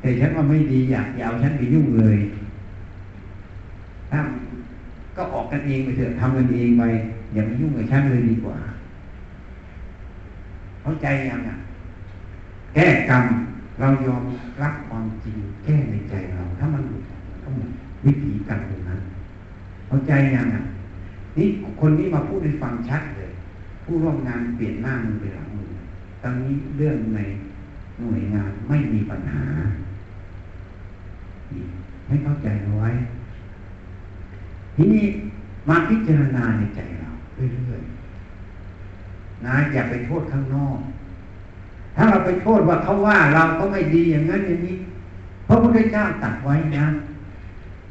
[0.00, 2.18] แต่ฉันว่าไม่ดีอยากอย่าเอาฉันไปยุ่งเลย
[4.10, 4.20] ถ้า
[5.16, 6.82] ก็ออกกันเองไปเถอะทำกันเองไป
[7.32, 8.56] อย่ามายุ่งกับฉันเลยดีกว่า
[10.82, 11.56] เข้าใจยังอะ
[12.74, 13.24] แก้กรรม
[13.80, 14.24] เรายอม
[14.62, 17.02] รับความจริงแก้ในใจเรา ถ้ามันหลุด
[17.42, 17.70] ก็หมด
[18.04, 19.00] วิธีการตรงนั้น
[19.86, 20.62] เข้าใจยังอะ
[21.36, 21.46] นี่
[21.80, 23.30] คนนี้มาพูดให้ฟังชัดเลย
[23.84, 25.70] ผู้ร่วมงานเปลี่ยนหน้ามือไปหลังมือ
[26.22, 27.20] ตอนนี้เรื่องใน
[28.00, 29.42] หน่วยงานไม่มีปัญหา
[32.06, 32.90] ให้เข้าใจเอาไว้
[34.76, 35.04] ทีนี้
[35.68, 40.78] มาพิจารณาในใจเราเรื่อยๆนะอย่าไปโทษข้างนอก
[41.98, 44.76] ถ้าเราไปโทษว่าเขาว่าเราก็ไม่ดีอย่างนั้นอย่างนี้
[45.48, 46.86] พระพุทธเจ้าตัดไว้นะ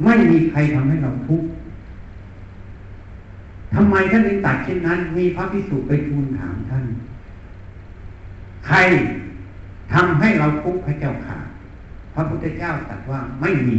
[0.04, 1.48] ไม่มีใครทำให้เราทุกข์
[3.74, 6.86] ทำไมท่านถึงตัดเช่นนั้น มีพระพิสุไปทูลถามท่าน
[8.68, 8.78] ใคร
[9.94, 11.38] ทำให้เราทุกข์พระเจ้าค่ะ
[12.16, 13.78] พระพุทธเจ้าตรัสว่าไม่มี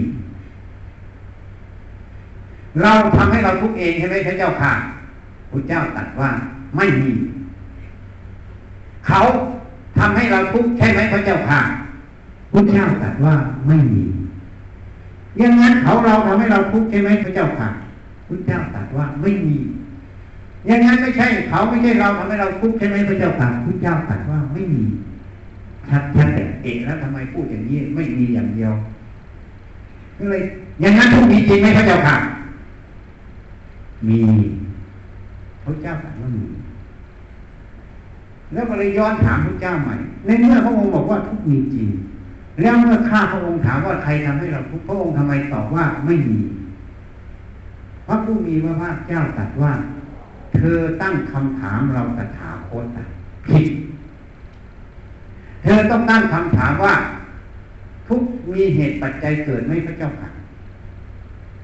[2.83, 4.73] เราทำให้เราทุกข์เองใช่ไหมพระเจ้าค่ะ
[5.51, 6.31] พระเจ้าตรัสว่า
[6.77, 7.11] ไม่มี
[9.07, 9.21] เขา
[9.99, 11.61] ทำให้เราทุกข์ใช่ไหมพระเจ้าค่ะ
[12.53, 13.35] พระเจ้าตรัสว่า
[13.67, 14.05] ไม่มี
[15.39, 17.69] อย่างนั้นเขาเราทำให้เราทุกข์ใช่ไหมพระเจ้าค่ะ
[18.29, 19.57] พระเจ้าตรัสว่าไม่มี
[20.67, 24.83] อย่างนั้นไม่ใช่ เขาไม่ใช่เราทำให้เราทุกข์ใช่ไหมพระเจ้าค่ะพระเจ้าตรัสว่าไม่มี
[25.89, 28.73] ชัดชัดแต่เอกแล้วทำไมพูดอย่างนี้ไม่มีอย่างเดียว
[30.19, 30.43] ก็เลย
[30.81, 32.17] อย่างนั้นทุกมีจริงไหมพระเจ้าค่ะ
[34.09, 34.19] มี
[35.65, 36.45] พระเจ้าตรัสว่ามี
[38.53, 39.97] แล้วก็เลยย้อนถามพระเจ้าใหม่
[40.27, 41.89] ในเมื่อพระองค์บอกว่าทุกมีจริง
[42.61, 46.39] แล้วเมื่อข้าพระองค์ถามว่าใครทำให้เราทุกพระองค์ทำไมตอบว่าไม่มี
[48.07, 49.73] พระผู้มีพระภาคเจ้าตรัสว่า
[50.57, 52.87] เธอตั้งคำถามเราตถาคต
[53.47, 53.69] ผิด
[55.63, 56.95] เธอต้องตั้งคำถามว่า
[58.09, 58.23] ทุก
[58.53, 60.31] มีเหตุปัจจัยเกิดไหมพระเจ้าค่ะ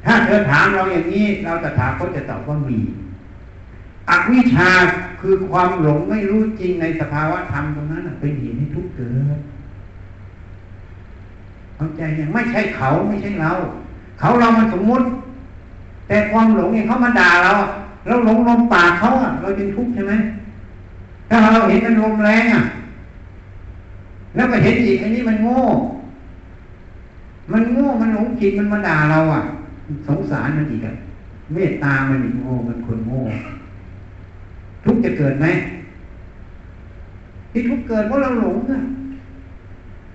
[0.05, 2.79] ถ้าเธอถามเราอย่างนี้ เราตถาคตจะตอบว่ามี
[4.11, 4.71] อวิชชา
[5.27, 9.39] คือความหลงไม่รู้จริงในสภาวะธรรมตรงนั้นเป็นเหตุให้ทุกข์เกิด
[11.77, 13.53] เข้าใจยังไม่ใช่เขาไม่ใช่เรา
[14.21, 15.07] เขาเรามันสมมุติ
[16.09, 17.53] แต่ความหลงเองเขามาด่าเรา
[18.07, 19.11] เราหลงลมปากเขา
[19.43, 20.13] เราจึงทุกข์ใช่ไหม
[21.29, 22.63] ถ้าเราเห็นมันลมแรงอะ
[24.35, 25.61] แล้วก็เห็นอีกอันนี้มันโง่
[27.53, 29.43] มันโง่มันหลงผิดมันมาด่าเราอะ
[30.07, 30.95] สงสารมันอีกอะ
[31.53, 33.21] เมตตามันอีกโง่มันคนโง่
[34.85, 35.47] ทุกจะเกิดไหม
[37.53, 38.81] ที่ทุกเกิดเพราะเราหลงอะ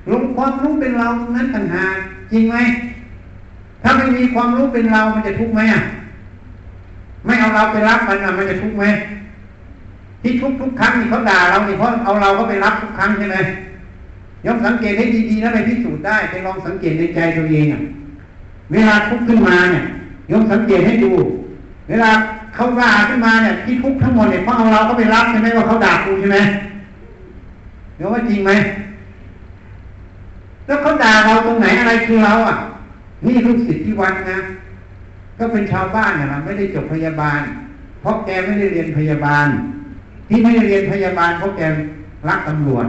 [0.10, 1.96] หลงความรู้เป็นเรานั้นต่างหาก
[2.32, 2.56] จริงไหม
[3.84, 5.82] ถ้าไม่มีความรู้เป็นเรามันจะทุกข์ไหมอะ
[7.26, 8.86] ไม่เอาเราไปรับมันอะมันจะทุกข์ไหม
[10.22, 13.38] ที่ทุกทุกครั้งที่เขาด่าเราเนี่ยเพราะเอาเราก็ไปรับทุกครั้งใช่ไหม
[14.46, 17.82] ยอมสังเกตให้ดีๆแล้วไปพิสูจน์ได้ไปลองสังเกตในใจตัวเองอะ
[18.72, 19.84] เวลาทุกข์ขึ้นมาเนี่ย
[20.32, 21.12] ยอมสังเกตให้ดู
[21.90, 22.10] เวลา
[22.56, 26.38] เขาด่าขึ้นมาเนี่ยที่ทุกข์ทั้งหมดเนี่ยเพราะเอาเราก็ไปรับใช่ไหมว่าเขาด่ากูใช่ไหม
[27.96, 28.52] เดี๋ยวว่าจริงไหม
[30.66, 32.58] แล้วเขาด่าเราตรงไหนอะไรคือเราอะ
[33.26, 34.40] นี่ลูกศิษย์ที่วัดนะ
[35.38, 37.42] ก็เป็นชาวบ้านเนะไม่ได้จบพยาบาล
[38.02, 39.48] เพราะแกไม่ได้เรียนพยาบาล
[40.30, 41.62] ที่ไม่ได้เรียนพยาบาลเพราะแก
[42.28, 42.88] รักตำรวจ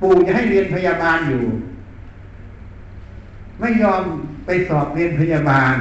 [0.00, 1.42] ปู่จะให้เรียนพยาบาลอยู่
[3.60, 4.02] ไม่ยอม
[4.46, 5.76] ไปสอบเรียนพยาบาล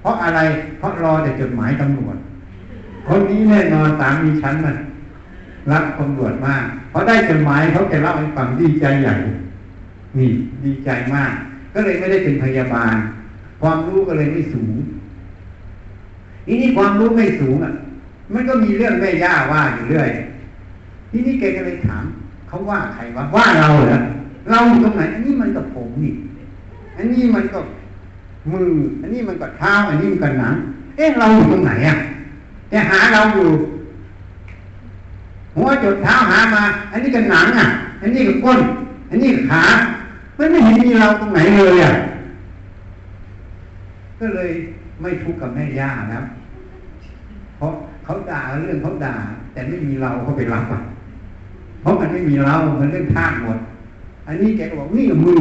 [0.00, 0.40] เพราะอะไร
[0.78, 2.16] เพราะรอแต่จดหมายตำรวจ
[3.06, 4.76] คนนี้แน่นอนสามีฉันน่ะ
[5.72, 9.14] รักตำรวจมากเพราะได้จดหมายเขาจะเล่าให้ฟังดีใจใหญ่
[10.18, 10.30] นี่
[10.64, 11.32] ดีใจมาก
[11.74, 12.94] ก็เลยไม่ได้เป็นพยาบาล
[13.60, 14.74] ความรู้ก็เลยไม่สูง
[16.46, 17.72] ทีนี้ความรู้ไม่สูงอะ
[18.34, 20.08] มันก็มีเรื่องแม่ย่าว่าอยู่เรื่อย
[21.10, 22.04] ทีนี้แกก็เลยถาม
[22.48, 24.00] เขาว่าใครว่าว่าเราเหรอ
[24.50, 26.14] เราตรงไหน อันนี้มันกับผมนี่
[26.96, 27.58] อันนี้มันก็
[28.52, 30.54] มือ อันนี้มันก็เท้า อันนี้มันก็หนัง
[30.96, 31.96] เอ๊ะเราอยู่ตรงไหนอะ
[32.72, 33.48] จะหาเราอยู่
[35.56, 37.66] หัวจุดเท้าหามา อันนี้ก็หนังอะ
[38.02, 38.60] อันนี้ก็ก้น
[39.10, 39.62] อันนี้ก็ขา
[40.38, 41.92] มันไม่เห็นมีเราตรงไหนเลยอะ
[44.18, 44.50] ก็เลย
[45.00, 46.24] ไม่ทุกข์กับแม่ย่าแล้ว
[47.56, 47.72] เพราะ
[48.04, 49.14] เขาด่าเรื่องเขาด่า
[49.52, 50.80] แต่ไม่มีเราเขาไปรับอะ
[51.80, 53.58] เพราะมันไม่มีเรา มันเรื่องธาตุหมด
[54.26, 55.40] อันนี้แกก็บอกนี่กับมือ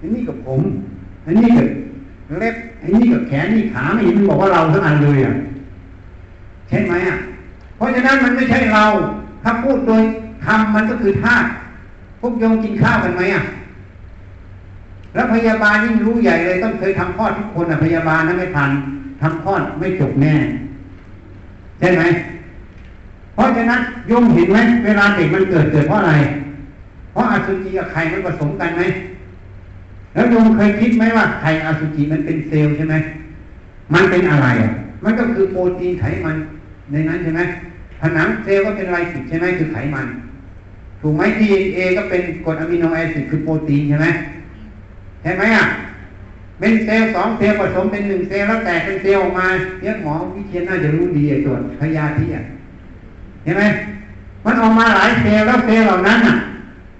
[0.00, 0.62] อันนี้กับผม
[1.26, 1.66] อันนี้กับ
[2.38, 5.34] เล็บอันนี้กับแขนนี่ขาไม่เห็นมันบอกว่าเราทั้งอันเลยอะ
[6.68, 7.18] ใช่ไหมอะ
[7.76, 8.84] เพราะฉะนั้นมันไม่ใช่เรา
[9.42, 10.02] ถ้าพูดโดย
[10.46, 11.48] คำมันก็คือธาตุ
[12.20, 13.44] พวกโยมกินข้าวกันไหมอะ
[15.14, 18.70] แล้วพยาบาลยิ่งรู้ใหญ่เลยต้องเคยทำคลอดทุกคนอะพยาบาลนะไม่ทัน
[19.22, 20.34] ทำคลอดไม่จบแน่
[21.80, 22.02] ใช่ไหม
[23.34, 26.14] เพราะฉะนั้นโยมเห็นไหมเวลาเด็กมันเกิดเกิดเพราะอะไร
[27.12, 28.82] เพราะอสุจิกับไข่มันผสมกันไหม
[30.16, 32.94] แล้วโยมเคยคิดไหมว่าไข่อสุจิมันเป็นเซลล์ใช่ไหม
[33.94, 34.72] มันเป็นอะไรอะ
[35.04, 36.36] มันก็คือโปรตีนไขมัน
[36.92, 37.42] ในนั้นใช่ไหม
[38.00, 40.06] ผนังเซลล์ก็เป็นไรสิใช่ไหมคือไขมัน
[41.00, 44.06] ถูกไหมดีเอก็เป็นกรด amino acid คือโปรตีนใช่ไหม
[45.22, 45.66] ใช่ไหมอะ
[46.60, 49.46] เป็นเซลล์สองเซลล์ผสมเป็นหนึ่งเซลล์แล้วแตกเป็นเซลล์ออกมา
[49.80, 52.44] เนี่ยหมอวิเชียนน่าจะรู้ดีไอ้ตัวพยาธิอะ
[53.44, 53.62] เห็นไหม
[54.44, 56.36] มันออกมาหลายเซลล์แล้วเซลล์เหล่านั้นอะ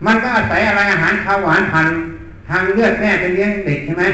[0.06, 1.88] มันก็อาศัยอะไรอาหารข้าวหวานพัน
[2.48, 4.05] ทางเลือดแม่ไปเลี้ยงเด็กใช่ไหม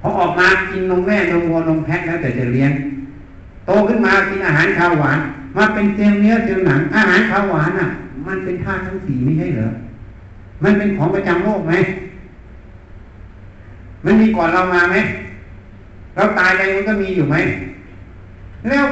[0.00, 2.72] พอออกมากินนมแม่นมวัวนมแพะแล้วแต่จะเลี้ยง
[3.66, 5.18] โตขึ้นมากินอาหารข้าวหวาน
[5.56, 7.88] มาเป็นเซลล์เนื้อเซลล์หนัง อาหารข้าวหวานอะ
[8.26, 9.68] มันเป็นธาตุทั้งสี่ไม่ใช่เหรอ
[10.64, 11.74] มันเป็นของประจำโลกไหม
[14.04, 14.96] มันมีก่อนเรามาไหม
[16.16, 17.36] เราตายไปมันก็มีอยู่ไหม
[18.68, 18.84] แล้ว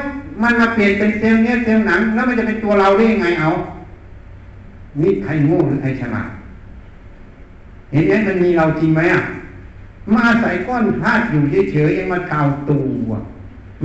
[0.43, 3.49] มันมาเปลี่ยนเป็นเซลล์เนื้อเซลล์หนัง แล้วมันจะเป็นตัวเราได้ยังไงเอา
[5.01, 6.29] นี่ใครโง่หรือใครฉลาด
[7.93, 9.23] เห็นไหมมันมีเราจริงไหมอะ
[10.13, 13.09] มาอาศัยก้อนธาตุอยู่เฉยๆยังมากล่าวตัว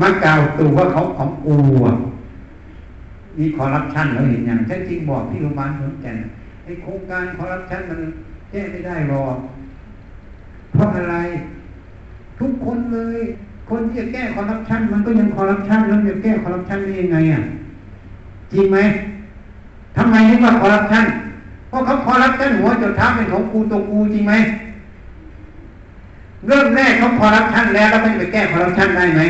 [0.00, 1.56] มากล่าวตัวว่าเขาของกู
[1.86, 1.96] อะ
[3.38, 6.16] มีคอร์รัปชันแล้วเห็นอย่างฉันจริงบอกที่โรงพยาบาลขอนแก่น
[6.64, 8.00] ไอ้โครงการคอร์รัปชันมัน
[8.50, 9.36] แก้ไม่ได้หรอก
[10.72, 11.16] เพราะอะไร
[12.40, 13.18] ทุกคนเลย
[13.70, 17.42] คนที่จะแก้คอร์รัปชันมันก็ยังคอร์รัปชันแล้วจะแก้คอร์รัปชันได้ยังไงอะ
[18.52, 18.78] จริงไหม
[19.96, 21.04] ทำไมนึกว่าคอร์รัปชัน
[21.68, 24.34] เพราะเขาคอร์รัปชันหัวจดเท้าเป็นของกูตัวกูจริงไหม
[26.46, 29.22] เริ่มแรกเขาคอร์รัปชันแล้วแล้วเขาจะไปแก้คอร์รัปชันได้ไหม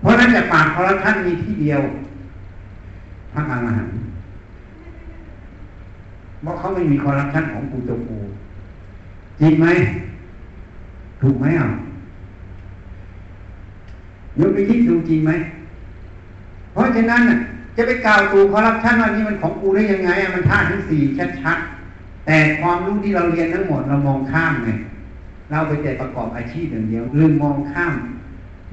[0.00, 1.80] เพราะนั้นจะปราบคอร์รัปชันมีที่เดียว
[3.32, 3.92] พระอรหันต์
[6.42, 8.18] เพราะเขาไม่มีคอร์รัปชันของกูตัวกู
[9.40, 9.66] จริงไหม
[11.22, 11.68] ถูกไหมอะ
[14.38, 15.30] ยกไปคิดดูจริงไหม
[16.72, 17.38] เพราะฉะนั้นน่ะ
[17.76, 21.02] จะไปกล่าวตูคอร์รัปชันว่านี่มันของกูได้ยังไงมันท่าทั้งสี่
[21.42, 24.70] ชัดๆแต่ความรู้ที่เราเรียนทั้งหมดเรามองข้ามไง
[25.50, 27.94] เราไปแต่ประกอบอาชีพอย่างเดียวลืมมองข้าม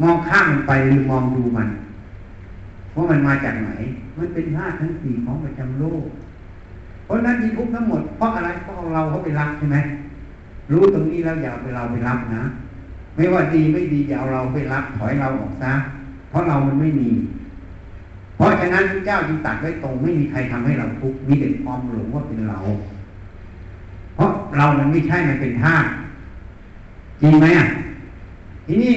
[0.04, 1.70] มองข้ามมันไปลืมมองดูมัน
[2.96, 3.70] ว่ามันมาจากไหน
[4.18, 6.06] มันเป็นธาตุทั้งสี่ของประจำโลก
[7.06, 9.78] เพราะนั้นที่ทุกทั้งหมดเพราะอะไรเพราะเราเขาไปรับใช่ไหม
[10.72, 12.44] รู้ตรงนี้แล้วอย่าไปเราไปรับนะ
[13.16, 15.74] ไม่ว่าดีไม่ดีอย่าเอาเราไปรับถอยเราออกซะ
[16.30, 17.10] เพราะเรามันไม่มี
[18.38, 22.60] เพราะฉะนั้นพระเจ้าจึงตัดไว้ตรงไม่มีใครทำให้เราทุกข์มีแต่ความหลงว่าเป็นเรา
[24.16, 25.90] เพราะเรามันไม่ใช่มันเป็นธาตุ
[27.22, 27.68] จริงไหมอะ
[28.68, 28.94] ทีนี้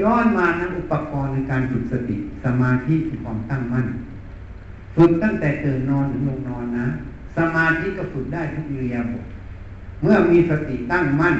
[0.00, 3.86] ย้อนมานะอุปกรณ์ในการฝึกสติสมาธิคือความตั้งมั่น
[4.96, 6.86] ฝึกตั้งแต่ตื่นนอนถึงลงนอนนะ
[7.36, 9.24] สมาธิก็ฝึกได้ทุกอิริยาบถ
[10.02, 11.36] เมื่อมีสติตั้งมั่น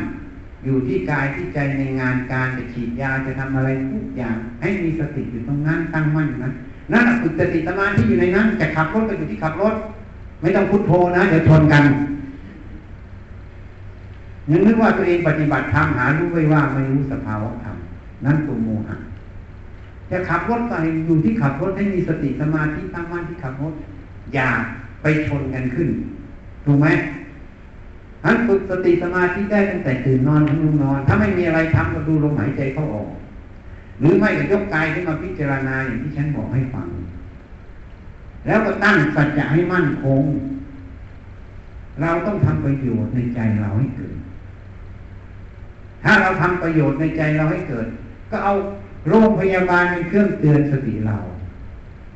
[0.64, 6.55] อยู่ที่กายที่ใจในงานการจะฉีดยาจะทำอะไรทุกอย่าง ให้มีสติอยู่ตรงนั้นตั้งมั่นอยู่นั้น
[6.92, 9.74] นั่นฝึกสติสมาธิอยู่ในนั้นจะขับรถก็อยู่ที่ขับรถ
[10.40, 11.84] ไม่ต้องพุทโธนะเดี๋ยวชนกัน
[14.50, 17.76] ยังนึกว่าตัวเองปฏิบัติธรรมหารู้ไว้ว่าไม่รู้สภาวะธรรม
[18.24, 18.96] นั่นตัวโมหะ
[20.10, 20.74] จะขับรถไป
[21.06, 23.74] อยู่ที่ขับรถให้มีสติสมาธิตั้งมั่นที่ขับรถ
[24.34, 24.50] อย่า
[25.02, 25.88] ไปชนกันขึ้น
[26.64, 26.86] ถูกไหม
[28.22, 33.09] ท่านฝึกสติสมาธิได้ตั้งแต่ตื่นนอนถึงลุกนอน ถ้าไม่มีอะไรทำก็ดูลมหายใจเข้าออก
[34.02, 36.88] หรือไม่ก็ยกกายขึ้นมาพิจารณาอย่างที่ฉันบอกให้ฟัง
[38.46, 40.22] แล้วก็ตั้งสัจจะให้มั่นคง
[42.00, 44.16] เราต้องทำประโยชน์ในใจเราให้เกิด
[46.04, 47.86] ถ้าเราทำประโยชน์ในใจเราให้เกิด
[48.30, 48.52] ก็เอา
[49.08, 51.16] โรงพยาบาลเป็นเครื่องเตือนสติเรา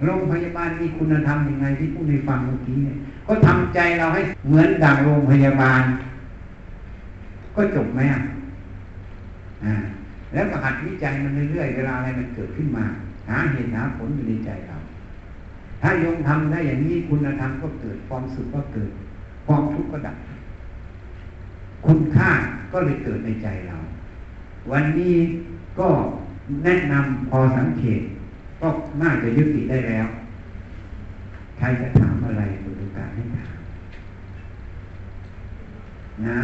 [0.04, 2.96] โรงพยาบาลมีคุณธรรมยังไงที่ผู้ในฟังเมื่อกี้เนี่ย
[3.26, 5.82] ก็ทำใจเราให้เหมือนดังโรงพยาบาล
[7.56, 8.20] ก็จบไหมอะ
[9.64, 9.74] อ่า
[10.32, 12.85] แล้วก็หัดวิจัยมันเรื่อยๆเวลาอะไรมันเกิดขึ้นมา
[13.28, 14.77] หาเหตุหาผลอยู่ในใจเรา
[15.82, 18.90] ถ้าโยมทำได้อย่างนี้คุณธรรมก็เกิดความสุขก็เกิด
[19.47, 20.16] ความทุกข์ก็ดับ
[21.86, 22.31] คุณค่า
[22.73, 23.77] ก็เลยเกิดในใจเรา
[24.70, 25.16] วันนี้
[25.78, 25.89] ก็
[26.65, 28.01] แนะนำพอสังเกต
[28.61, 28.69] ก็
[29.03, 30.07] น่าจะยุติได้แล้ว
[31.59, 33.55] ใครจะถามอะไรเปิดโอกาสให้ถาม
[36.27, 36.39] นะ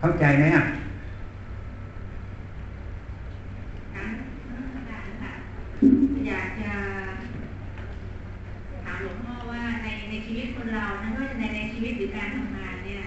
[0.00, 0.64] เข้าใจไหมอะ
[3.94, 5.32] การรัฐบาลค่ะ
[5.80, 6.72] อยากจะ
[8.84, 13.02] ถามหลวงพ่อว่าในในชีวิตคนเรานะไม่ว่าจะในในชีวิตหรือการทำงานเนี่ย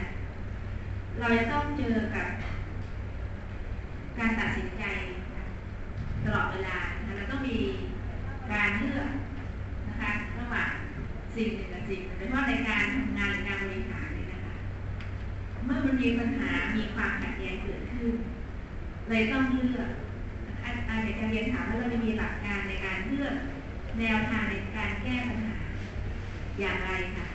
[1.20, 2.28] เราจะต้องเจอกับ
[4.20, 4.84] การตัดสินใจ
[6.24, 7.58] ตลอดเวลานะแล้วก็มี
[8.52, 9.10] การเลือก
[9.88, 10.70] นะคะระหว่าง
[11.36, 14.56] สิ่งหนึ่งกับสิ่งหนึ่งโดยเฉพาะในการทำงานหรือการบริหารเนี่ยนะคะ
[15.66, 18.14] เมื่อมันมีปัญหามีความขัดแย้งเกิดขึ้น
[19.10, 19.90] เลยต้องเลือก
[20.64, 23.34] อาจารย์เรียนถามว่าเราจะมีหลักการในการเลือก
[24.00, 25.58] แนวทางในการแก้ปัญหา
[26.60, 27.26] อย่างไรคะ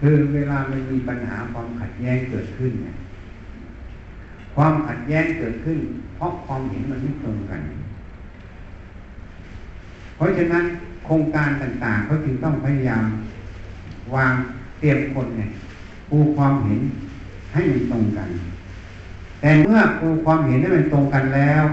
[0.00, 2.96] คือเวลามันมีปัญหาความขัดแย้งเกิดขึ้นเนี่ย
[4.54, 5.78] ความขัดแย้งเกิดขึ้น
[6.16, 7.60] เพราะความเห็นมันไม่ตรงกัน
[10.16, 10.64] เพราะฉะนั้น
[11.04, 13.04] โครงการต่างๆเขาจึงต้องพยายาม
[14.14, 14.34] วาง
[14.78, 15.50] เตรียมคนเนี่ย
[16.10, 16.80] ปูความเห็น
[17.52, 18.28] ให้มันตรงกัน
[19.40, 21.64] แต่เมื่อปูความเห็นให้มันตรงกันแล้ว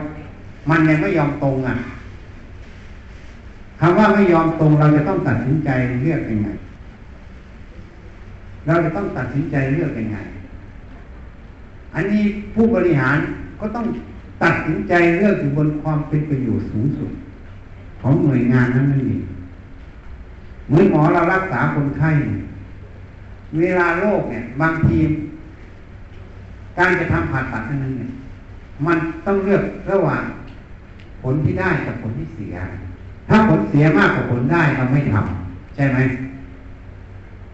[0.70, 1.76] มันยังไม่ยอมตรงอะ
[3.80, 5.70] คำว่าไม่ยอมตรงเราจะต้องตัดสินใจ
[6.04, 6.50] เลือกยังไง
[8.66, 10.18] เราจะต้องตัดสินใจเลือกยังไง
[11.96, 12.24] อันนี้
[12.54, 13.18] ผู้บริหาร
[13.60, 13.86] ก็ต้อง
[14.44, 17.12] ตัดสินใจเลือกอยู่บนความเป็นประโยชน์สูงสุด
[18.02, 19.24] ของหน่วยงานนั้นนั่นเอง
[20.68, 22.12] เหมือนหมอเรารักษาคนไข้
[23.60, 24.98] เวลาโรคเนี่ย บางที
[26.78, 28.12] การจะทำผ่าตัดนั้นเนี่ย
[28.86, 30.24] มันต้องเลือกระหว่าง
[31.22, 32.56] ผลที่ได้กับผลที่เสีย
[33.30, 35.98] ถ้าผลเสียมากกว่าผลได้เราไม่ทำใช่ไหม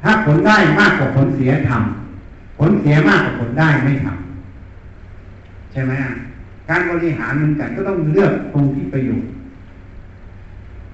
[0.04, 5.94] ถ้าผลได้มากกว่าผลเสียทำผลเสียมากกว่าผลได้ไม่ทำใช่ไหม
[6.70, 9.30] การบริหารเหมือนกันก็ต้องเลือกตรงที่ประโยชน์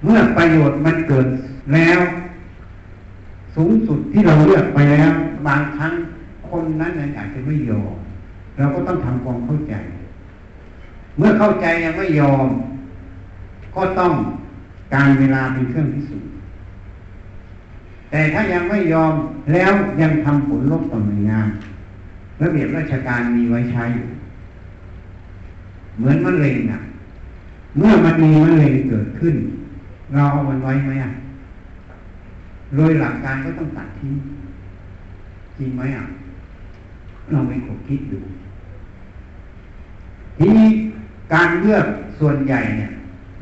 [0.04, 1.28] เมื่อประโยชน์มันเกิด
[1.74, 2.00] แล้ว
[3.56, 5.12] สูงสุดที่เราเลือกไปแล้ว
[5.48, 5.94] บางครั้ง
[6.50, 7.94] คนนั้นนั้นอาจจะไม่ยอม
[8.58, 9.74] เราก็ต้องทำความเข้าใจ
[11.18, 12.48] เมื่อเข้าใจยังไม่ยอม
[13.76, 14.14] ก็ต้อง
[14.94, 16.30] การเวลาเป็นเครื่องพิสูจน์
[18.12, 19.14] แต่ถ้ายังไม่ยอม
[19.54, 19.72] แล้ว
[20.02, 21.48] ยังทำผลลบต่อหน่วยงาน
[22.42, 24.08] ระเบียบราชการมีไว้ใช้อยู่
[25.98, 26.80] เหมือนมะเร็งอะ
[27.78, 29.36] เมื่อมันมีมะเร็งเกิดขึ้น
[30.14, 31.12] เราเอามันไว้ไหมอะ
[32.76, 34.14] โดยหลักการก็ต้องตัดทิ้ง
[35.58, 36.06] จริงไหมอะ
[37.32, 38.20] เราไม่ขบคิดดู
[40.38, 40.70] ทีนี้
[41.34, 41.86] การเลือก
[42.20, 42.92] ส่วนใหญ่เนี่ย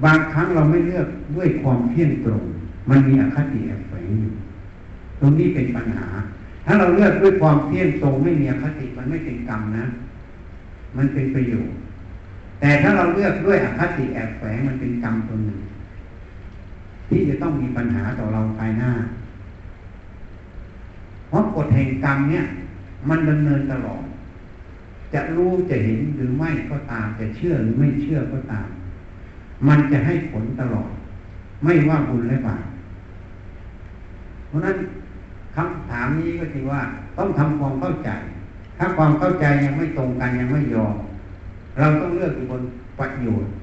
[0.05, 2.43] บางครั้งเราไม่เลือกด้วยความเที่ยงตรง
[2.89, 4.33] มันมีอคติแอบแฝงอยู่
[5.19, 6.07] ตรงนี้เป็นปัญหา
[6.65, 9.85] ถ้าเราเลือกด้วยความเที่ยงตรงไม่มีอคติมันไม่เป็นกรรมนะ
[10.97, 11.75] มันเป็นประโยชน์
[12.59, 15.59] แต่ถ้าเราเลือกด้วยอคติแอบแฝงมันเป็นกรรมตัวหนึ่ง
[17.09, 18.91] ที่จะต้องมีปัญหาต่อเราภายหน้า
[21.27, 22.43] เพราะกฎแห่งกรรมเนี่ย
[23.09, 24.01] มันดำเนินตลอด
[25.13, 28.67] จะรู้จะเห็นหรือไม่ก็ตาม จะเชื่อหรือไม่เชื่อก็ตาม
[29.67, 30.89] มันจะให้ผลตลอด
[31.63, 32.65] ไม่ว่าบุญและบาป
[34.47, 34.77] เพราะนั้น
[35.55, 36.81] คำถามนี้ก็คือว่า
[37.17, 38.09] ต้องทำความเข้าใจ
[38.77, 40.95] ถ้าความเข้าใจยังไม่ตรงกันยังไม่ยอม
[41.79, 42.61] เราต้องเลือกอยู่บน
[42.99, 43.53] ประโยชน์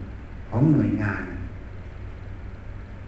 [0.51, 1.23] ของหน่วยงาน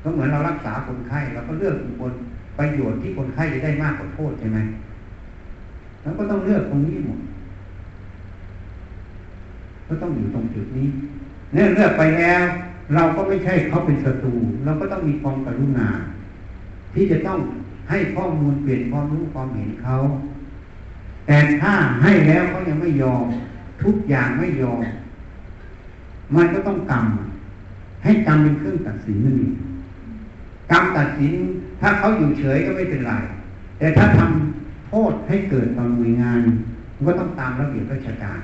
[0.02, 2.12] ก็เหมือนเรารักษาคนไข้เราก็เลือกอยู่บน
[2.58, 4.58] ประโยชน์ที่คนไข้จะได้มากกว่าโทษใช่ไหม
[6.02, 7.18] แล้วก็ต้องเลือกตรงนี้หมด
[9.88, 10.88] ก็ต้องอยู่ตรงจุดนี้
[11.52, 12.42] เนี่ยเลือกไปแล้ว
[12.94, 14.34] เราก็ไม่ใช่เขาเป็นศัตรู
[14.64, 15.88] เราก็ต้องมีความกรุณา
[16.94, 17.38] ที่จะต้อง
[17.90, 19.96] ให้ข้อมูลเปลี่ยนความรู้ความเห็นเขา
[21.26, 23.24] แต่ถ้าให้แล้วเขายังไม่ยอม
[23.82, 24.82] ทุกอย่างไม่ยอม
[26.36, 27.06] มันก็ต้องกรรม
[28.04, 29.54] ให้กรรมเป็นเครื่องตัดสินนั่นเอง
[30.70, 31.32] กรรมตัดสิน
[31.80, 33.12] ถ้าเขาอยู่เฉยก็ไม่เป็นไร
[33.78, 36.40] แต่ถ้าทำโทษให้เกิดต่อหน่วยงาน
[36.94, 38.38] มันก็ต้องตามระเบียบราชการ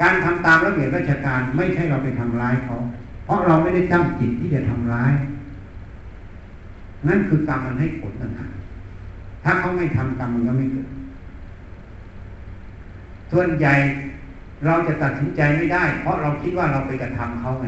[0.00, 2.76] การทำตามระเบียบราชการไม่ใช่เราไปทำร้ายเขา
[3.24, 5.12] เพราะเราไม่ได้ตั้งจิตที่จะทำร้าย
[7.08, 8.52] นั่นคือกรรมมันให้ผลต่างหาก
[9.44, 10.88] ถ้าเขาไม่ทำกรรมมันก็ไม่เกิด
[13.32, 13.74] ส่วนใหญ่
[14.66, 17.66] เราจะตัดสินใจไม่ได้ เพราะเราคิดว่าเราไปกระทำเขาไง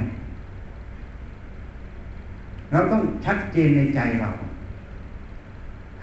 [2.73, 4.31] เราต้องชัดเจนในใจเรา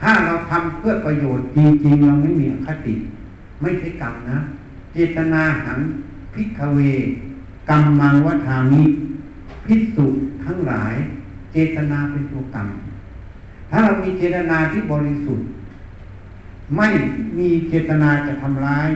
[0.01, 2.95] ถ้าเราทำเพื่อประโยชน์จริงๆเราไม่มีอคติ
[3.61, 4.39] ไม่ใช่กรรมนะ
[4.93, 5.79] เจตนาหัง
[6.33, 6.79] พิกเว
[7.69, 8.83] กรรมมังวัฏามิ
[9.65, 10.05] พิสุ
[10.45, 10.93] ทั้งหลาย
[11.51, 12.67] เจตนาเป็นตัวกรรม
[13.69, 15.47] ถ้าเรามีเจตนาที่บริสุทธิ์
[16.77, 16.87] ไม่
[17.37, 18.89] มีเจตนาจะทำร้าย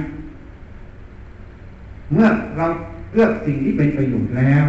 [2.13, 2.65] เมื่อเรา
[3.13, 4.65] เลือกสิ่งที่เป็นประโยชน์แล้ว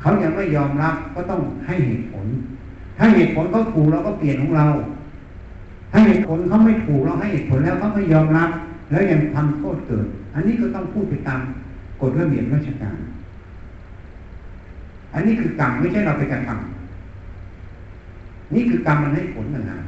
[0.00, 2.26] เขายังไม่ยอมรับก็ต้องให้เหตุผล
[2.98, 4.66] ถ้าเหตุผลเขาถูกเราก็เปลี่ยนของเรา
[5.92, 8.50] ถ้าเหตุผลเขาไม่ถูกเราให้เหตุผลแล้วเขาไม่ยอมรับ
[8.92, 11.40] แล้วยังทำโทษเกิด อันนี้ก็ต้องพูดไปตาม
[12.00, 12.96] กฎระเบียบราชการ
[15.14, 19.78] อันนี้คือกรรมไม่ใช่เราไปกระทำนี่คือกรรมมันให้ผลนะนะ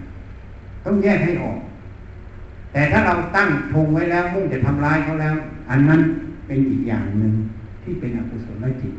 [0.84, 1.58] ต้องแยกให้ออก
[2.72, 5.34] แต่ถ้าเราตั้งทงไว้แล้วมุ่งจะทำร้ายเขาแล้ว
[5.70, 6.00] อันนั้น
[6.46, 7.32] เป็นอีกอย่างหนึ่ง
[7.82, 8.94] ที่เป็นอกุศลจิต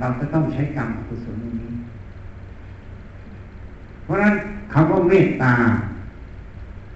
[0.00, 1.70] เราก็ต้องใช้กรรมอกุศลนี้
[4.04, 4.34] เพราะฉะนั้น
[4.72, 5.54] คำว่าเมตตา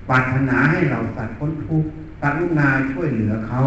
[0.09, 1.91] ปรารถนาให้เราสัตว์พ้นทุกข์
[2.23, 3.61] กรุณาช่วยเหลือเขา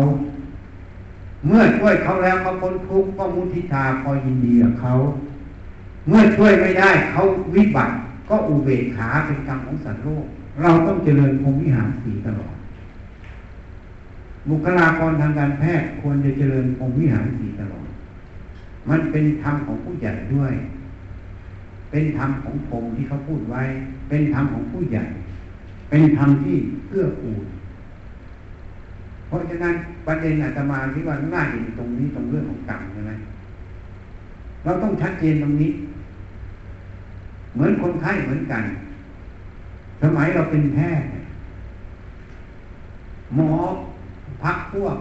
[1.48, 4.94] เมื่อช่วยเขาแล้วเขาพ้นทุกข์ก็มุทิตาพอยินดีกับเขา
[6.08, 7.22] เมื่อช่วยไม่ได้เขา
[7.56, 7.94] วิบัติ
[8.30, 10.26] ก็อุเบกขาเป็นกรรมของสัตว์โลก
[10.62, 12.56] เราต้องเจริญพรหมวิหารสีตลอด
[14.50, 17.88] บุคลากรทางการแพทย์ควรจะเจริญพรหมวิหารสีตลอด
[18.90, 20.54] มันเป็นธรรมของผู้ใหญ่ด้วย
[21.92, 23.64] เป็นธรรมของพรหมที่เขาพูดไว้
[24.10, 25.04] เป็นธรรมของผู้ใหญ่
[25.90, 26.56] เป็นธรรมที่
[26.90, 27.44] เอื้อกูล
[29.32, 29.76] เพราะฉะนั้น
[30.08, 33.12] ประเด็นอาตมาที่ว่าน่าอยู่ตรงนี้ตรงเรื่องของกรรมใช่ไหม
[34.64, 35.72] เราต้องชัดเจนตรงนี้
[37.54, 38.64] เหมือนคนไข้เหมือนกัน
[40.02, 41.08] สมัยเราเป็นแพทย์
[43.36, 43.52] หมอ
[44.44, 44.98] พักพวก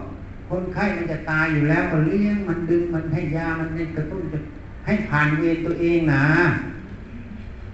[0.49, 4.37] คนไข้มันจะตายอยู่แล้วก็เลี้ยงมันดึงมันให้ยามันให้กระตุ้นจะ
[4.85, 6.25] ให้ผ่านเวรตัวเองนะ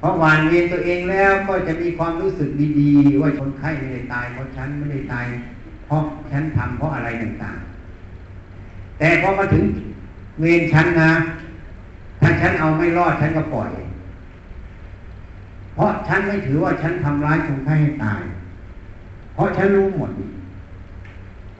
[0.01, 5.25] พอหวานเวรตัวเองแล้วก็จะมีความรู้สึกดีๆ ว่าคนไข้ไม่ได้ตายเพราะฉันไม่ได้ตาย
[5.87, 9.63] เพราะฉันทำเพราะอะไรต่างๆ แต่พอมาถึง
[10.39, 11.11] เวรฉันนะ
[12.21, 13.71] ถ้าฉันเอาไม่รอดฉันก็ปล่อย
[15.73, 18.21] เพราะฉันไม่ถือว่าฉันทำร้ายคนไข้ให้ตาย
[19.33, 20.11] เพราะฉันรู้หมด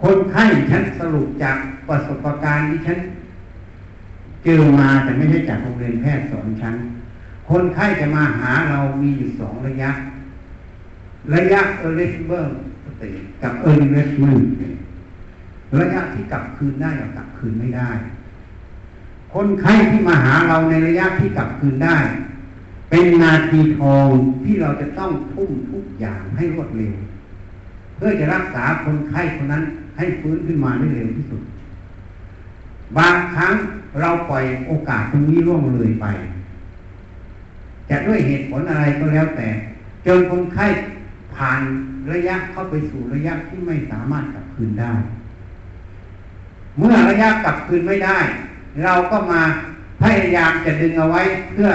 [0.03, 2.97] คนไข้ฉันสรุปจากประสบการณ์ที่ฉัน
[4.43, 6.75] เจอมาแต่ไม่ใช่จากโรงเรียนแพทย์สอนฉัน
[7.49, 9.91] คนไข้จะมาหาเรามีอยู่สองระยะ
[11.33, 12.57] ระยะเออร์เรสเบิร์
[12.99, 13.03] เอ
[13.69, 14.41] อร์เรสเมน
[15.79, 17.89] ระยะที่กลับคืนได้กับกลับคืนไม่ได้
[19.33, 21.97] คนไข้ที่มาหาเราในระยะที่กลับคืนได้
[22.89, 24.09] เป็นนาทีทอง
[24.43, 26.95] ที่เราจะต้องทุ่มทุกอย่างให้รวดเร็ว
[27.95, 29.63] เพื่อจะรักษาคนไข้คนนั้น
[29.97, 31.41] ให้ฟื้นขึ้นมาได้เร็วที่สุด
[32.97, 33.53] บางครั้ง
[33.99, 36.05] เราปล่อยโอกาสตรงนี้ล่วงเลยไป
[37.89, 39.47] จะด้วยเหตุผลอะไรก็แล้วแต่
[40.05, 40.65] จนคนไข้
[41.35, 41.61] ผ่าน
[42.11, 44.93] ระยะเข้าไปสู่ระยะที่ไม่สามารถกลับคืนได้
[46.77, 48.19] เมื่อระยะกลับคืนไม่ได้
[48.83, 49.41] เราก็มา
[50.01, 51.21] พยายามจะดึงเอาไว้
[51.51, 51.69] เพื่อ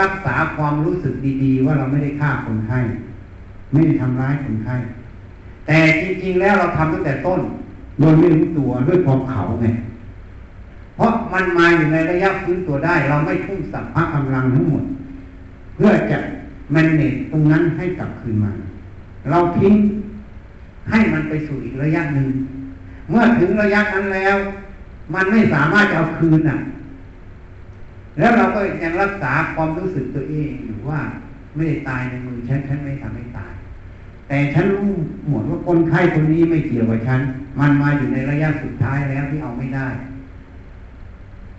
[0.00, 2.80] รักษาความรู้สึกดีๆ ว่าเราไม่ได้ฆ่าคนไข้
[3.72, 4.76] ไม่ได้ทำร้ายคนไข้
[5.66, 7.40] แต่จริงๆแล้วเราทำตั้งแต่ต้น
[8.00, 9.66] โดยไม่รู้ตัวด้วยความเขาไง
[10.96, 14.84] เพราะมันมาอยู่ในระยะฟื้นตัวได้ เราไม่ทุ่มสัมภาระกำลังทั้งหมด
[15.74, 16.18] เพื่อจะ
[16.72, 18.52] แมนเนตตรงนั้นให้กลับคืนมา
[19.30, 19.74] เราทิ้ง
[20.90, 22.28] ให้มันไปสู่อีกระยะหนึ่ง
[23.08, 24.36] เมื่อถึงระยะนั้นแล้ว
[25.14, 26.58] มันไม่สามารถจะเอาคืนอะ
[28.18, 31.00] แล้วเราก็ยังรักษาความรู้สึกตัวเองอยู่ว่า
[31.54, 33.52] ไม่ได้ตายในมือฉันฉันไม่ทำให้ตาย
[34.28, 34.90] แต่ฉันรู้
[35.28, 37.20] หมดว่าคนไข้คนนี้ไม่เกี่ยวกับฉัน
[37.60, 39.88] มันมาอยู่ในระยะสุดท้ายแล้วที่เอาไม่ได้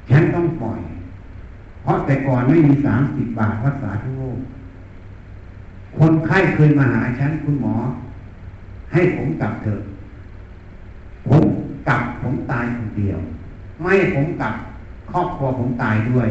[0.09, 0.79] ฉันต้องปล่อย
[1.83, 4.39] เพราะแต่ก่อนไม่มีสามสิบบาทรักษาทั้งโลก
[5.97, 7.75] คนไข้เคยมาหาฉันคุณหมอ
[8.93, 9.81] ให้ผมกลับเถอะ
[11.27, 11.43] ผม
[11.87, 13.19] กลับผมตายคนเดียว
[13.81, 14.53] ไม่ผมกลับ
[15.11, 16.29] ครอบครัวผมตายด้วย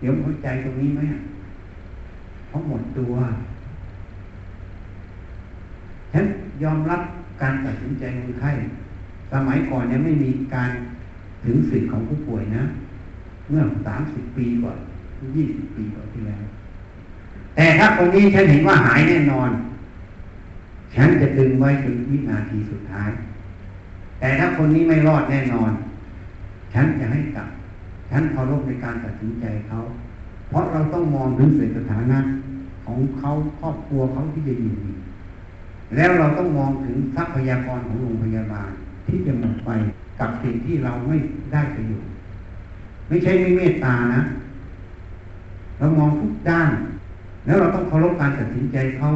[0.00, 1.00] เดี๋ยวเข้าใจตรงนี้ไหม
[2.48, 3.14] เพราหมดตัว
[6.12, 6.24] ฉัน
[6.62, 7.00] ยอมรับ
[7.42, 8.50] การตัดสินใจคนไข้
[9.32, 10.70] สมัยก่อนยังไม่มีการ
[11.44, 12.62] ถึงสิทธิ์ของผู้ป่วยนะ
[13.48, 14.78] เมื่อสามสิบปีก่อน
[15.34, 16.44] ยี่สิบปีก่อนที่แล้ว
[17.60, 19.50] แต่ถ้าคนนี้ฉันเห็นว่าหายแน่นอน
[20.94, 23.10] ฉันจะดึงไว้จนวินาทีสุดท้าย
[24.20, 25.70] แต่ถ้าคนนี้ไม่รอดแน่นอน
[26.74, 27.48] ฉันจะให้กลับ
[28.10, 29.78] ฉันเคารพในการตัดสินใจเขา
[30.48, 32.18] เพราะเราต้องมองถึงสถานะ
[32.86, 33.30] ของเขา
[33.60, 34.92] ครอบครัวเขาที่จะอยู่ดี
[35.96, 38.70] แล้วเราต้องมองถึงทรัพยากรของโรงพยาบาล
[39.06, 39.70] ที่จะหมดไป
[40.20, 41.16] กับสิ่งที่เราไม่
[41.52, 42.12] ได้ประโยชน์
[43.08, 44.20] ไม่ใช่ไม่เมตตานะ
[45.78, 46.70] เรามองทุกด้าน
[47.50, 49.08] แล้วเราต้องเคารพการตัดสินใจเขา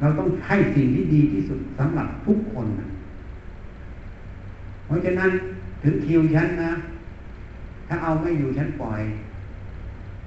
[0.00, 2.88] เราต้องให้สิ่งที่ดีที่สุดสำหรับทุกคนนะ
[4.86, 5.30] เพราะฉะนั้น
[5.82, 6.72] ถึงคิวฉันนะ
[7.88, 9.00] ถ้าเอาไม่อยู่ฉันปล่อย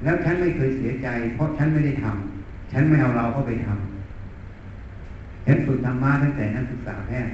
[0.04, 7.32] แล้วฉันไม่เคยเสียใจ เพราะฉันไม่ได้ทำฉันไม่เอาเราเข้าไปทำฉันฝึกธรรมะตั้งแต่นักศึกษาแพทย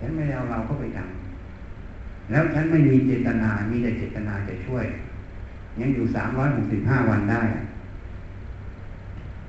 [0.00, 4.86] ฉันไม่เอาเราเข้าไปทำแล้วฉันไม่มีเจตนา มีแต่เจตนาจะช่วย
[5.80, 7.42] ยังอยู่สามร้อยหกสิบห้าวันได้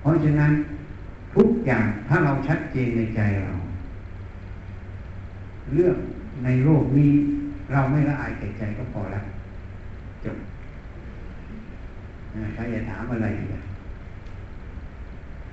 [0.01, 0.51] เพราะฉะนั้น
[1.35, 3.53] ทุกอย่างถ้าเราชัดเจนในใจเรา
[5.73, 5.95] เรื่อง
[6.43, 7.11] ในโลกนี้
[7.71, 9.25] เราไม่ละอายแก่ใจก็พอแล้ว
[10.23, 10.37] จบ
[12.55, 13.49] ใครจะถามอะไรอีก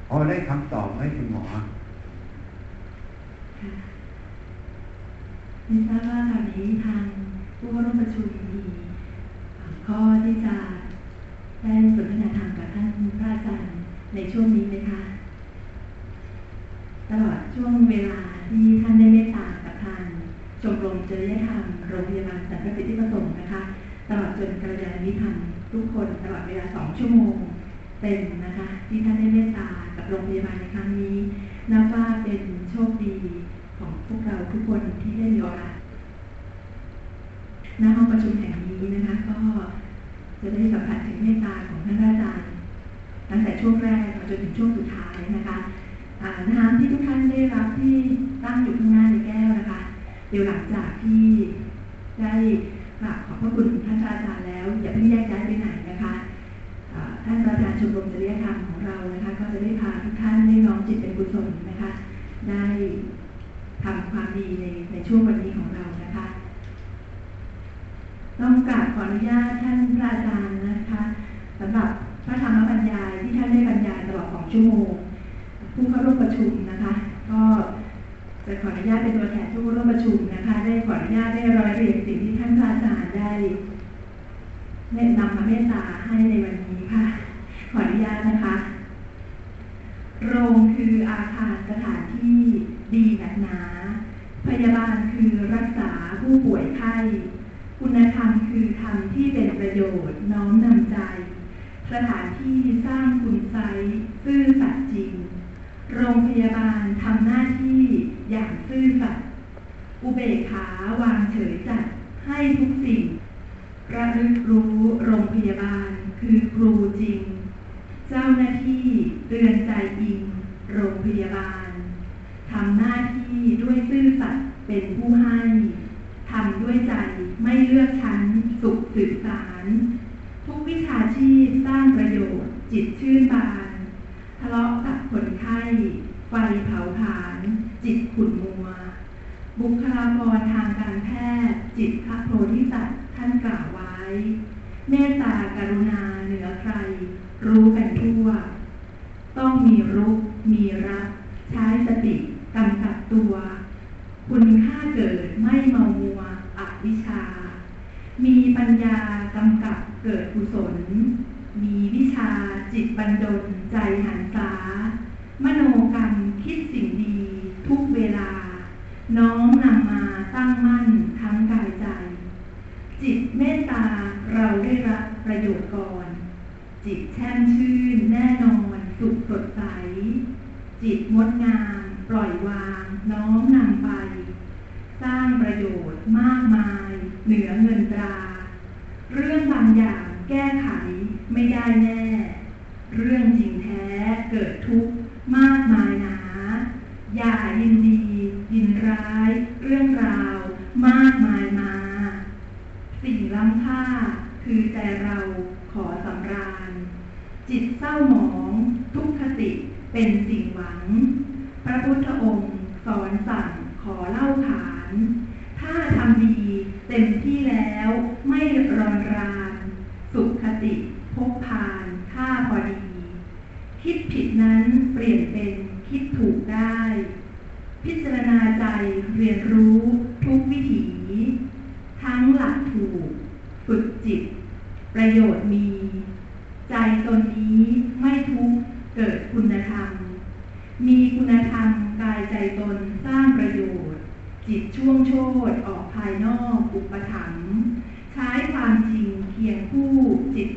[0.08, 1.44] พอได้คำตอบไหมคุณหมอ
[5.66, 7.02] ไม่ทราบว่าตอนนี้ทาง
[7.58, 8.58] ผู้ร่วมประชุมมี
[9.86, 10.54] ข้อที่จะ
[11.62, 12.88] ได้สนทนาธรรมกับท่าน
[13.18, 13.72] พระอาจารย์
[14.14, 15.00] ในช่วงนี้ไหมคะ
[17.10, 18.18] ตลอดช่วงเวลา
[18.48, 20.02] ที่ท่านได้เมตตากับทาง
[20.62, 23.60] ชมรมจริยธรรมโรงพยาบาลสันติสิทธิประสงค์นะคะ
[24.08, 27.34] ตลอดจนกระยาณมิพันธ์ทุกคนตลอดเวลาสองชั่วโมง
[28.02, 31.16] เต็มนะคะ ที่ท่านได้เมตตากับโรงพยาบาลในครั้งนี้
[31.72, 32.40] นับว่าเป็น
[32.70, 33.16] โชคดี
[33.78, 35.74] ของพวกเราทุกคนที่ได้มีโอกาส
[37.80, 39.38] ณห้องประชุมแห่งนี้นะคะ ก็
[40.40, 42.46] จะได้สัมผัสถึงเมตตาของท่านอาจารย์
[43.30, 45.56] ตั้งแต่ช่วงแรกจนถึงช่วงสุดท้ายนะคะ
[46.52, 47.94] น้ำที่ทุกท่านได้รับที่
[48.44, 49.80] ตั้งอยู่ข้างหน้าในแก้วนะคะ
[50.30, 51.24] เดี๋ยวหลังจากที่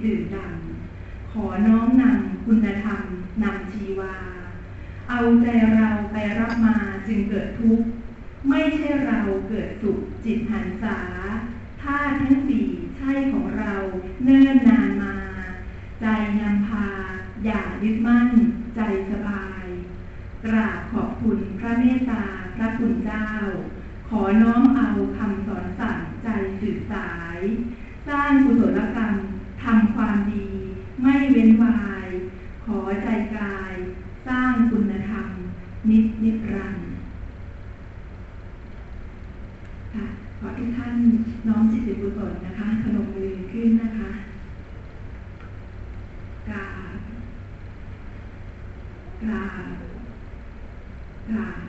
[0.06, 0.56] จิตตื่นดัง
[1.32, 3.02] ขอน้อมนำคุณธรรม
[3.44, 4.16] นำชีวา
[5.10, 6.76] เอาใจเราไปรับมา
[7.08, 7.88] จึงเกิดทุกข์
[8.50, 9.20] ไม่ใช่เรา
[9.50, 10.98] เกิดสุขจิตหันษา
[11.82, 12.66] ท่าทั้งสี่
[12.98, 13.74] ใช่ของเรา
[14.24, 15.16] เนิ่นนานมา
[16.02, 16.06] ใจ
[16.40, 16.88] นำพา
[17.46, 18.30] อย่ายึดมั่น
[18.76, 18.80] ใจ
[19.12, 19.66] สบาย
[20.46, 22.24] กราบขอบคุณพระเมตตา
[22.56, 23.28] พระคุณเจ้า
[24.10, 26.28] ขขอน้อมเอาคำสอนสั่งใจ
[26.60, 27.40] สืบสาย
[28.08, 29.16] สร้างกุศลกรรม
[29.66, 30.48] ทำความดี
[31.02, 32.08] ไม่เว้นวาย
[32.66, 33.74] ขอใจกาย
[34.28, 35.28] สร้างคุณธรรม
[35.90, 36.88] นิจนิรันดร์
[39.94, 40.06] ค่ะ
[40.40, 40.94] ขอทุกท่าน
[41.48, 44.12] น้อมจิตกุศลนะคะขนมมือขึ้นนะคะ
[46.50, 46.66] กรา
[46.96, 46.98] บ
[49.24, 49.66] กราบ
[51.30, 51.60] กราบ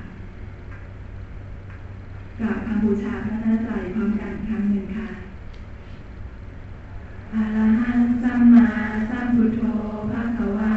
[2.39, 5.09] กราบคำบูชาพระนาใจพร้อมกันครั้งหนึ่งค่ะ
[7.56, 8.68] ระหังสัมมา
[9.10, 9.60] สัมพุทโธ
[10.10, 10.77] ภะคะวา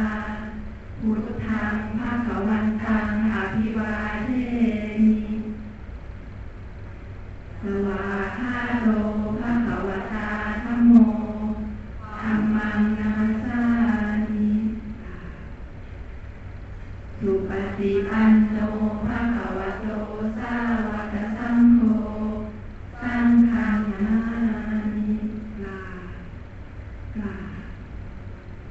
[1.00, 3.94] พุทธังภะคะวันตังอภิวา
[4.24, 4.28] เท
[5.04, 5.16] มิ
[7.62, 8.04] สวา
[8.38, 8.88] คาโต
[9.40, 10.28] ภะคะวะตา
[10.64, 10.92] ธัมโม
[12.20, 13.62] ธัมมังนามัสสา
[14.32, 14.50] มิ
[17.18, 18.56] สุปฏิปันโน
[19.04, 19.86] ภะคะวะโต
[20.38, 20.54] สา
[20.86, 21.80] วกสังโฆ
[23.02, 24.16] สังฆังนา
[24.94, 25.12] มิ
[25.64, 25.80] ลา
[27.16, 27.32] กลา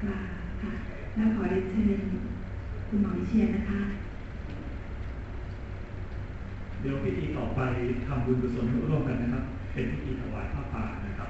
[0.01, 0.19] กลา
[0.61, 0.71] ค่ะ
[1.15, 2.01] และขอเรียนเชิญ
[2.87, 3.79] คุณหมอวิเชียนนะคะ
[6.81, 7.59] เดี๋ยวพิธีต่อไป
[8.05, 9.43] ทำบุญกุศลร่วมกันนะครับ
[9.73, 11.29] เป็นพิธีถวายผ้าป่านะครับ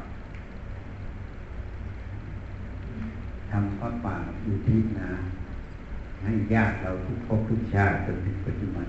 [3.52, 4.16] ทำพระป่า
[4.46, 5.12] อุทิศนะ
[6.24, 8.86] ให้ญาติเราทุกภพทุกชาติจนถึงปัจจุบัน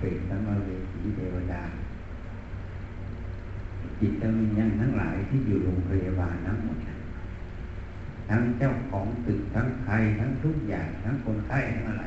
[0.00, 1.62] เป็นสัมมาเวสีเทวดา
[4.00, 6.78] จิตวิญญาณทั้งหลายที่อยู่โรงพยาบาลทั้งหมด
[8.30, 12.04] ทั้งเจ้าของตึกทั้งใครทั้งทุกอย่างทั้งคนไข้ทั้งอะไร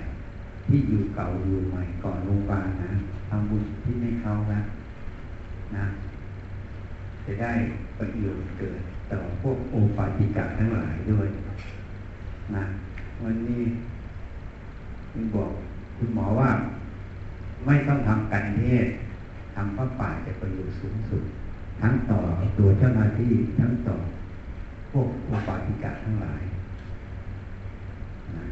[0.68, 2.92] ที่อยู่เก่าอยู่ใหม่ก่อนโรงพยาบาลนะ
[3.30, 4.62] ทำบุญที่ให้เขานะ
[5.76, 5.86] นะ
[7.26, 7.52] จะได้
[7.98, 11.30] ประโยชน์เกิดต่อพวกโอปาติกะทั้งหลายด้วย
[12.56, 12.66] นะ
[13.24, 13.64] วันนี้
[15.12, 15.52] คุณบอก
[15.98, 16.50] คุณหมอว่า
[17.66, 18.88] ไม่ต้องทำการเทศ
[19.56, 21.24] ทำพระป่าจะประโยชน์สูงสุด
[21.82, 22.20] ทั้งต่อ
[22.58, 23.98] ตัวเจ้าหน้าที่ทั้งต่อ
[24.92, 26.44] พวกโอปาติกะทั้งหลาย
[28.36, 28.46] นะ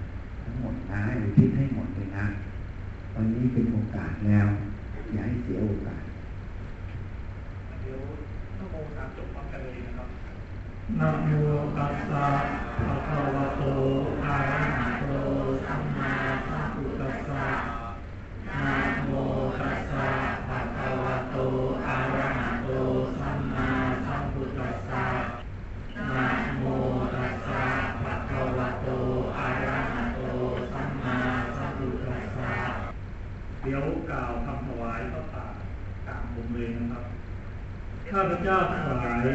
[0.43, 2.25] ทั้งหมดนะให้อุทิศให้หมดเลยนะ
[3.15, 4.47] วันนี้เป็นโอกาสแล้ว
[5.11, 6.03] อย่าให้เสียโอกาส
[7.81, 7.99] เดี๋ยว
[8.57, 10.09] นะโมสามจบพร้อมกันเลยนะครับ
[10.99, 11.29] นะโม
[11.77, 12.25] ตัสสะ
[12.77, 13.61] ภะคะวะโต
[14.23, 15.03] อะระหะโต
[15.65, 16.13] สัมมา
[16.49, 17.76] สัมพุทธัสสะนะโม
[19.59, 20.09] ตัสสะ
[20.47, 21.35] ภะคะวะโต
[21.87, 22.69] อะระหะโต
[23.19, 23.69] สัมมา
[24.05, 25.05] สัมพุทธัสสะ
[26.11, 26.27] นะ
[26.57, 26.63] โม
[27.15, 27.63] ตัสสะ
[28.01, 28.87] ภะคะวะโต
[29.37, 30.19] อะระหะโต
[30.71, 31.17] สัมมา
[31.57, 32.53] สัมพุทธัสสะ
[33.63, 35.45] เดี๋ยวกล่าวคำถวายพระป่า
[36.05, 37.03] กลางผมเลยนะครับ
[38.11, 39.25] ข้าพเจ้าทั้งหลาย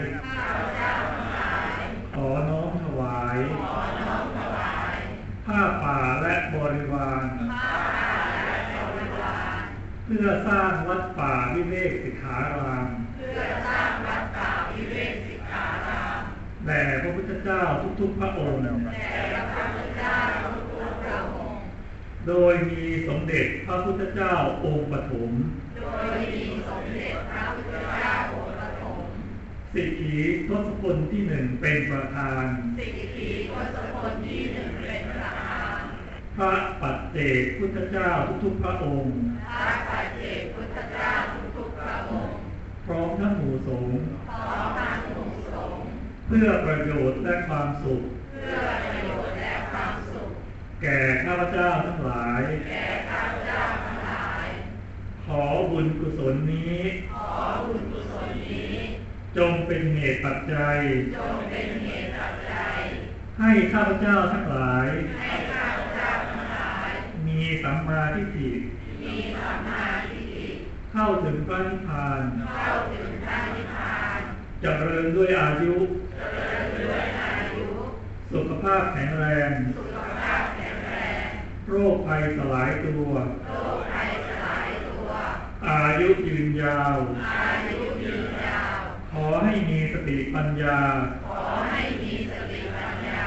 [2.15, 3.39] ขอน้อมถวาย
[5.47, 7.25] ผ้าป่าและบริวาร
[10.15, 12.87] เพื่อสร้างวัดป่าวิเวกสิกขาราม
[16.67, 17.61] แด่พระพุทธเจ้า
[18.01, 18.63] ทุกๆพระองค์
[22.27, 24.33] โดยมีสมเด็จพระพุทธเจ้า
[24.65, 25.31] องค์ปฐม
[29.75, 30.17] สิทธิ
[30.49, 32.45] ทศพลที่หนึ่งเป็นประธาน
[32.79, 35.81] สิทธิทศพลที่หนึ่งเป็นประธาน
[36.37, 38.11] พระปัจเจกพุทธเจ้า
[38.43, 39.15] ทุกๆพระองค์
[39.53, 41.11] พระปัจเจกพุทธเจ้า
[41.57, 42.37] ทุกๆพระองค์
[42.87, 43.97] พร้อมทั้งหมู่สงฆ์
[44.29, 45.85] พร้อมทั้งหมู่สงฆ์
[46.27, 50.31] เพื่อประโยชน์และความสุข เพื่อประโยชน์และความสุข
[50.83, 54.47] แก่ข้าพเจ้าทั้งหลาย แก่ข้าพเจ้าทั้งหลาย
[55.25, 56.79] ขอบุญกุศลนี้
[57.15, 57.31] ขอ
[57.67, 58.75] บุญกุศลนี้
[59.37, 60.79] จงเป็นเหตุปัจจัย
[61.17, 62.79] จงเป็นเหตุปัจจัย
[63.41, 64.89] ให้ข้าพเจ้าทั้งหลาย
[65.21, 66.91] ให้ข้าพเจ้าทั้งหลาย
[67.27, 68.51] มีสัมมาทิฏฐิ
[69.13, 70.47] มีสัมมาทิฏฐิ
[70.93, 72.23] เข้าถึงพระนิพพาน
[72.57, 74.21] เข้าถึงพระนิพพาน
[74.61, 75.75] เจริญด้วยอายุ
[76.17, 77.65] เจริญด้วยอายุ
[78.33, 81.25] สุขภาพแข็งแรง สุขภาพแข็งแรง
[81.69, 83.13] โรคภัยสลายตัว
[83.49, 85.09] โรคภัยสลายตัว
[85.69, 88.81] อายุยืนยาว อายุยืนยาว
[89.13, 90.79] ขอให้มีสติปัญญา
[91.29, 93.25] ขอให้มีสติปัญญา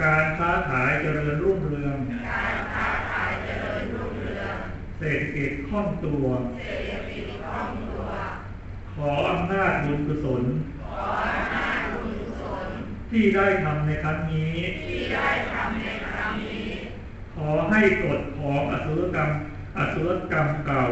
[0.00, 1.98] การค้าขายเจริญรุ่งเรือง
[2.28, 4.56] การค้าขายเจริญรุ่งเรือง
[4.98, 6.24] เศรษฐกิจคล่องตัว
[6.64, 8.08] เศรษฐกิจคล่องตัว
[8.94, 10.42] ขออำนาจบุญกุศล
[10.82, 12.68] ขออำนาจบุญกุศล
[13.10, 16.66] ที่ได้ทำในครั้งนี้ที่ได้ทำในครั้งนี้
[17.36, 19.30] ขอให้กฎของอสุรกรรม
[19.78, 20.84] อสุรกรรมเก่า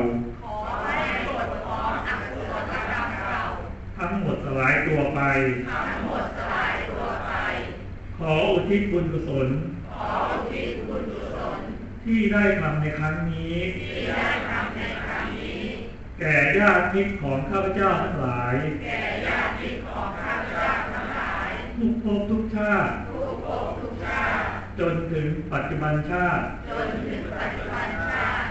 [3.98, 5.20] ทั้งหมดสลายตัวไป
[5.88, 7.32] ทั้งหมดสลายตัวไป
[8.18, 9.48] ขออุทิศบุญกุศล
[9.90, 11.23] ขออุทิศบุญกุศล
[12.04, 15.62] ที่ได้ทำในครั้งนี้ที่ได้ทำในครั้งนี้
[16.18, 21.48] ใแก่ญาติมิตรของข้าพเจ้าทั้งหลาย แก่ญาติมิตรของข้าพเจ้าทั้งหลาย
[21.78, 24.44] ทุกภพทุกชาติ ทุกภพทุกชาติ
[24.78, 28.48] จนถึงปัจจุบันชาติ จนถึงปัจจุบันชาติ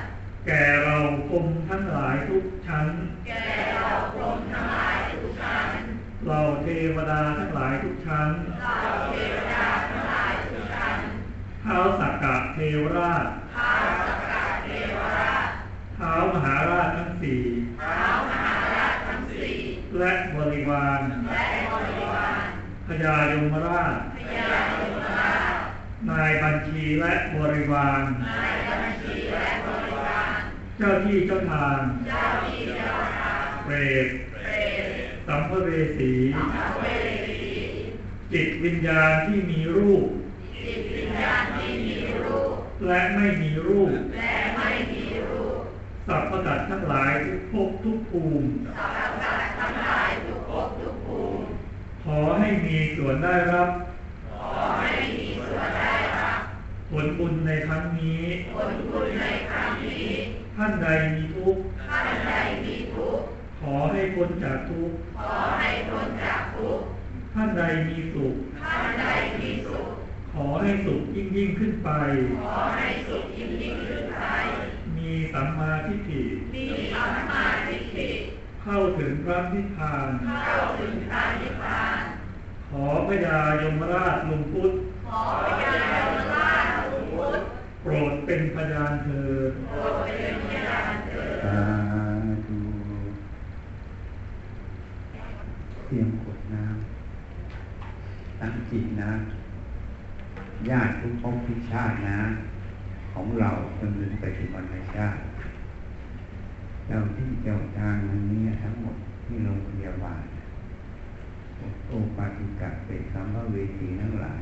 [0.47, 0.97] แก่เรา
[1.29, 2.87] พรหมทั้งหลายทุกชั้น
[3.27, 5.67] แก่เราพรหมทั้งหลายทุกชั้น
[6.27, 8.29] เราเทวดาทั้งหลายทุกชั้น
[8.61, 9.92] เราเทวดา
[11.65, 13.25] ท้าสักกะเทวราช
[13.55, 15.47] ท้าวสักกะเทวราช
[15.95, 17.39] เท้ามหาราชทั้งสี่
[17.81, 19.55] ท้าวมหาราชทั้งสี่
[19.99, 20.99] และบริวาร
[21.29, 22.45] และบริวาร
[22.87, 24.49] พญายมราชพญา
[24.81, 25.55] ยมราช
[26.09, 30.31] นายบัญชีและบริวารนายบัญชีและบริวาร
[30.77, 33.75] เจ้าที่เจ้าทางเจ้าที่เจ้าทางเปร
[34.05, 34.83] ตเปรต
[35.27, 36.85] สัมภเวสีสัมภเว
[37.27, 37.41] สี
[38.33, 40.03] จิตวิญญาณที่มีรูป
[41.23, 42.55] จิตวิญญาณที่มีรูป
[42.87, 45.59] และไม่มีรูป และไม่มีรูป
[46.07, 48.47] สัพพสัตว์ทั้งหลายทุกภพทุกภูมิ
[48.77, 51.45] สรรพสัตว์ทั้งหลายทุกภพทุกภูมิ
[52.05, 53.69] ขอให้มีส่วนได้รับ
[54.31, 54.51] ขอ
[54.81, 56.39] ให้มีส่วนได้รับ
[56.91, 58.23] ผลบุญในครั้งนี้
[58.53, 60.07] ผลบุญในครั้งนี้
[60.57, 62.33] ท่านใดมีทุกข์ ท่านใด
[62.63, 63.25] มีทุกข์
[63.61, 66.85] ขอให้พ้นจากทุกข์ ขอให้พ้นจากทุกข์
[67.33, 69.05] ท่านใดมีสุข ท่านใด
[69.39, 69.87] มีสุข
[70.33, 71.89] ขอให้สุขยิ่งยิ่งขึ้นไป
[72.41, 74.23] ขอให้สุขยิ่งยิ่งขึ้นไป
[74.97, 76.21] มีสัมมาทิฏฐิ
[76.53, 78.07] มีสัมมาทิฏฐิ
[78.63, 80.07] เข้าถึงพระนิพพาน
[80.45, 81.99] เข้าถึงพระนิพพาน
[82.69, 84.71] ขอพญายมราชลุงพุทธ
[85.05, 87.39] ขอพระยายมราชสุพุทธ
[87.81, 91.59] โปรดเป็นพยานเธอญโปรดเป็นพยานเถิดสา
[92.45, 92.59] ธุ
[95.85, 99.11] เตรียมกดน้ำตั้งจิตนะ
[100.69, 102.19] ญาติทุกภพทุกชาตินะ
[103.13, 104.63] ของเราจนถึงปัจจุบัน
[104.95, 105.19] ชาติ
[106.87, 108.95] เจ้าที่เจ้าทางมันนี้ทั้งหมด
[109.25, 110.21] ที่โรงพยาบาล
[111.87, 114.41] โอปาติกะเป็นคำว่าเวทีทั้งหลาย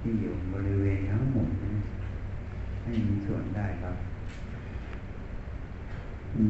[0.00, 1.76] ที่อยู่บริเวณทั้งหมดนั้น
[2.82, 3.96] ให้มีส่วนได้ครับ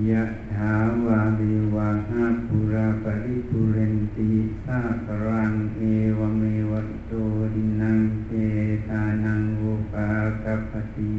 [0.09, 0.74] ยะถา
[1.05, 4.31] วาลิวาหาปุราปริปุเรนติ
[4.65, 5.81] สากรังเอ
[6.19, 7.12] วเมวัตโต
[7.55, 8.32] ดินังเจ
[8.89, 9.62] ตานังโอ
[9.93, 10.09] ปา
[10.44, 11.12] กัปติ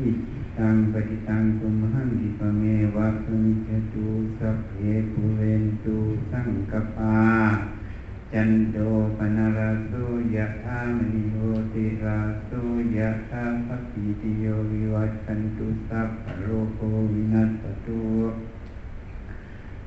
[0.00, 0.10] อิ
[0.58, 2.62] ตังปฏิตังตุมหังดิปเม
[2.94, 4.06] วะปมิจตุ
[4.38, 4.72] สัพเพ
[5.12, 5.96] ปุเรนตุ
[6.30, 7.16] สังกปา
[8.36, 8.78] จันโด
[9.18, 9.92] ปนารโส
[10.34, 11.36] ยะธามณิโห
[11.74, 12.50] ติราโส
[12.96, 16.80] ยะธาปปิติโยวิวัตชันตุสัพพะโลกโค
[17.12, 18.02] วินัสตุ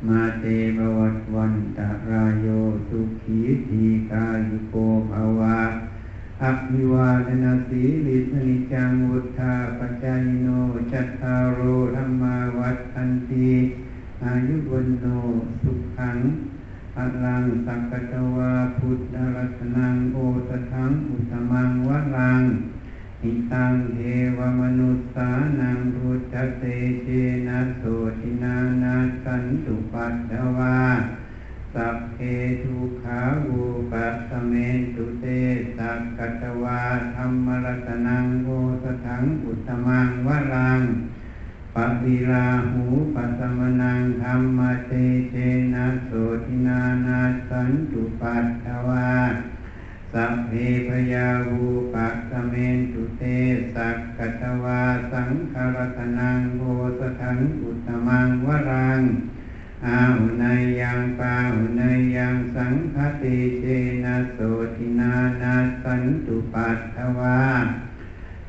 [0.08, 0.46] มาเต
[0.78, 2.48] ภวัตวันตารายโย
[2.90, 4.76] สุขีทีกายุโก
[5.12, 5.60] ภาวะ
[6.44, 10.48] อภิวาทนาสีลิสนิจังวุธาปจายโน
[10.92, 11.62] จัตตารโอ
[11.96, 13.52] ธรรมาวัฏทันติ
[14.24, 15.06] อายุวันโน
[15.62, 16.20] สุขัง
[16.96, 20.18] พลังสักกตวาพุทธรัตนังโอ
[20.50, 22.44] ตทังอุตมังวรัง
[23.24, 23.98] หิตังเท
[24.38, 25.30] วมนุษสา
[25.62, 26.64] นังพุทธเต
[27.02, 27.08] เช
[27.48, 27.84] นะโส
[28.22, 30.80] ตินานาสันตุปัตถวา
[31.74, 32.18] สัพเพ
[32.64, 33.62] ทุขาวู
[33.92, 35.26] ปัสเมนตุเต
[35.78, 36.82] สักกตวา
[37.16, 38.50] ธรรมรัตนังโอ
[38.84, 40.82] ตทังอุตมังวรัง
[41.80, 42.84] ปฏิราหู
[43.16, 44.92] ปัสมนังธรรมเต
[45.30, 45.34] เช
[45.74, 46.12] นะโส
[46.46, 49.12] ตินานาสันตุปัตถวา
[50.14, 50.52] สัพเพ
[50.88, 53.24] พยาวูปัสเมนตุเต
[53.74, 54.82] สักกตวา
[55.12, 56.62] สังคารตนังโพ
[57.00, 59.02] สถังอุตมังวรัง
[59.86, 63.64] อาหุนายยังปาหุนายยังสังคติเช
[64.04, 64.40] นะโส
[64.76, 67.40] ตินานาสันตุปัตถวา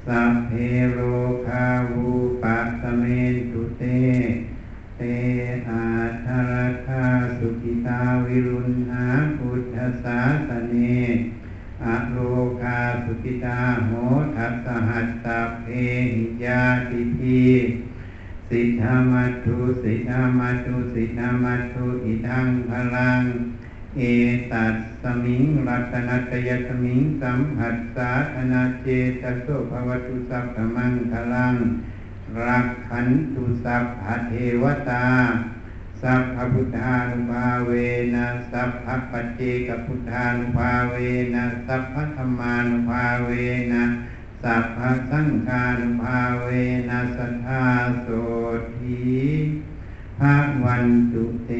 [0.07, 0.53] สัพเพ
[0.93, 0.99] โร
[1.47, 2.11] คาวู
[2.43, 3.83] ปัสเมนตุเต
[4.97, 5.03] เต
[5.69, 5.87] อา
[6.25, 6.53] ทาร
[6.87, 7.05] คา
[7.39, 9.07] สุกิตาวิรุณหา
[9.37, 10.75] พุทธศาสเน
[11.85, 12.19] อโล
[12.61, 13.91] คาสุกิตาโห
[14.37, 15.67] ทัสสหัสสะเพ
[16.15, 17.43] หิยาติพี
[18.51, 23.23] สิทธามัตุสิทธามัตุสิทธามัตุอิทังพลัง
[23.97, 24.03] เอ
[24.53, 28.89] ตัสสมิงรัตนัตยสมิงสัมผัสสาธนาเจ
[29.23, 31.55] ตโสภวตุสัพพมังคลัง
[32.45, 34.33] รักขันตุสัพพะเท
[34.63, 35.07] วตา
[36.03, 37.73] สัพพพุทธานุภาเว
[38.15, 40.95] นะสัพพปัจเจกพุทธานุภาเว
[41.35, 43.31] นะสัพพธรรมานุภาเว
[43.73, 43.85] นะ
[44.43, 44.79] สัพพ
[45.11, 46.49] สังฆานุภาเว
[46.89, 47.65] นะสัทธา
[48.03, 48.09] โส
[48.75, 49.01] ธี
[50.19, 51.51] ภาวันตุเต